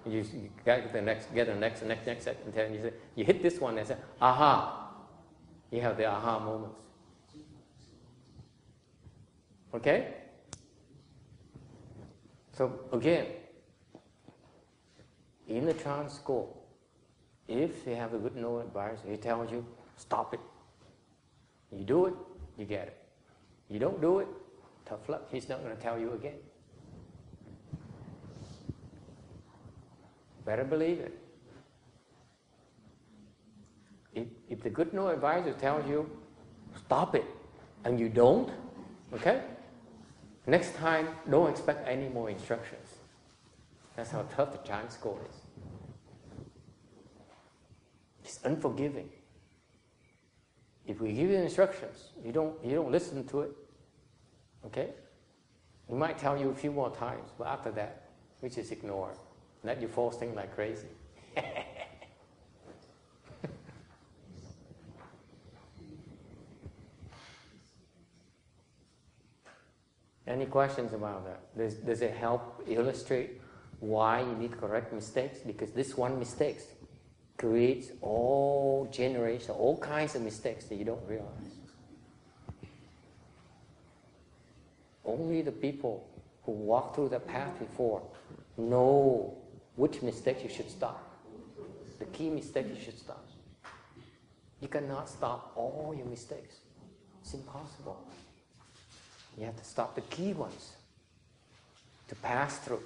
[0.08, 3.26] You, you get the next, get the next, the next, next, and you say, you
[3.26, 4.92] hit this one and say, aha.
[5.72, 6.82] You have the aha moments.
[9.74, 10.14] Okay?
[12.54, 13.26] So again,
[15.48, 16.66] in the Chan school,
[17.48, 19.66] if you have a good no advisor, he tells you,
[19.98, 20.40] stop it.
[21.72, 22.14] You do it,
[22.58, 22.98] you get it.
[23.70, 24.28] You don't do it,
[24.86, 25.28] tough luck.
[25.32, 26.38] He's not going to tell you again.
[30.46, 31.18] Better believe it.
[34.14, 36.10] If, if the good no advisor tells you,
[36.78, 37.26] stop it,
[37.84, 38.50] and you don't,
[39.14, 39.42] okay?
[40.48, 42.88] Next time, don't expect any more instructions.
[43.96, 45.36] That's how tough the Chan school is.
[48.24, 49.10] It's unforgiving.
[50.86, 53.52] If we give you instructions, you don't, you don't listen to it,
[54.68, 54.90] okay?
[55.88, 58.10] We might tell you a few more times, but after that,
[58.42, 59.12] we just ignore
[59.66, 60.86] Let you things like crazy.
[70.28, 71.58] Any questions about that?
[71.58, 73.42] Does, does it help illustrate
[73.80, 75.40] why you need to correct mistakes?
[75.40, 76.60] Because this one mistake
[77.38, 81.56] creates all generations, all kinds of mistakes that you don't realize.
[85.04, 86.08] Only the people
[86.44, 88.04] who walk through the path before
[88.58, 89.36] know
[89.76, 91.02] which mistakes you should stop.
[92.00, 93.26] The key mistake you should stop.
[94.62, 96.56] You cannot stop all your mistakes.
[97.22, 98.08] It's impossible.
[99.38, 100.74] You have to stop the key ones
[102.08, 102.84] to pass through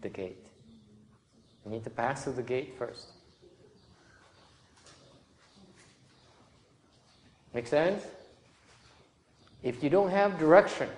[0.00, 0.46] the gate.
[1.64, 3.06] You need to pass through the gate first.
[7.52, 8.02] Make sense?
[9.62, 10.88] If you don't have direction,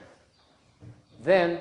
[1.22, 1.60] then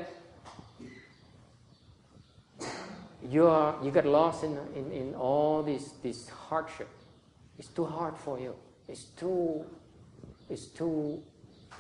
[3.30, 6.89] you are you get lost in, in, in all this this hardship.
[7.57, 8.56] It's too hard for you.
[8.88, 9.65] It's too
[10.49, 11.22] it's too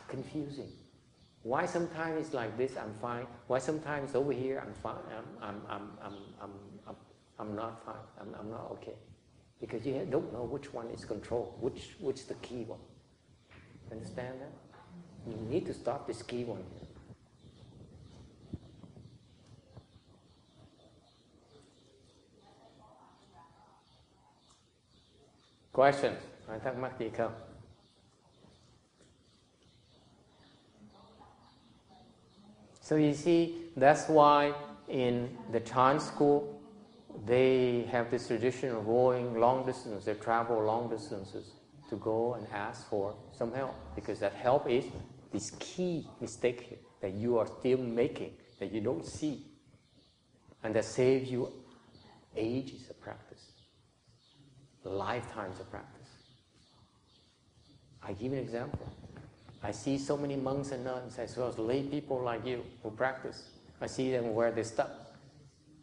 [0.07, 0.69] confusing.
[1.43, 3.25] Why sometimes it's like this, I'm fine.
[3.47, 5.03] Why sometimes over here, I'm fine.
[5.17, 6.51] I'm, I'm, I'm, I'm, I'm,
[6.87, 6.95] I'm,
[7.39, 7.95] I'm not fine.
[8.19, 8.93] I'm, I'm not okay.
[9.59, 12.79] Because you don't know which one is control, which, which the key one.
[13.91, 14.51] Understand that?
[15.27, 16.63] You need to stop this key one.
[25.73, 26.17] Questions?
[26.47, 27.31] Ai thắc mắc gì không?
[32.81, 34.53] So you see, that's why
[34.87, 36.61] in the Chan school,
[37.25, 40.05] they have this tradition of going long distance.
[40.05, 41.51] They travel long distances
[41.89, 44.85] to go and ask for some help because that help is
[45.31, 49.45] this key mistake here that you are still making that you don't see,
[50.63, 51.51] and that saves you
[52.35, 53.30] ages of practice,
[54.83, 56.09] lifetimes of practice.
[58.03, 58.87] I give you an example.
[59.63, 62.89] I see so many monks and nuns as well as lay people like you who
[62.91, 63.43] practice.
[63.79, 64.91] I see them where they're stuck.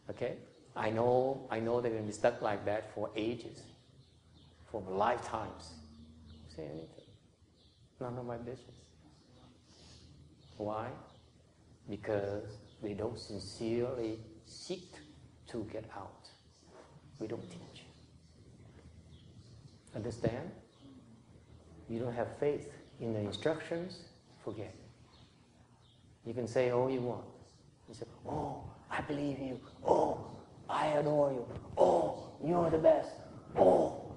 [0.09, 0.35] Okay?
[0.75, 3.61] I know I know they're gonna be stuck like that for ages,
[4.71, 5.73] for lifetimes.
[6.55, 7.09] Say anything.
[7.99, 8.75] None of my business.
[10.57, 10.87] Why?
[11.89, 14.93] Because they don't sincerely seek
[15.47, 16.27] to get out.
[17.19, 17.68] We don't teach.
[19.95, 20.51] Understand?
[21.89, 23.99] You don't have faith in the instructions,
[24.43, 24.73] forget.
[26.25, 27.25] You can say all you want.
[27.87, 29.59] You say, Oh, I believe you.
[29.85, 30.27] Oh,
[30.69, 31.45] I adore you.
[31.77, 33.09] Oh, you're the best.
[33.57, 34.13] Oh,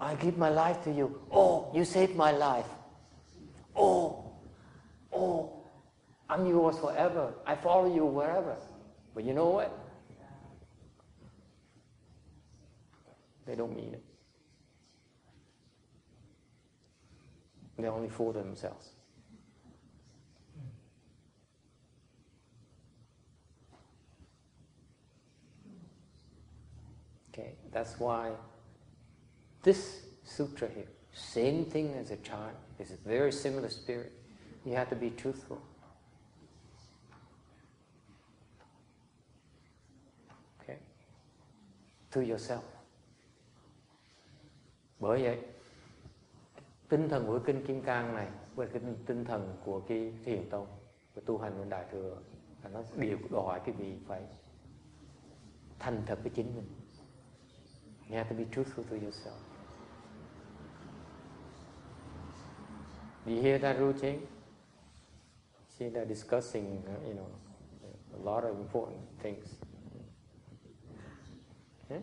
[0.00, 1.20] I give my life to you.
[1.30, 2.66] Oh, you saved my life.
[3.76, 4.32] Oh,
[5.12, 5.52] oh,
[6.28, 7.32] I'm yours forever.
[7.46, 8.56] I follow you wherever.
[9.14, 9.78] But you know what?
[13.46, 14.02] They don't mean it.
[17.76, 18.90] They only fool themselves.
[27.32, 28.30] Okay, that's why
[29.62, 34.12] this sutra here, same thing as a child, is a very similar spirit.
[34.64, 35.60] You have to be truthful.
[40.62, 40.78] Okay?
[42.12, 42.64] To yourself.
[45.00, 45.53] Bởi vậy,
[46.88, 50.66] tinh thần của kinh Kim Cang này và cái tinh thần của cái thiền tông
[51.14, 52.16] của tu hành của đại thừa
[52.62, 54.22] là nó đều đòi hỏi cái vị phải
[55.78, 56.66] thành thật với chính mình.
[58.10, 59.38] You have to be truthful to yourself.
[63.26, 64.18] Do you hear that routine?
[65.78, 67.26] See, they're discussing, you know,
[68.12, 69.54] a lot of important things.
[71.84, 72.02] Okay?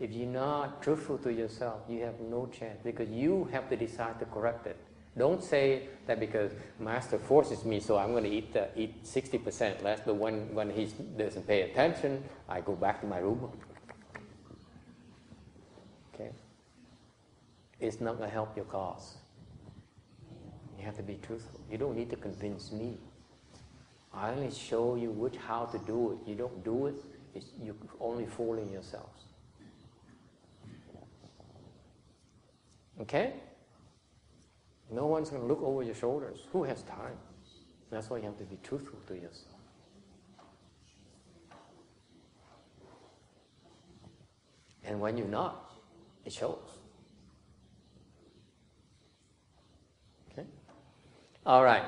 [0.00, 4.18] If you're not truthful to yourself, you have no chance because you have to decide
[4.18, 4.76] to correct it.
[5.16, 6.50] Don't say that because
[6.80, 10.00] master forces me, so I'm going to eat uh, eat 60% less.
[10.04, 13.52] But when, when he doesn't pay attention, I go back to my room.
[16.12, 16.30] Okay?
[17.78, 19.14] It's not going to help your cause.
[20.76, 21.60] You have to be truthful.
[21.70, 22.98] You don't need to convince me.
[24.12, 26.28] I only show you which how to do it.
[26.28, 26.94] You don't do it,
[27.62, 29.23] you're only fooling yourselves.
[33.00, 33.34] Okay?
[34.90, 36.46] No one's going to look over your shoulders.
[36.52, 37.16] Who has time?
[37.90, 39.54] That's why you have to be truthful to yourself.
[44.84, 45.72] And when you're not,
[46.24, 46.78] it shows.
[50.32, 50.46] Okay?
[51.46, 51.84] All right.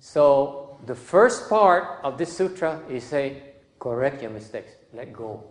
[0.00, 3.42] So the first part of this sutra is say,
[3.78, 4.72] correct your mistakes.
[4.92, 5.44] Let go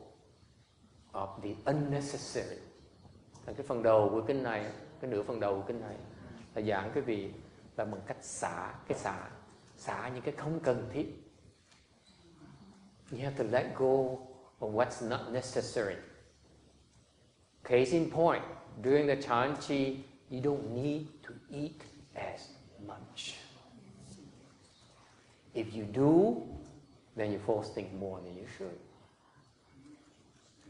[1.13, 2.57] of the unnecessary.
[3.45, 4.71] Là cái phần đầu của kinh này,
[5.01, 5.95] cái nửa phần đầu kinh này
[6.55, 7.31] là giảng cái vị
[7.77, 9.29] là bằng cách xả cái xả
[9.77, 11.23] xả những cái không cần thiết.
[13.11, 14.17] You have to let go
[14.59, 15.95] of what's not necessary.
[17.63, 18.43] Case in point,
[18.83, 19.97] during the Chan Chi,
[20.31, 21.71] you don't need to eat
[22.13, 22.49] as
[22.85, 23.35] much.
[25.53, 26.41] If you do,
[27.15, 28.77] then you fasting more than you should.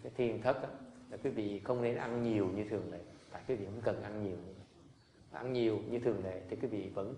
[0.04, 0.70] Cái thiền thất đó,
[1.10, 3.00] là quý vị không nên ăn nhiều như thường lệ.
[3.48, 4.38] Quý vị không cần ăn nhiều.
[5.32, 7.16] Ăn nhiều như thường lệ thì quý vị vẫn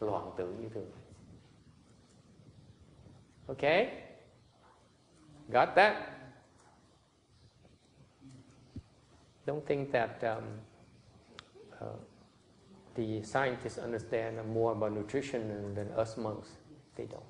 [0.00, 1.00] loạn tưởng như thường lệ.
[5.48, 6.16] Got that?
[9.46, 10.44] Don't think that um,
[11.80, 12.00] uh,
[12.94, 16.48] the scientists understand more about nutrition than us monks.
[16.96, 17.20] They don't.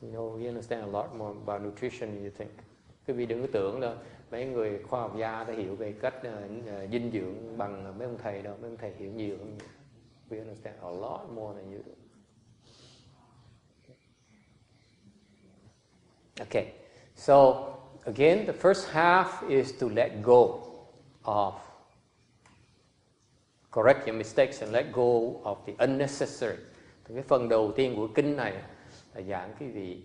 [0.00, 2.50] You know, we understand a lot more about nutrition than you think.
[3.06, 3.96] Quý vị đừng có tưởng là
[4.30, 8.18] mấy người khoa học gia đã hiểu về cách uh, dinh dưỡng bằng mấy ông
[8.18, 8.56] thầy đâu.
[8.60, 9.58] Mấy ông thầy hiểu nhiều hơn.
[10.30, 11.92] We understand a lot more than you do.
[16.38, 16.72] Okay,
[17.14, 17.34] so
[18.04, 20.60] again, the first half is to let go
[21.22, 21.52] of
[23.70, 25.02] correct your mistakes and let go
[25.44, 26.58] of the unnecessary.
[27.04, 28.52] Thì cái phần đầu tiên của kinh này
[29.14, 30.04] là giảng cái gì,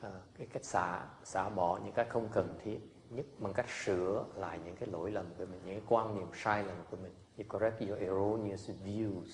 [0.00, 2.78] à, cái cách xả xả bỏ những cái không cần thiết
[3.10, 6.28] nhất bằng cách sửa lại những cái lỗi lầm của mình, những cái quan niệm
[6.34, 7.12] sai lầm của mình.
[7.38, 9.26] You correct your erroneous views.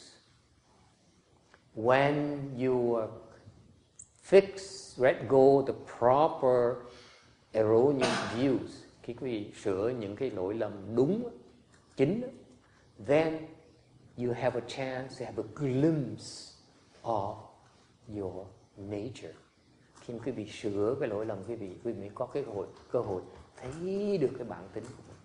[1.74, 3.11] When you uh,
[4.31, 4.49] fix,
[5.03, 6.77] let go the proper
[7.53, 8.69] erroneous views,
[9.03, 11.31] khi quý vị sửa những cái lỗi lầm đúng,
[11.97, 12.23] chính,
[13.07, 13.47] then
[14.19, 16.55] you have a chance to have a glimpse
[17.03, 17.36] of
[18.16, 18.47] your
[18.77, 19.32] nature.
[20.01, 22.66] Khi quý vị sửa cái lỗi lầm quý vị, quý vị mới có cái hội,
[22.90, 23.23] cơ hội
[23.62, 25.16] thấy được cái bản tính của mình.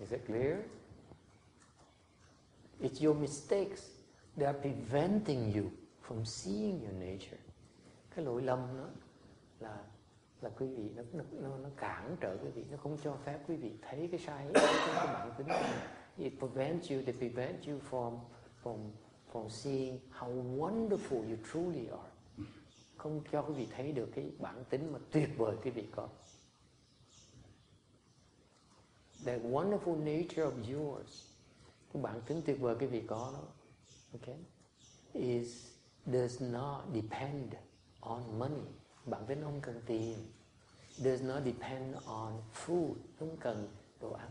[0.00, 0.56] Is it clear?
[2.80, 3.82] It's your mistakes
[4.36, 5.70] that are preventing you
[6.08, 7.38] from seeing your nature.
[8.14, 8.86] Cái lỗi lầm đó
[9.60, 9.78] là
[10.40, 13.56] là quý vị nó nó nó cản trở quý vị, nó không cho phép quý
[13.56, 14.64] vị thấy cái sai cái,
[14.96, 15.46] cái bản tính.
[16.16, 18.18] It prevents you, they prevent you from
[18.62, 18.76] from
[19.32, 22.10] from seeing how wonderful you truly are.
[22.98, 26.08] Không cho quý vị thấy được cái bản tính mà tuyệt vời quý vị có.
[29.24, 31.26] The wonderful nature of yours,
[31.92, 33.42] cái bản tính tuyệt vời quý vị có đó,
[34.12, 34.36] okay,
[35.12, 35.66] is
[36.06, 37.54] does not depend
[38.00, 38.62] on money.
[39.06, 40.26] Bản tính không cần tiền.
[40.96, 43.68] Does not depend on food, không cần
[44.00, 44.30] đồ ăn.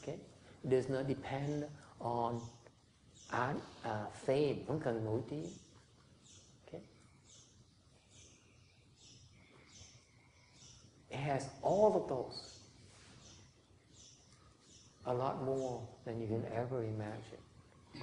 [0.00, 0.18] Okay?
[0.64, 1.64] Does not depend
[1.98, 2.40] on
[3.28, 5.46] art, uh, fame, không cần nổi tiếng.
[6.66, 6.82] Okay?
[11.16, 12.36] It has all of those.
[15.04, 17.40] A lot more than you can ever imagine.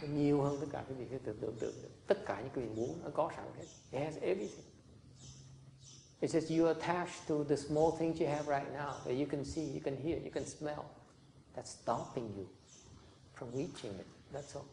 [0.01, 1.89] Có nhiều hơn tất cả quý vị có tưởng tượng được.
[2.07, 3.65] Tất cả những quý vị muốn nó có sẵn hết.
[3.91, 4.65] It has everything.
[6.21, 9.45] It's just you attached to the small things you have right now that you can
[9.45, 10.85] see, you can hear, you can smell.
[11.55, 12.45] That's stopping you
[13.35, 14.05] from reaching it.
[14.33, 14.65] That's all.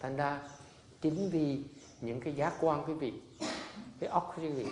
[0.00, 0.48] Thành ra
[1.00, 1.64] chính vì
[2.00, 3.12] những cái giác quan quý vị,
[4.00, 4.66] cái óc quý vị,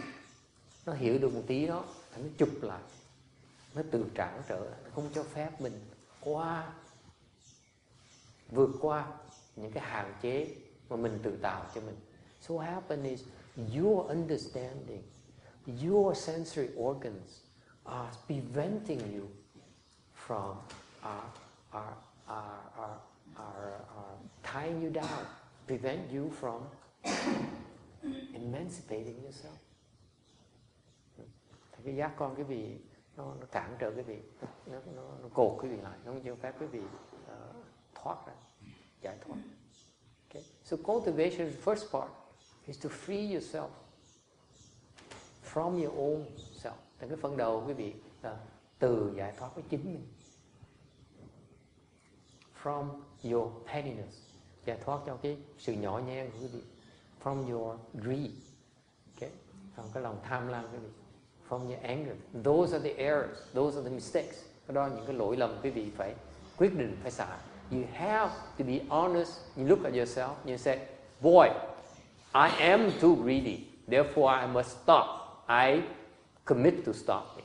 [0.86, 1.84] nó hiểu được một tí đó,
[2.16, 2.82] nó chụp lại,
[3.76, 5.80] nó tự trản trở không cho phép mình
[6.20, 6.72] qua,
[8.48, 9.12] vượt qua
[9.56, 10.56] những cái hạn chế
[10.88, 11.96] mà mình tự tạo cho mình.
[12.40, 13.22] So what happens is
[13.76, 15.02] your understanding,
[15.66, 17.40] your sensory organs
[17.84, 19.28] are preventing you
[20.26, 20.56] from
[21.00, 21.28] are,
[21.70, 21.96] are,
[22.26, 22.98] are, are,
[23.34, 25.24] are, are tying you down,
[25.66, 26.60] prevent you from
[28.34, 29.56] emancipating yourself.
[31.72, 32.78] Thì cái giác con cái vị
[33.16, 34.18] nó, nó cản trở cái vị,
[34.66, 37.52] nó, nó, nó cột cái vị lại, nó không cho phép cái vị uh, ờ,
[37.94, 38.32] thoát ra,
[39.00, 39.36] giải thoát.
[40.28, 40.44] Okay?
[40.64, 42.10] So cultivation, first part,
[42.66, 43.68] is to free yourself
[45.52, 46.24] from your own
[46.62, 46.76] self.
[46.98, 48.38] Thì cái phần đầu quý vị là
[48.78, 50.06] từ giải thoát với chính mình.
[52.62, 53.00] From
[53.32, 54.22] your pettiness,
[54.64, 56.62] giải thoát cho cái sự nhỏ nhen của quý vị.
[57.22, 58.30] From your greed,
[59.14, 59.30] okay?
[59.76, 61.05] còn cái lòng tham lam quý vị.
[61.48, 62.14] From your anger.
[62.44, 64.36] Those are the errors, those are the mistakes.
[64.66, 66.14] Cái đó là những cái lỗi lầm quý vị phải
[66.58, 67.38] quyết định phải xả.
[67.72, 69.32] You have to be honest.
[69.56, 70.78] You look at yourself you say,
[71.20, 71.48] boy,
[72.34, 73.58] I am too greedy.
[73.88, 75.06] Therefore I must stop.
[75.48, 75.82] I
[76.44, 77.44] commit to stop it.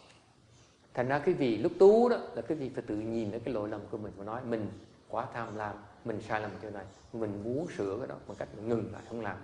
[0.93, 3.53] Thành ra cái vị lúc tú đó là cái vị phải tự nhìn ở cái
[3.53, 4.67] lỗi lầm của mình và nói mình
[5.09, 5.75] quá tham lam,
[6.05, 9.01] mình sai lầm chỗ này, mình muốn sửa cái đó bằng cách mình ngừng lại
[9.09, 9.37] không làm.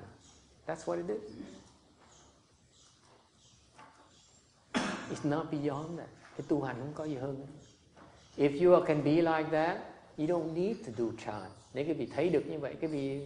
[0.68, 1.32] That's what it is.
[5.10, 6.10] It's not beyond that.
[6.38, 7.48] Cái tu hành không có gì hơn.
[8.38, 9.78] If you can be like that,
[10.18, 11.50] you don't need to do chan.
[11.74, 13.22] Nếu cái vị thấy được như vậy, cái vị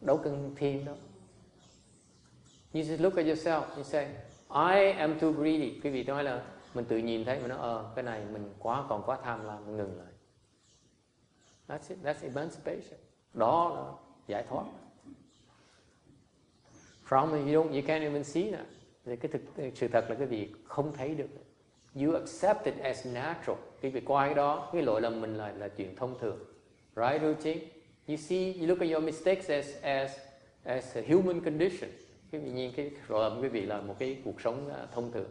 [0.00, 0.96] đâu cần thiền đâu.
[2.72, 4.08] You just look at yourself, you say,
[4.48, 5.80] I am too greedy.
[5.82, 6.42] Quý vị nói là
[6.74, 9.66] mình tự nhìn thấy, mình nói, ờ, cái này mình quá còn quá tham lam,
[9.66, 10.12] mình ngừng lại.
[11.68, 13.00] That's it, that's emancipation.
[13.34, 13.92] Đó là
[14.26, 14.64] giải thoát.
[17.08, 18.66] From you don't, you can't even see that.
[19.10, 21.28] Thì cái thực sự thật là cái việc không thấy được.
[21.94, 23.56] You accept it as natural.
[23.80, 26.38] cái việc coi đó, cái lỗi lầm mình là là chuyện thông thường.
[26.96, 27.60] Right, routine?
[28.08, 30.10] You see, you look at your mistakes as as
[30.64, 31.90] as a human condition.
[32.32, 35.12] quý vị nhìn cái lỗi lầm quý vị là một cái cuộc sống à, thông
[35.12, 35.28] thường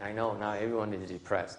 [0.00, 1.58] I know now everyone is depressed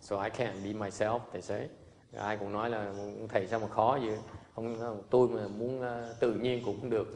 [0.00, 1.68] so I can't be myself they say
[2.16, 2.92] ai cũng nói là
[3.28, 4.18] thầy sao mà khó vậy
[4.54, 7.08] không tôi mà muốn uh, tự nhiên cũng được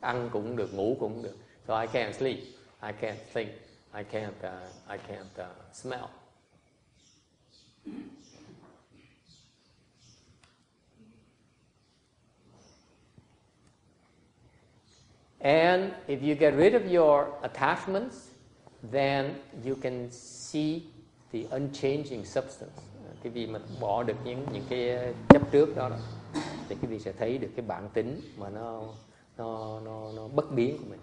[0.00, 1.36] ăn cũng được ngủ cũng được.
[1.68, 2.38] So I can't sleep
[2.82, 3.50] I can't think
[3.92, 6.08] I can't uh, I can't uh, smell.
[15.40, 18.30] And if you get rid of your attachments,
[18.92, 19.34] then
[19.64, 20.82] you can see
[21.32, 22.82] the unchanging substance.
[23.22, 25.96] Cái vì mà bỏ được những những cái chấp trước đó, đó
[26.68, 28.82] thì quý vị sẽ thấy được cái bản tính mà nó
[29.36, 31.00] nó nó nó bất biến của mình.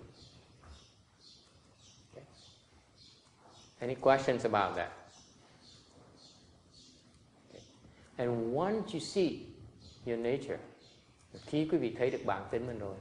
[2.14, 2.26] Okay.
[3.80, 4.92] Any questions about that?
[7.50, 7.62] Okay.
[8.16, 9.30] And once you see
[10.06, 10.60] your nature,
[11.46, 12.96] khi quý vị thấy được bản tính mình rồi,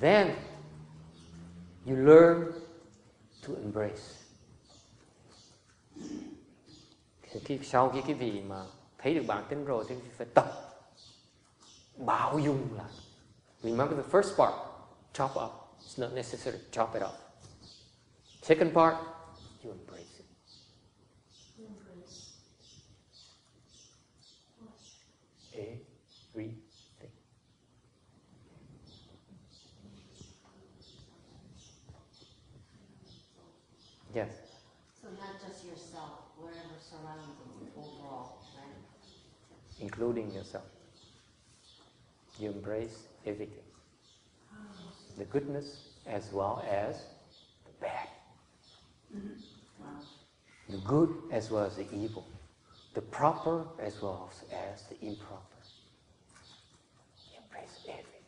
[0.00, 0.36] then
[1.86, 2.52] you learn
[3.46, 4.02] to embrace.
[7.22, 8.66] Thì khi, sau khi cái vị mà
[9.02, 10.46] thấy được bản tính rồi thì phải tập
[11.96, 12.84] bao dung là
[13.62, 14.54] Remember the first part,
[15.12, 15.50] chop up.
[15.80, 17.14] It's not necessary, chop it up.
[18.42, 18.94] Second part,
[36.00, 39.80] yourself, whatever surrounds you overall, right?
[39.80, 40.64] Including yourself.
[42.38, 43.64] You embrace everything.
[45.18, 47.04] The goodness as well as
[47.66, 48.08] the bad.
[49.14, 50.72] Mm-hmm.
[50.72, 52.26] The good as well as the evil.
[52.94, 55.44] The proper as well as the improper.
[57.36, 58.20] Embrace everything.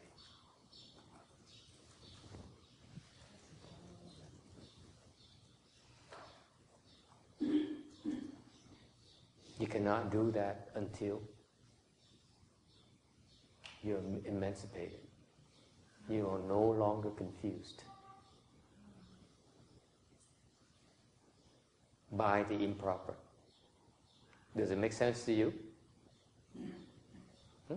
[9.63, 11.23] You cannot do that until
[13.85, 14.99] you're emancipated.
[16.09, 17.85] You are no longer confused
[22.11, 23.15] by the improper.
[24.57, 25.55] Does it make sense to you?
[27.69, 27.77] Hmm?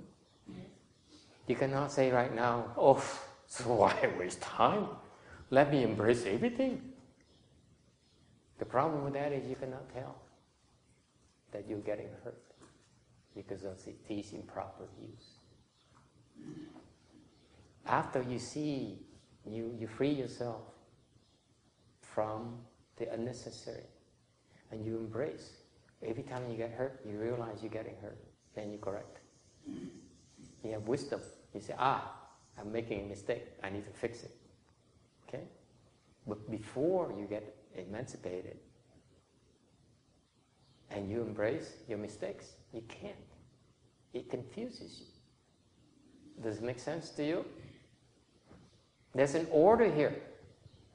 [1.45, 3.03] You cannot say right now, oh,
[3.45, 4.88] so why waste time?
[5.52, 6.82] Let me embrace everything.
[8.57, 10.24] The problem with that is you cannot tell
[11.56, 12.41] that you're getting hurt
[13.34, 13.80] because of
[14.10, 15.26] these improper views.
[17.86, 18.99] After you see,
[19.45, 20.61] you, you free yourself
[22.02, 22.57] from
[22.98, 23.88] the unnecessary
[24.72, 25.52] and you embrace.
[26.06, 28.18] Every time you get hurt, you realize you're getting hurt,
[28.53, 29.19] then you correct.
[29.65, 31.22] You have wisdom.
[31.53, 32.14] You say, ah,
[32.60, 33.44] I'm making a mistake.
[33.64, 34.36] I need to fix it.
[35.27, 35.44] Okay?
[36.27, 38.57] But before you get emancipated,
[40.96, 42.54] and you embrace your mistakes.
[42.74, 43.16] You can't.
[44.14, 46.44] It confuses you.
[46.44, 47.46] Does it make sense to you?
[49.14, 50.16] There's an order here.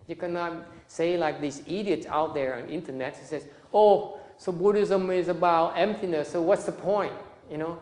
[0.07, 5.11] You cannot say like these idiots out there on internet who says, oh, so Buddhism
[5.11, 7.13] is about emptiness, so what's the point?
[7.51, 7.79] You know?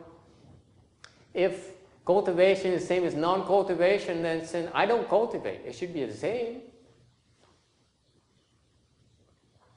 [1.33, 1.71] If
[2.05, 5.61] cultivation is the same as non-cultivation, then I don't cultivate.
[5.65, 6.63] It should be the same.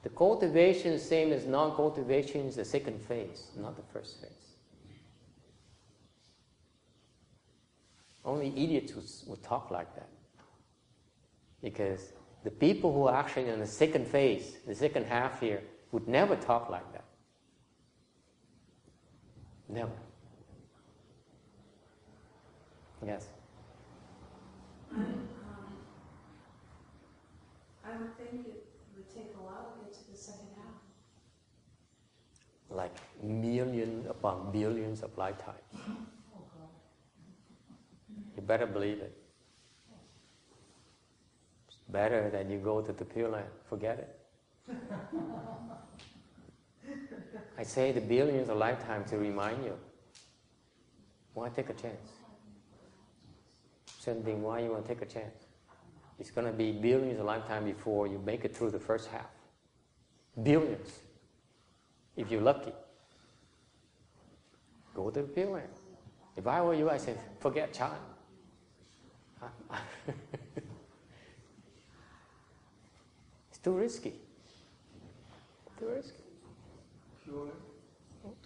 [0.02, 4.30] The cultivation same as non-cultivation is the second phase, not the first phase.
[8.24, 10.08] Only idiots would, talk like that.
[11.60, 12.12] Because
[12.44, 16.36] the people who are actually in the second phase, the second half here, would never
[16.36, 17.04] talk like that.
[19.68, 19.90] Never.
[23.04, 23.26] Yes.
[24.94, 25.28] Um,
[27.84, 28.66] I would think it
[28.96, 30.74] would take a while to get to the second half.
[32.74, 35.58] Like millions upon billions of lifetimes.
[38.36, 39.16] You better believe it.
[41.68, 43.46] It's better than you go to the Pure Land.
[43.68, 44.76] Forget it.
[47.58, 49.76] I say the billions of lifetimes to remind you.
[51.34, 52.10] Why take a chance?
[53.98, 55.46] Same thing, why you want to take a chance?
[56.18, 59.30] It's going to be billions of lifetime before you make it through the first half.
[60.42, 60.98] Billions.
[62.16, 62.72] If you're lucky.
[64.94, 65.68] Go to the Pure Land.
[66.36, 67.96] If I were you, I say, forget child.
[73.50, 74.14] it's too risky.
[75.78, 76.22] Too risky.
[77.24, 77.48] Pure,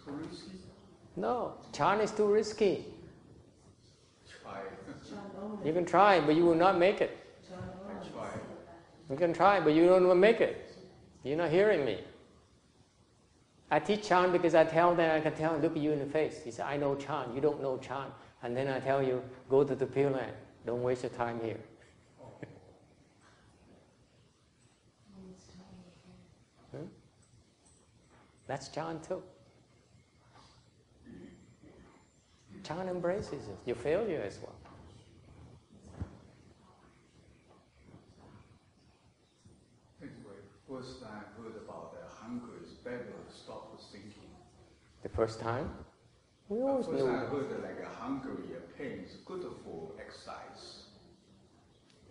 [0.03, 0.57] too risky.
[1.15, 2.85] No, Chan is too risky.
[4.41, 4.61] Try.
[5.65, 7.17] You can try, but you will not make it.
[9.09, 10.75] You can try, but you don't make it.
[11.23, 11.99] You're not hearing me.
[13.69, 16.41] I teach Chan because I tell them, I can tell, look you in the face.
[16.43, 18.07] He said, I know Chan, you don't know Chan.
[18.43, 20.33] And then I tell you, go to the Pure Land.
[20.65, 21.59] Don't waste your time here.
[26.71, 26.85] Hmm?
[28.47, 29.21] That's Chan too.
[32.63, 34.55] Chan embraces it, your failure as well.
[40.69, 44.11] First time I heard about the hunger is better to stop thinking.
[45.07, 45.69] The first time,
[46.49, 47.07] we always knew.
[47.07, 50.83] I heard that like a hungry a pain is good for exercise.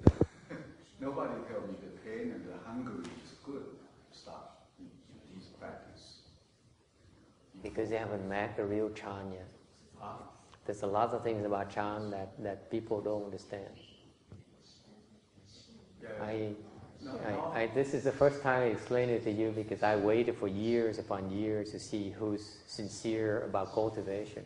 [0.99, 3.67] Nobody tell me the pain and the hungry is good
[4.13, 4.49] stuff
[4.79, 6.21] in, in this practice.
[7.63, 9.51] Because they haven't met the real Chan yet.
[10.01, 10.17] Ah,
[10.65, 13.75] There's a lot of things about Chan that, that people don't understand.
[16.03, 16.25] yeah.
[16.25, 16.55] I.
[17.25, 20.37] I, I, this is the first time I explain it to you because I waited
[20.37, 24.45] for years upon years to see who's sincere about cultivation.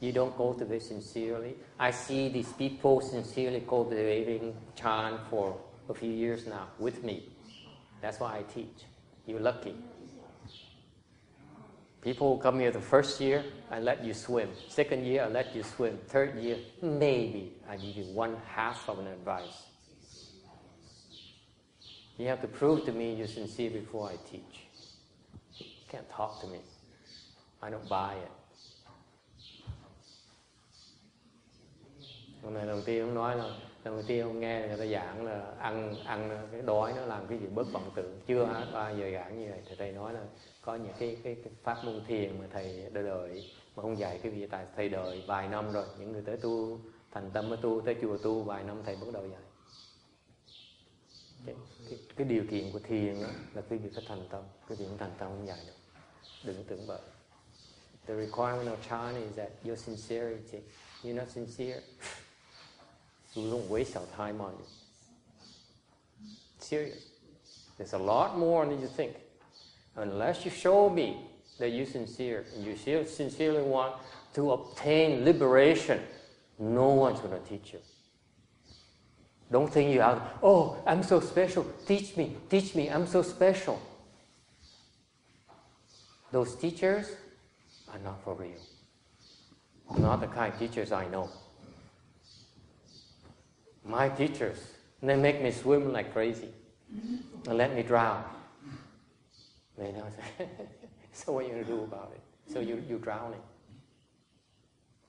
[0.00, 1.54] You don't cultivate sincerely.
[1.78, 5.56] I see these people sincerely cultivating Chan for
[5.88, 7.28] a few years now with me.
[8.00, 8.84] That's why I teach.
[9.26, 9.74] You're lucky.
[12.00, 14.48] People come here the first year, I let you swim.
[14.68, 15.98] Second year, I let you swim.
[16.08, 19.66] Third year, maybe I give you one half of an advice.
[22.18, 24.66] You have to prove to me you're sincere before I teach.
[25.58, 26.58] You can't talk to me.
[27.62, 28.30] I don't buy it.
[32.42, 33.50] Hôm nay đầu tiên ông nói là
[33.84, 37.38] đầu tiên ông nghe người ta giảng là ăn ăn cái đói nó làm cái
[37.38, 40.20] gì bất vọng tưởng chưa hết ba giờ giảng như vậy thì thầy nói là
[40.62, 44.20] có những cái cái, cái pháp môn thiền mà thầy đã đợi mà không dạy
[44.22, 46.78] cái gì tại thầy đợi vài năm rồi những người tới tu
[47.10, 49.42] thành tâm mới tu tới chùa tu vài năm thầy bắt đầu dạy
[51.46, 54.76] okay cái, cái điều kiện của thiền đó là khi bị phải thành tâm cái
[54.76, 55.72] việc không thành tâm không dạy được
[56.44, 57.00] đừng tưởng bậy
[58.06, 60.58] the requirement of chan is that your sincerity
[61.04, 61.80] you're not sincere.
[63.34, 64.68] You don't waste our time on it
[66.62, 67.06] serious.
[67.78, 69.16] There's a lot more than you think.
[69.96, 71.16] Unless you show me
[71.58, 73.94] that you're sincere and you sincerely want
[74.34, 76.00] to obtain liberation
[76.58, 77.80] no one's going to teach you.
[79.52, 81.66] Don't think you are, oh, I'm so special.
[81.86, 83.80] Teach me, teach me, I'm so special.
[86.32, 87.06] Those teachers
[87.92, 88.62] are not for real.
[89.98, 91.28] Not the kind of teachers I know.
[93.84, 94.58] My teachers,
[95.02, 96.48] they make me swim like crazy
[97.46, 98.24] and let me drown.
[99.76, 100.06] They know,
[101.12, 102.52] so what are you going to do about it?
[102.52, 103.40] So you, you're drowning.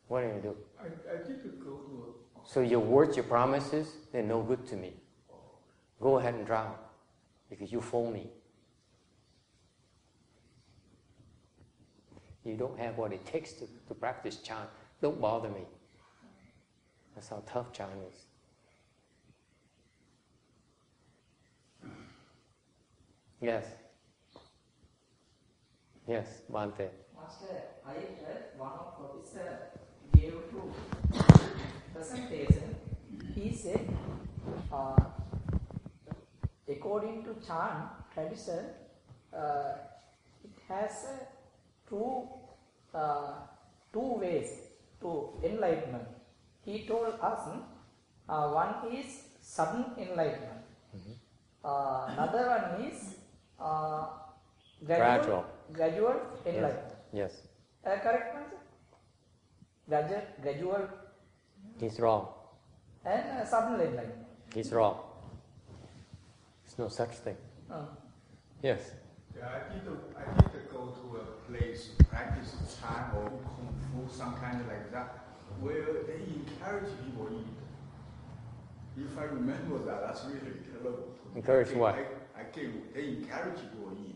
[0.10, 0.56] What are you going to do?
[0.80, 2.16] I, I did go to
[2.46, 4.94] So your words, your promises, they're no good to me.
[6.02, 6.76] Go ahead and drown
[7.50, 8.30] because you fool me.
[12.44, 14.68] You don't have what it takes to, to practice Chan.
[15.02, 15.62] Don't bother me.
[17.16, 18.26] That's how tough Chan is.
[23.42, 23.66] Yes.
[26.08, 26.90] Yes, Bante.
[27.16, 29.58] Master, I heard one of professor
[30.14, 32.76] gave to presentation.
[33.36, 33.88] He said,
[34.72, 34.96] uh,
[36.68, 38.66] according to Chan tradition,
[39.36, 39.74] uh,
[40.44, 41.26] it has uh,
[41.90, 42.28] two
[42.94, 43.34] uh,
[43.92, 44.50] two ways
[45.02, 46.08] to enlightenment.
[46.66, 47.40] He told us
[48.30, 50.62] uh, one is sudden enlightenment.
[51.64, 53.16] Uh, another one is
[53.60, 54.06] uh,
[54.86, 55.46] Gradual.
[55.72, 56.16] gradual
[56.46, 56.94] enlightenment.
[57.14, 57.32] Yes.
[57.86, 58.36] Uh, correct?
[59.88, 60.88] Gradual, gradual
[61.80, 62.28] He's wrong.
[63.06, 64.14] and uh, sudden enlightenment.
[64.54, 65.00] He's wrong.
[66.66, 67.38] There's no such thing.
[67.72, 67.86] Uh,
[68.62, 68.92] Yes.
[69.38, 69.82] Yeah, I did,
[70.16, 74.68] I did go to a place to practice Chan or Kung Fu, some kind of
[74.68, 75.20] like that,
[75.60, 79.04] where they encourage people to eat.
[79.06, 81.10] If I remember that, that's really terrible.
[81.36, 81.96] Encourage I, what?
[81.96, 84.16] I, I came, they encourage people to eat.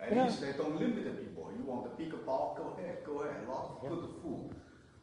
[0.00, 0.24] At Yeah.
[0.24, 1.52] least they don't limit the people.
[1.56, 3.90] You want a bigger bowl, go ahead, go ahead, a lot of Yeah.
[3.90, 4.50] good food.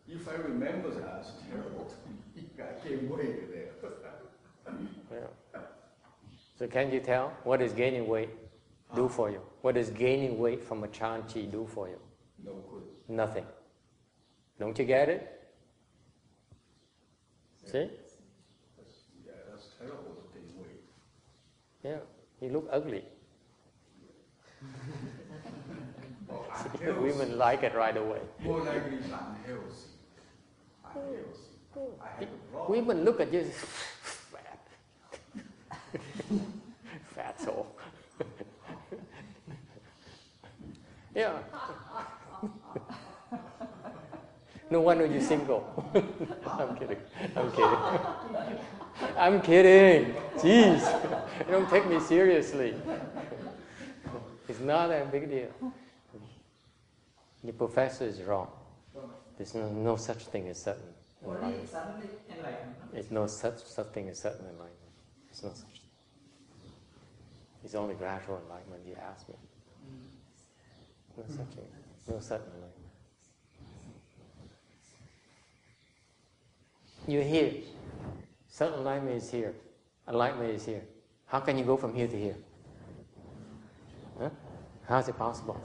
[0.09, 1.93] If I remember that, it's terrible.
[2.59, 3.71] I came way there.
[5.11, 5.61] Yeah.
[6.59, 8.29] So can you tell what is gaining weight
[8.95, 9.41] do for you?
[9.61, 11.99] What does gaining weight from a Chan Chi do for you?
[12.43, 12.83] no good.
[13.07, 13.45] Nothing.
[14.59, 15.21] Don't you get it?
[17.65, 17.79] See?
[17.79, 20.81] That's, yeah, that's terrible to gain weight.
[21.83, 21.99] Yeah.
[22.41, 23.03] You look ugly.
[26.29, 28.21] I women like it right away.
[28.39, 29.27] More likely it's unhealthy.
[29.35, 29.35] Unhealthy.
[29.45, 30.76] I have a problem.
[32.67, 33.43] Women look at you,
[34.33, 34.59] fat,
[37.15, 37.67] fat soul.
[41.15, 41.39] yeah.
[44.69, 45.63] no wonder you're single.
[46.45, 46.97] I'm kidding.
[47.35, 47.77] I'm kidding.
[49.17, 50.15] I'm kidding.
[50.37, 50.81] Jeez,
[51.45, 52.75] You don't take me seriously.
[54.49, 55.51] It's not a big deal.
[57.43, 58.49] The professor is wrong.
[59.37, 60.81] There's no, no such thing as sudden
[61.23, 61.69] enlightenment.
[62.29, 62.91] enlightenment.
[62.91, 64.73] There's no such, such thing as sudden enlightenment.
[65.27, 66.71] There's no such thing.
[67.63, 69.35] It's only gradual enlightenment, you ask me.
[71.17, 71.65] No such thing.
[72.09, 72.73] No sudden enlightenment.
[77.07, 77.53] You're here.
[78.49, 79.53] Certain enlightenment is here.
[80.07, 80.83] Enlightenment is here.
[81.27, 82.35] How can you go from here to here?
[84.19, 84.29] Huh?
[84.87, 85.59] How is it possible?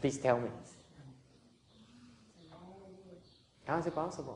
[0.00, 0.48] Please tell me.
[3.66, 4.34] How is it possible?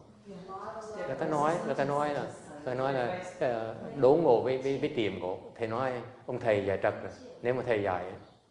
[1.06, 4.58] người ta nói người ta nói là người ta nói là ờ, đố ngộ với
[4.58, 5.92] với, với tìm ngộ thầy nói
[6.26, 7.12] ông thầy dạy trật rồi.
[7.42, 8.04] Nếu mà thầy dạy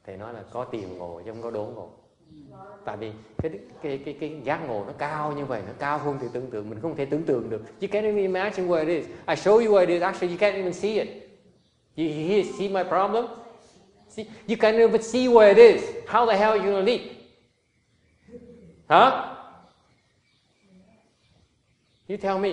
[0.06, 1.90] thầy nói là có tìm ngộ chứ không có đố ngộ.
[2.86, 3.52] Tại vì cái
[3.82, 6.70] cái cái cái giác ngộ nó cao như vậy nó cao hơn thì tưởng tượng
[6.70, 7.62] mình không thể tưởng tượng được.
[7.82, 9.06] You can't even imagine where it is.
[9.08, 10.02] I show you where it is.
[10.02, 11.08] Actually you can't even see it.
[11.98, 13.26] You, you see my problem?
[14.10, 15.84] See you can't even see where it is.
[16.08, 17.02] How the hell are you gonna leap
[18.90, 19.37] huh?
[22.08, 22.52] You tell me.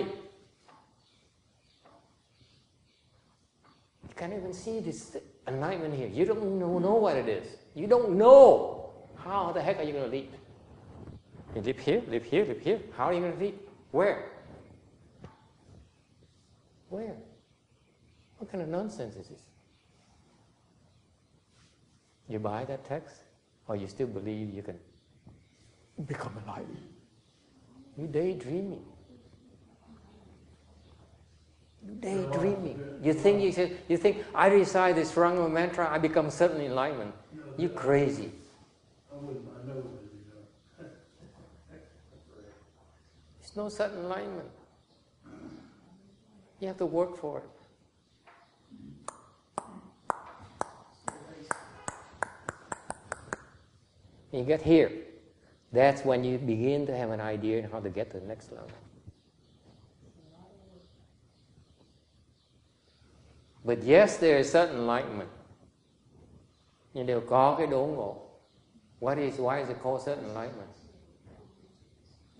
[4.03, 5.17] You can't even see this
[5.47, 6.07] enlightenment here.
[6.07, 7.47] You don't know, what it is.
[7.73, 8.93] You don't know.
[9.15, 10.33] How the heck are you going to leap?
[11.55, 12.79] You leap here, leap here, leap here.
[12.97, 13.69] How are you going to leap?
[13.91, 14.29] Where?
[16.89, 17.15] Where?
[18.37, 19.41] What kind of nonsense is this?
[22.27, 23.17] You buy that text,
[23.67, 24.79] or you still believe you can
[26.05, 26.77] become enlightened?
[27.97, 28.83] You daydreaming.
[31.99, 32.99] Daydreaming.
[33.03, 37.13] You think you should, you think I recite this Rangma mantra, I become sudden enlightenment.
[37.57, 38.31] You crazy.
[39.11, 39.85] I wouldn't, I know what
[40.79, 40.89] you know.
[43.39, 44.49] There's no sudden enlightenment.
[46.59, 47.49] You have to work for it.
[54.31, 54.91] You get here.
[55.71, 58.51] That's when you begin to have an idea on how to get to the next
[58.51, 58.69] level.
[63.65, 65.29] But yes, there is certain enlightenment.
[66.93, 68.15] Nhưng đều có cái đố ngộ.
[68.99, 70.69] What is, why is it called certain enlightenment?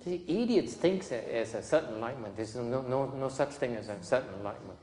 [0.05, 2.37] The idiots think that is a certain enlightenment.
[2.37, 4.79] There's no, no, no such thing as a certain enlightenment.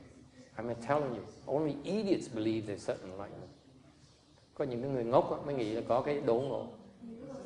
[0.57, 3.49] I'm telling you, only idiots believe there's certain enlightenment.
[4.53, 6.67] Có những cái người ngốc mới nghĩ là có cái đố ngộ.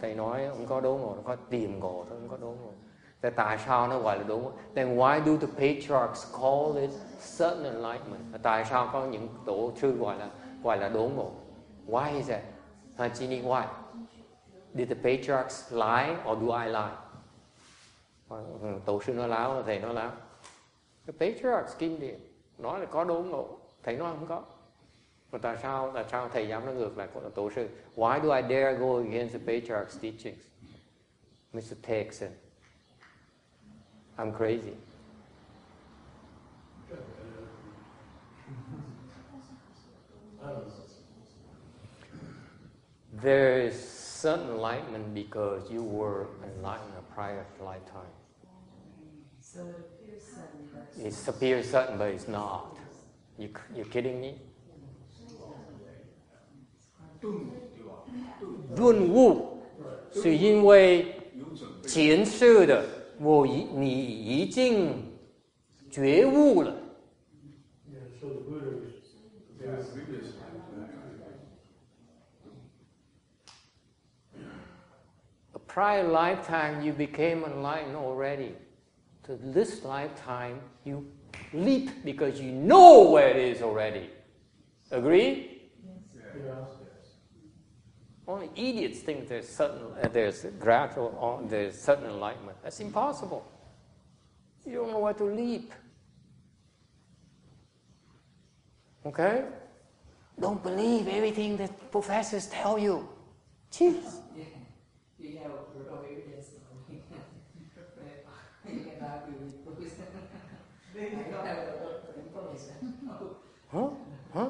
[0.02, 2.72] Thầy nói không có đố ngộ, có tìm ngộ thôi, không có đố ngộ.
[3.22, 4.52] Thế tại sao nó gọi là đố ngộ?
[4.76, 8.44] Then why do the patriarchs call it certain enlightenment?
[8.44, 10.30] Tại sao có những tổ sư gọi là
[10.64, 11.32] gọi là đốn ngộ?
[11.88, 12.42] Why is that?
[12.98, 13.66] Hajini, why?
[14.74, 16.96] Did the patriarchs lie or do I lie?
[18.30, 20.12] Ờ, ừ, tổ sư nói láo, thầy nói láo.
[21.08, 22.20] The patriarchs kinh điển
[22.58, 24.44] nói là có đốn ngộ, thầy nói không có.
[25.32, 27.70] Mà tại sao tại sao thầy dám nói ngược lại của tổ sư?
[27.96, 30.44] Why do I dare go against the patriarchs' teachings?
[31.54, 31.76] Mr.
[31.82, 32.32] Texan,
[34.18, 34.74] I'm crazy.
[43.14, 48.14] There is sudden enlightenment because you were enlightened a prior lifetime.
[49.40, 52.78] So it appears certain, but it's, appears certain, but it's not.
[53.38, 54.36] You, you kidding me?
[57.24, 57.52] Mm.
[58.76, 59.64] 润物
[60.12, 61.16] 是因为
[61.88, 62.86] 前世的
[63.20, 65.04] 我已你已经
[65.90, 66.76] 觉悟了。
[69.60, 70.37] Yeah, so
[75.78, 78.52] prior lifetime you became enlightened already.
[79.26, 81.06] To this lifetime you
[81.54, 84.10] leap because you know where it is already.
[84.90, 85.62] Agree?
[86.16, 86.66] yeah,
[88.28, 92.58] Only idiots think there's certain uh, there's gradual or there's sudden enlightenment.
[92.64, 93.46] That's impossible.
[94.66, 95.72] You don't know where to leap.
[99.06, 99.46] Okay?
[100.40, 103.08] Don't believe everything that professors tell you.
[103.72, 104.24] Jeez.
[105.20, 106.52] You have no evidence.
[106.90, 107.00] you
[108.66, 110.04] can argue with professor.
[110.96, 111.66] I don't have
[112.06, 112.94] the information.
[113.72, 113.90] Huh?
[114.34, 114.50] Huh?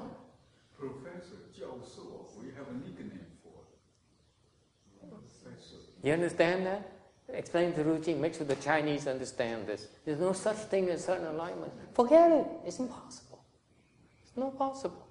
[0.77, 3.63] Professor, 教授 we have a nickname for.
[5.09, 5.86] Professor.
[6.03, 6.91] You understand that?
[7.33, 9.87] Explain the routine, make sure the Chinese understand this.
[10.05, 11.73] There's no such thing as certain alignment.
[11.93, 12.47] Forget it.
[12.65, 13.43] It's impossible.
[14.23, 15.07] It's not possible.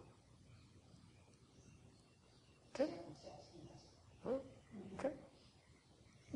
[2.74, 2.90] Okay?
[4.24, 4.34] Hmm?
[4.98, 5.14] Okay?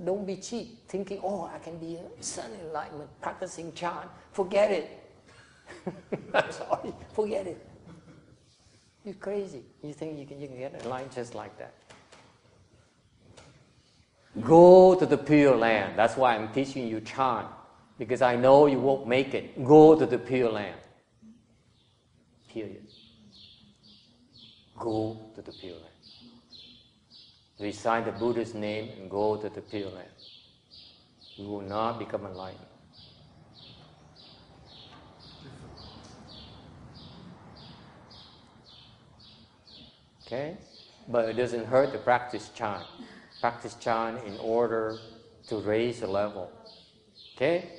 [0.04, 4.06] Don't be cheap, thinking, oh, I can be a sun enlightenment, practicing Chan.
[4.32, 4.90] Forget it.
[6.34, 7.66] I'm sorry, forget it.
[9.04, 9.62] You're crazy.
[9.82, 11.74] You think you can, you can get enlightened just like that.
[14.38, 15.98] Go to the Pure Land.
[15.98, 17.46] That's why I'm teaching you Chan,
[17.98, 19.64] because I know you won't make it.
[19.64, 20.80] Go to the Pure Land.
[22.48, 22.86] Period.
[24.78, 25.86] Go to the Pure Land.
[27.58, 30.08] Recite the Buddha's name and go to the Pure Land.
[31.34, 32.66] You will not become enlightened.
[40.24, 40.56] Okay?
[41.08, 42.82] But it doesn't hurt to practice Chan
[43.40, 44.98] practice Chan in order
[45.48, 46.50] to raise the level.
[47.34, 47.70] Okay?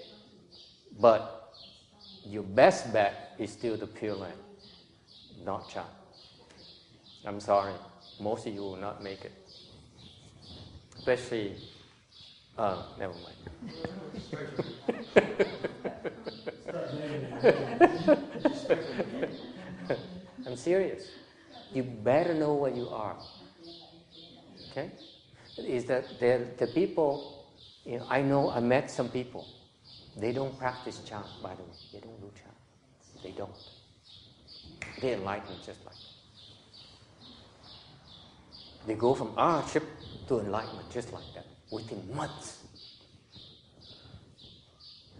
[0.99, 1.53] But
[2.25, 4.33] your best bet is still the Pure Land,
[5.45, 5.83] not Chan.
[7.25, 7.73] I'm sorry,
[8.19, 9.31] most of you will not make it.
[10.97, 11.55] Especially,
[12.57, 13.35] uh, never mind.
[20.47, 21.07] I'm serious.
[21.73, 23.15] You better know what you are.
[24.71, 24.91] Okay?
[25.57, 27.45] Is that the people,
[27.85, 29.45] you know, I know, I met some people,
[30.17, 31.69] they don't practice Chan, by the way.
[31.93, 32.53] They don't do Chan.
[33.23, 33.51] They don't.
[35.01, 35.95] They enlighten just like.
[38.87, 39.83] They go from ah, hardship
[40.27, 42.63] to enlightenment just like that, within months.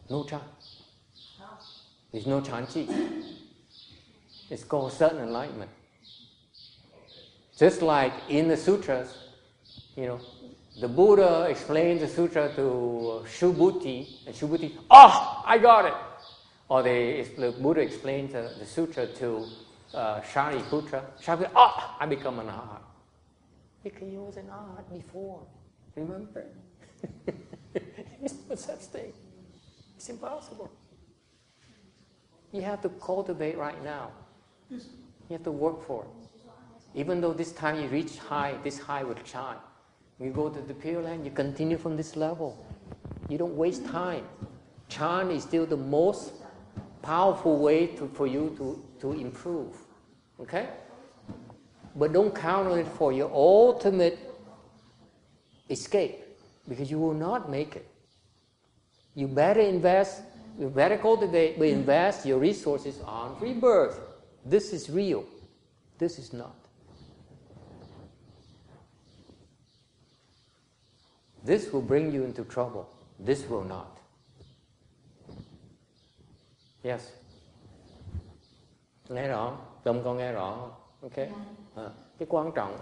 [0.10, 0.42] No Chan.
[2.12, 2.88] There's no Chan chi.
[4.50, 5.72] It's called sudden enlightenment.
[7.58, 9.16] Just like in the sutras,
[9.96, 10.20] you know,
[10.80, 15.94] the Buddha explained the sutra to Subhuti, and Subhuti, oh, I got it.
[16.70, 19.46] Or they, the Buddha explained the, the sutra to
[19.94, 21.04] uh, Shariputra.
[21.22, 22.82] Shariputra, oh, I become an arhat.
[23.84, 25.42] Because he was an arhat before.
[25.96, 26.46] Remember?
[27.74, 29.12] There's no such thing.
[29.98, 30.72] It's impossible.
[32.54, 34.12] You have to cultivate right now.
[34.70, 34.80] You
[35.32, 36.10] have to work for it.
[36.94, 39.58] Even though this time you reach high, this high will shine.
[40.22, 42.64] You go to the Pure Land, you continue from this level.
[43.28, 44.24] You don't waste time.
[44.88, 46.34] Chan is still the most
[47.02, 49.76] powerful way to, for you to, to improve.
[50.40, 50.70] Okay?
[51.96, 54.20] But don't count on it for your ultimate
[55.70, 56.20] escape
[56.70, 57.88] because you will not make it.
[59.16, 60.22] You better invest,
[60.60, 64.00] you better cultivate, but invest your resources on rebirth.
[64.46, 65.26] This is real.
[65.98, 66.61] This is not.
[71.46, 72.84] This will bring you into trouble.
[73.26, 73.88] This will not.
[76.84, 77.02] Yes.
[79.10, 80.72] Nghe rõ Tâm con nghe rõ không?
[81.02, 81.28] Ok.
[81.76, 82.78] À, cái quan trọng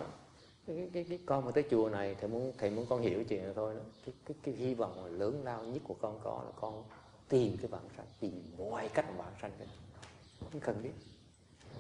[0.68, 3.44] cái, cái, cái con mà tới chùa này thầy muốn thầy muốn con hiểu chuyện
[3.44, 3.82] này thôi đó.
[4.06, 6.84] Cái, cái, cái hy vọng lớn lao nhất của con có là con
[7.30, 9.68] tìm cái bản sanh tìm mọi cách bản sanh cái
[10.52, 10.92] không cần biết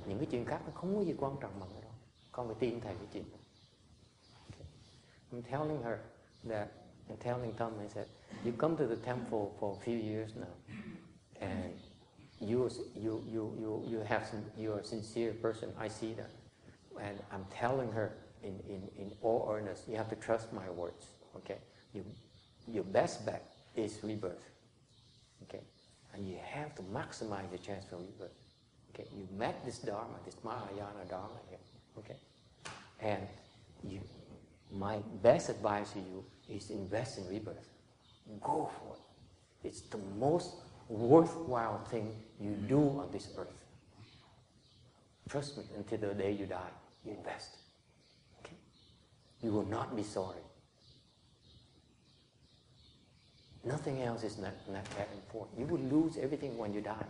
[0.07, 1.89] những cái chuyện khác nó không có gì quan trọng bằng cái đó
[2.31, 3.37] con phải tin thầy cái chuyện đó.
[4.51, 4.67] Okay.
[5.31, 5.99] I'm telling her
[6.45, 6.71] that
[7.19, 8.07] telling Tom, I said,
[8.45, 10.75] you come to the temple for a few years now,
[11.41, 11.73] and
[12.39, 15.71] you you you you you have some, you're a sincere person.
[15.79, 16.31] I see that,
[17.01, 18.13] and I'm telling her
[18.43, 21.07] in, in, in all earnest, you have to trust my words.
[21.37, 21.57] Okay,
[21.93, 22.05] you,
[22.67, 23.43] your best bet
[23.75, 24.49] is rebirth.
[25.43, 25.63] Okay,
[26.13, 28.37] and you have to maximize the chance for rebirth.
[28.93, 31.59] Okay, you met this dharma, this Mahayana dharma here.
[31.97, 32.15] Okay,
[33.01, 33.27] and
[33.83, 33.99] you
[34.71, 37.69] my best advice to you is invest in rebirth.
[38.41, 39.67] Go for it.
[39.67, 40.55] It's the most
[40.87, 43.65] worthwhile thing you do on this earth.
[45.29, 46.71] Trust me, until the day you die,
[47.05, 47.57] you invest.
[48.39, 48.55] Okay?
[49.41, 50.41] You will not be sorry.
[53.63, 55.59] Nothing else is not, not that important.
[55.59, 57.05] You will lose everything when you die.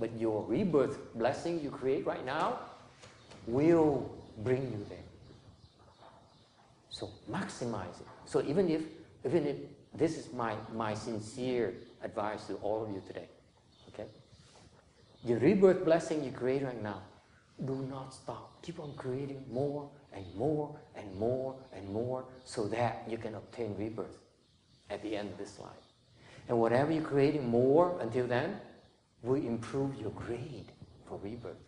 [0.00, 2.60] But your rebirth blessing you create right now
[3.46, 5.07] will bring you there.
[6.98, 8.06] So maximize it.
[8.24, 8.82] So even if,
[9.24, 9.56] even if
[9.94, 13.28] this is my, my sincere advice to all of you today,
[13.88, 14.08] okay?
[15.24, 17.02] The rebirth blessing you create right now,
[17.64, 18.60] do not stop.
[18.62, 23.76] Keep on creating more and more and more and more so that you can obtain
[23.78, 24.18] rebirth
[24.90, 25.70] at the end of this life.
[26.48, 28.60] And whatever you're creating more until then
[29.22, 30.72] will improve your grade
[31.06, 31.62] for rebirth.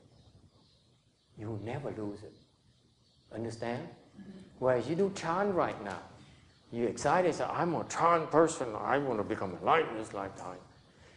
[1.39, 2.35] You will never lose it.
[3.32, 3.86] Understand?
[4.59, 6.01] Whereas you do Chan right now,
[6.72, 10.59] You excited, say, I'm a Chan person, I want to become enlightened this lifetime.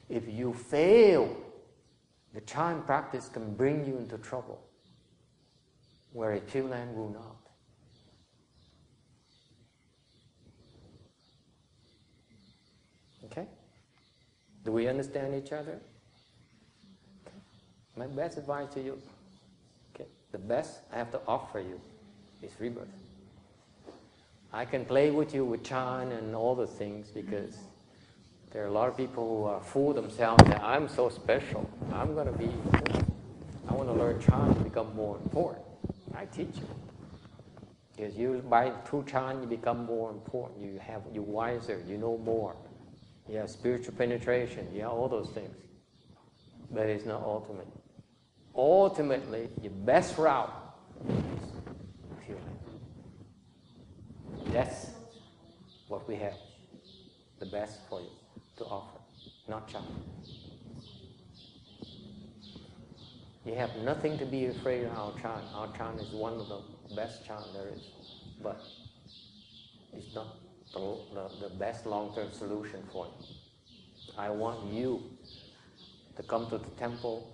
[0.10, 1.36] If you fail,
[2.34, 4.60] the Chan practice can bring you into trouble,
[6.12, 7.38] where a Pure Land will not.
[13.26, 13.48] Okay?
[14.66, 15.80] Do we understand each other?
[17.28, 17.38] Okay.
[17.96, 19.00] My best advice to you,
[19.94, 21.80] okay, the best I have to offer you
[22.44, 22.88] is rebirth.
[24.52, 27.58] I can play with you with Chan and all the things because
[28.52, 31.68] there are a lot of people who are fool themselves that I'm so special.
[31.92, 32.52] I'm going to be,
[33.68, 35.66] I want to learn Chan to become more important.
[36.16, 36.68] I teach you.
[37.96, 40.62] Because you, by through Chan, you become more important.
[40.62, 42.56] You have, you're wiser, you know more.
[43.28, 45.56] You have spiritual penetration, you have all those things.
[46.72, 47.68] But it's not ultimate.
[48.56, 50.54] Ultimately, your best route
[51.08, 51.16] is
[52.26, 52.38] pure
[54.54, 54.92] That's
[55.88, 56.36] what we have.
[57.40, 58.10] The best for you
[58.58, 59.00] to offer,
[59.50, 59.82] not Chan.
[63.46, 65.42] You have nothing to be afraid of our Chan.
[65.56, 67.82] Our Chan is one of the best Chan there is.
[68.44, 68.62] But
[69.92, 70.38] it's not
[70.72, 73.36] the, the, the best long-term solution for you.
[74.20, 75.02] I want you
[76.16, 77.28] to come to the temple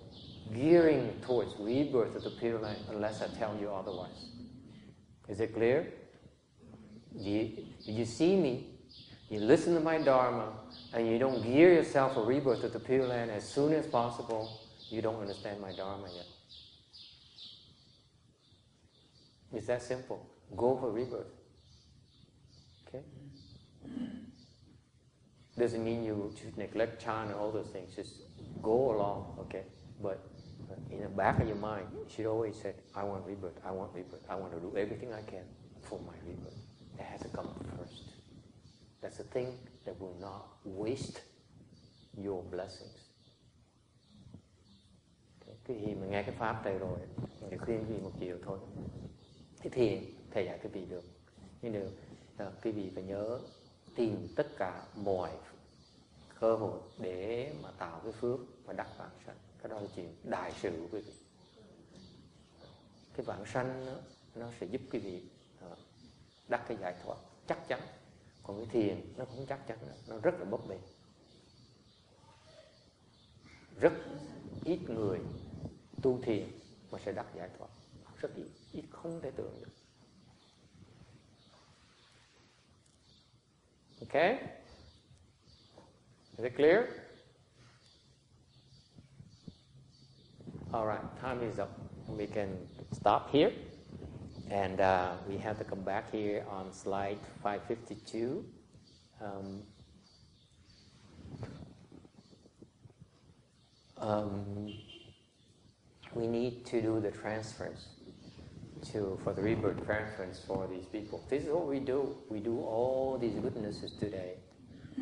[0.54, 4.30] gearing towards rebirth of the Pure Land unless I tell you otherwise.
[5.28, 5.92] Is it clear?
[7.14, 8.66] You, you see me,
[9.28, 10.52] you listen to my Dharma,
[10.92, 14.60] and you don't gear yourself for rebirth of the Pure Land as soon as possible,
[14.88, 16.26] you don't understand my Dharma yet.
[19.52, 20.26] It's that simple.
[20.56, 21.26] Go for rebirth.
[22.88, 23.04] Okay?
[25.58, 27.94] Doesn't mean you should neglect Chan and all those things.
[27.94, 28.14] Just
[28.62, 29.64] go along, okay?
[30.02, 30.24] But
[30.90, 33.92] in the back of your mind, you should always say, I want rebirth, I want
[33.94, 35.44] rebirth, I want to do everything I can
[35.82, 36.69] for my rebirth.
[37.00, 37.48] That has to come
[37.78, 38.02] first.
[39.00, 41.20] That's the thing that will not waste
[42.24, 43.00] your blessings.
[45.64, 46.98] Cái gì mà nghe cái pháp này rồi,
[47.50, 48.58] thì khuyên quý vị một chiều thôi.
[49.60, 51.04] Thế thiền, thầy dạy quý vị được.
[51.62, 51.90] Nhưng được,
[52.36, 53.40] à, quý vị phải nhớ
[53.96, 55.30] tìm tất cả mọi
[56.40, 60.14] cơ hội để mà tạo cái phước và đắc vãng sanh cái đó là chuyện
[60.24, 61.12] đại sự của quý vị
[63.14, 63.92] cái vãng sanh nó,
[64.34, 65.22] nó sẽ giúp quý vị
[66.50, 67.16] đắc cái giải thoát
[67.46, 67.80] chắc chắn
[68.42, 70.80] còn cái thiền nó cũng chắc chắn nó rất là bấp bênh
[73.80, 73.92] rất
[74.64, 75.18] ít người
[76.02, 76.48] tu thiền
[76.90, 77.68] mà sẽ đắc giải thoát
[78.18, 79.70] rất ít ít không thể tưởng được
[84.00, 84.38] Okay?
[86.36, 86.84] Is it clear?
[90.72, 91.68] All right, time is up.
[92.08, 93.52] We can stop here.
[94.50, 98.44] And uh, we have to come back here on slide 552.
[99.22, 99.62] Um,
[103.96, 104.74] um,
[106.14, 107.86] we need to do the transference
[108.92, 111.24] to for the rebirth transference for these people.
[111.30, 112.16] This is what we do.
[112.28, 114.34] We do all these goodnesses today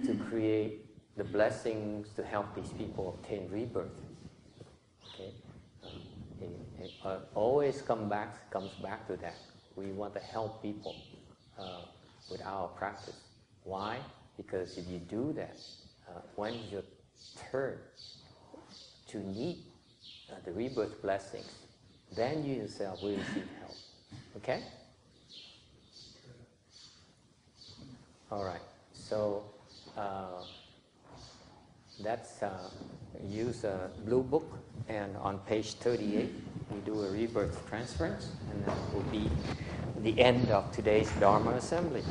[0.04, 0.84] to create
[1.16, 3.98] the blessings to help these people obtain rebirth.
[5.14, 5.32] Okay,
[5.84, 5.90] um,
[6.40, 6.50] it,
[6.84, 9.36] it, uh, always come back comes back to that.
[9.76, 10.94] We want to help people
[11.58, 11.82] uh,
[12.30, 13.16] with our practice.
[13.64, 13.98] Why?
[14.36, 15.56] Because if you do that,
[16.08, 16.82] uh, when you
[17.50, 17.78] turn
[19.08, 19.58] to need
[20.30, 21.50] uh, the rebirth blessings,
[22.14, 23.76] then you yourself will receive help.
[24.36, 24.62] Okay?
[28.30, 28.60] All right.
[28.92, 29.44] So
[29.96, 30.42] uh,
[32.00, 32.70] that's uh,
[33.26, 34.46] use a blue book,
[34.88, 36.30] and on page 38
[36.70, 39.30] we do a rebirth transference, and that will be
[40.02, 42.02] the end of today's Dharma assembly.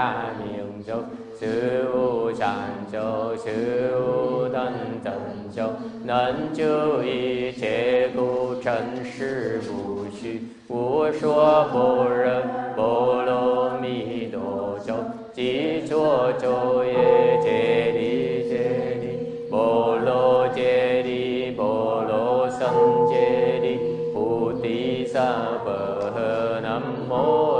[0.00, 0.94] 大明咒，
[1.38, 2.54] 是无上
[2.90, 4.72] 咒，是无等
[5.04, 5.12] 正
[5.54, 5.74] 咒，
[6.06, 10.40] 能救一切苦，真实不虚。
[10.68, 12.42] 无说般若
[12.74, 14.94] 波罗蜜多咒，
[15.34, 18.54] 即作咒也，揭谛揭
[19.02, 22.66] 谛，波罗揭谛，波罗僧
[23.06, 25.20] 揭谛，菩提萨
[25.62, 25.70] 婆
[26.16, 27.59] 诃，南无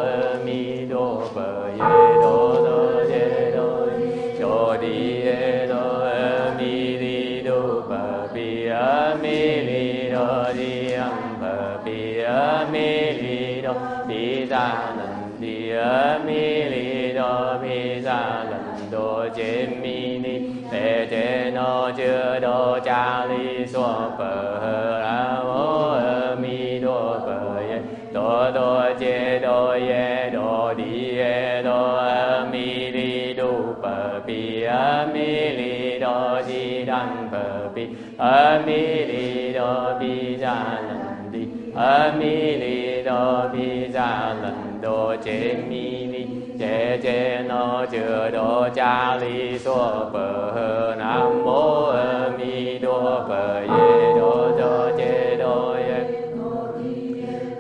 [15.80, 16.32] 阿弥
[16.74, 18.12] 利多毗萨
[18.50, 22.08] 能多揭弥尼贝揭那揭
[22.40, 23.82] 多迦利娑
[24.18, 25.48] 婆诃，南无
[25.96, 27.28] 阿弥陀佛
[27.70, 27.82] 耶，
[28.14, 30.82] 多多揭多耶多地
[31.16, 33.90] 耶多阿弥利多巴
[34.26, 37.38] 比阿弥利多地当巴
[37.74, 40.48] 比阿弥利多毗萨
[40.88, 42.26] 能地阿弥
[42.56, 44.00] 利多毗萨
[44.42, 46.27] 能 đô chế mi ni,
[46.59, 53.03] chế chế no chư đô cha li so bờ hờ nam mô a mi đô
[53.29, 56.05] bờ ye đô đô chế đô ye.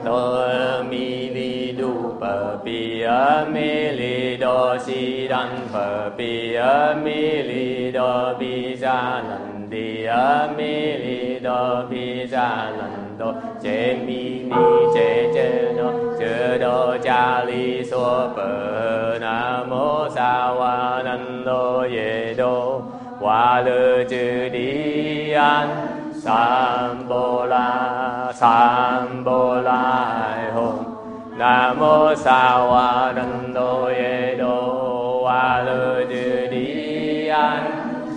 [0.04, 0.42] Đô
[0.90, 7.42] mi ni đu bờ bi a mi li đô si đan bờ bi a mi
[7.42, 13.09] li đô bi gia nần đi a mi li đô bi gia nần.
[13.19, 14.53] 能多揭弥尼
[14.93, 15.81] 揭揭那
[16.17, 22.83] 揭多迦利娑婆诃，南无萨瓦难多耶多
[23.21, 25.67] 瓦勒智利安。
[26.13, 30.07] 三波拉三波拉
[30.55, 37.61] 吽，南无萨瓦能多耶多瓦勒智利安。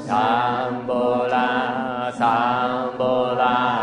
[0.07, 0.17] 三
[0.87, 2.27] 波拉三
[2.97, 3.82] 波拉吽，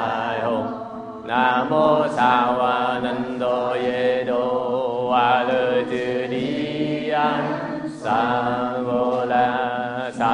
[1.40, 1.86] nam mô
[2.16, 4.40] sa wa nan do ye do
[5.26, 6.48] a le tu di
[7.26, 7.44] an
[8.02, 8.18] sa
[8.86, 9.46] vô la
[10.18, 10.32] sa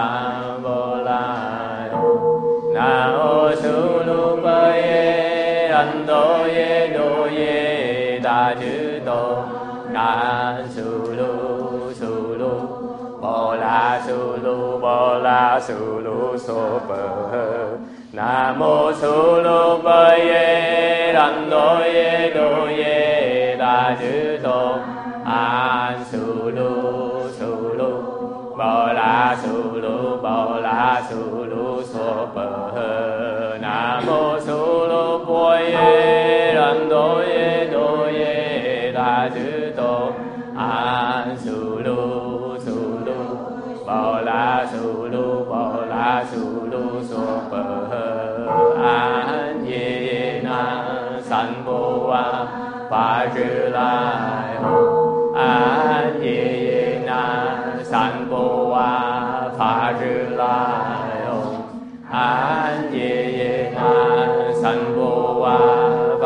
[0.65, 1.21] vô la
[1.93, 2.07] do
[2.77, 2.89] na
[3.27, 3.75] o su
[4.09, 5.05] lu pa ye
[5.81, 6.23] an do
[6.57, 7.09] ye do
[7.39, 7.55] ye
[8.27, 8.77] da chư
[9.09, 9.23] do
[9.97, 10.09] na
[10.77, 10.89] su
[11.19, 11.33] lu
[12.01, 12.55] su lu
[13.23, 14.57] bo la su lu
[14.87, 17.01] bo la su lu so pa
[18.17, 24.81] 南无苏卢婆耶，南哆耶哆耶达智多，
[25.23, 26.17] 阿苏
[26.49, 27.45] 卢苏
[27.77, 32.43] 卢，波拉苏卢波拉苏卢娑婆
[32.75, 33.59] 诃。
[33.61, 34.51] 南无苏
[34.87, 40.11] 卢婆耶，南哆耶哆耶达智多，
[40.57, 41.51] 阿苏
[41.85, 42.71] 卢苏
[43.05, 46.56] 卢，波拉苏卢波拉苏。
[52.93, 53.79] ปะ来
[54.63, 54.67] ท
[55.39, 55.53] 安า
[56.21, 57.13] โ那，
[57.91, 57.93] 三
[58.31, 60.03] อะเย
[60.41, 60.43] 来
[63.75, 63.87] น安
[64.63, 65.13] สังปะ
[65.43, 65.59] วา
[66.23, 66.25] ป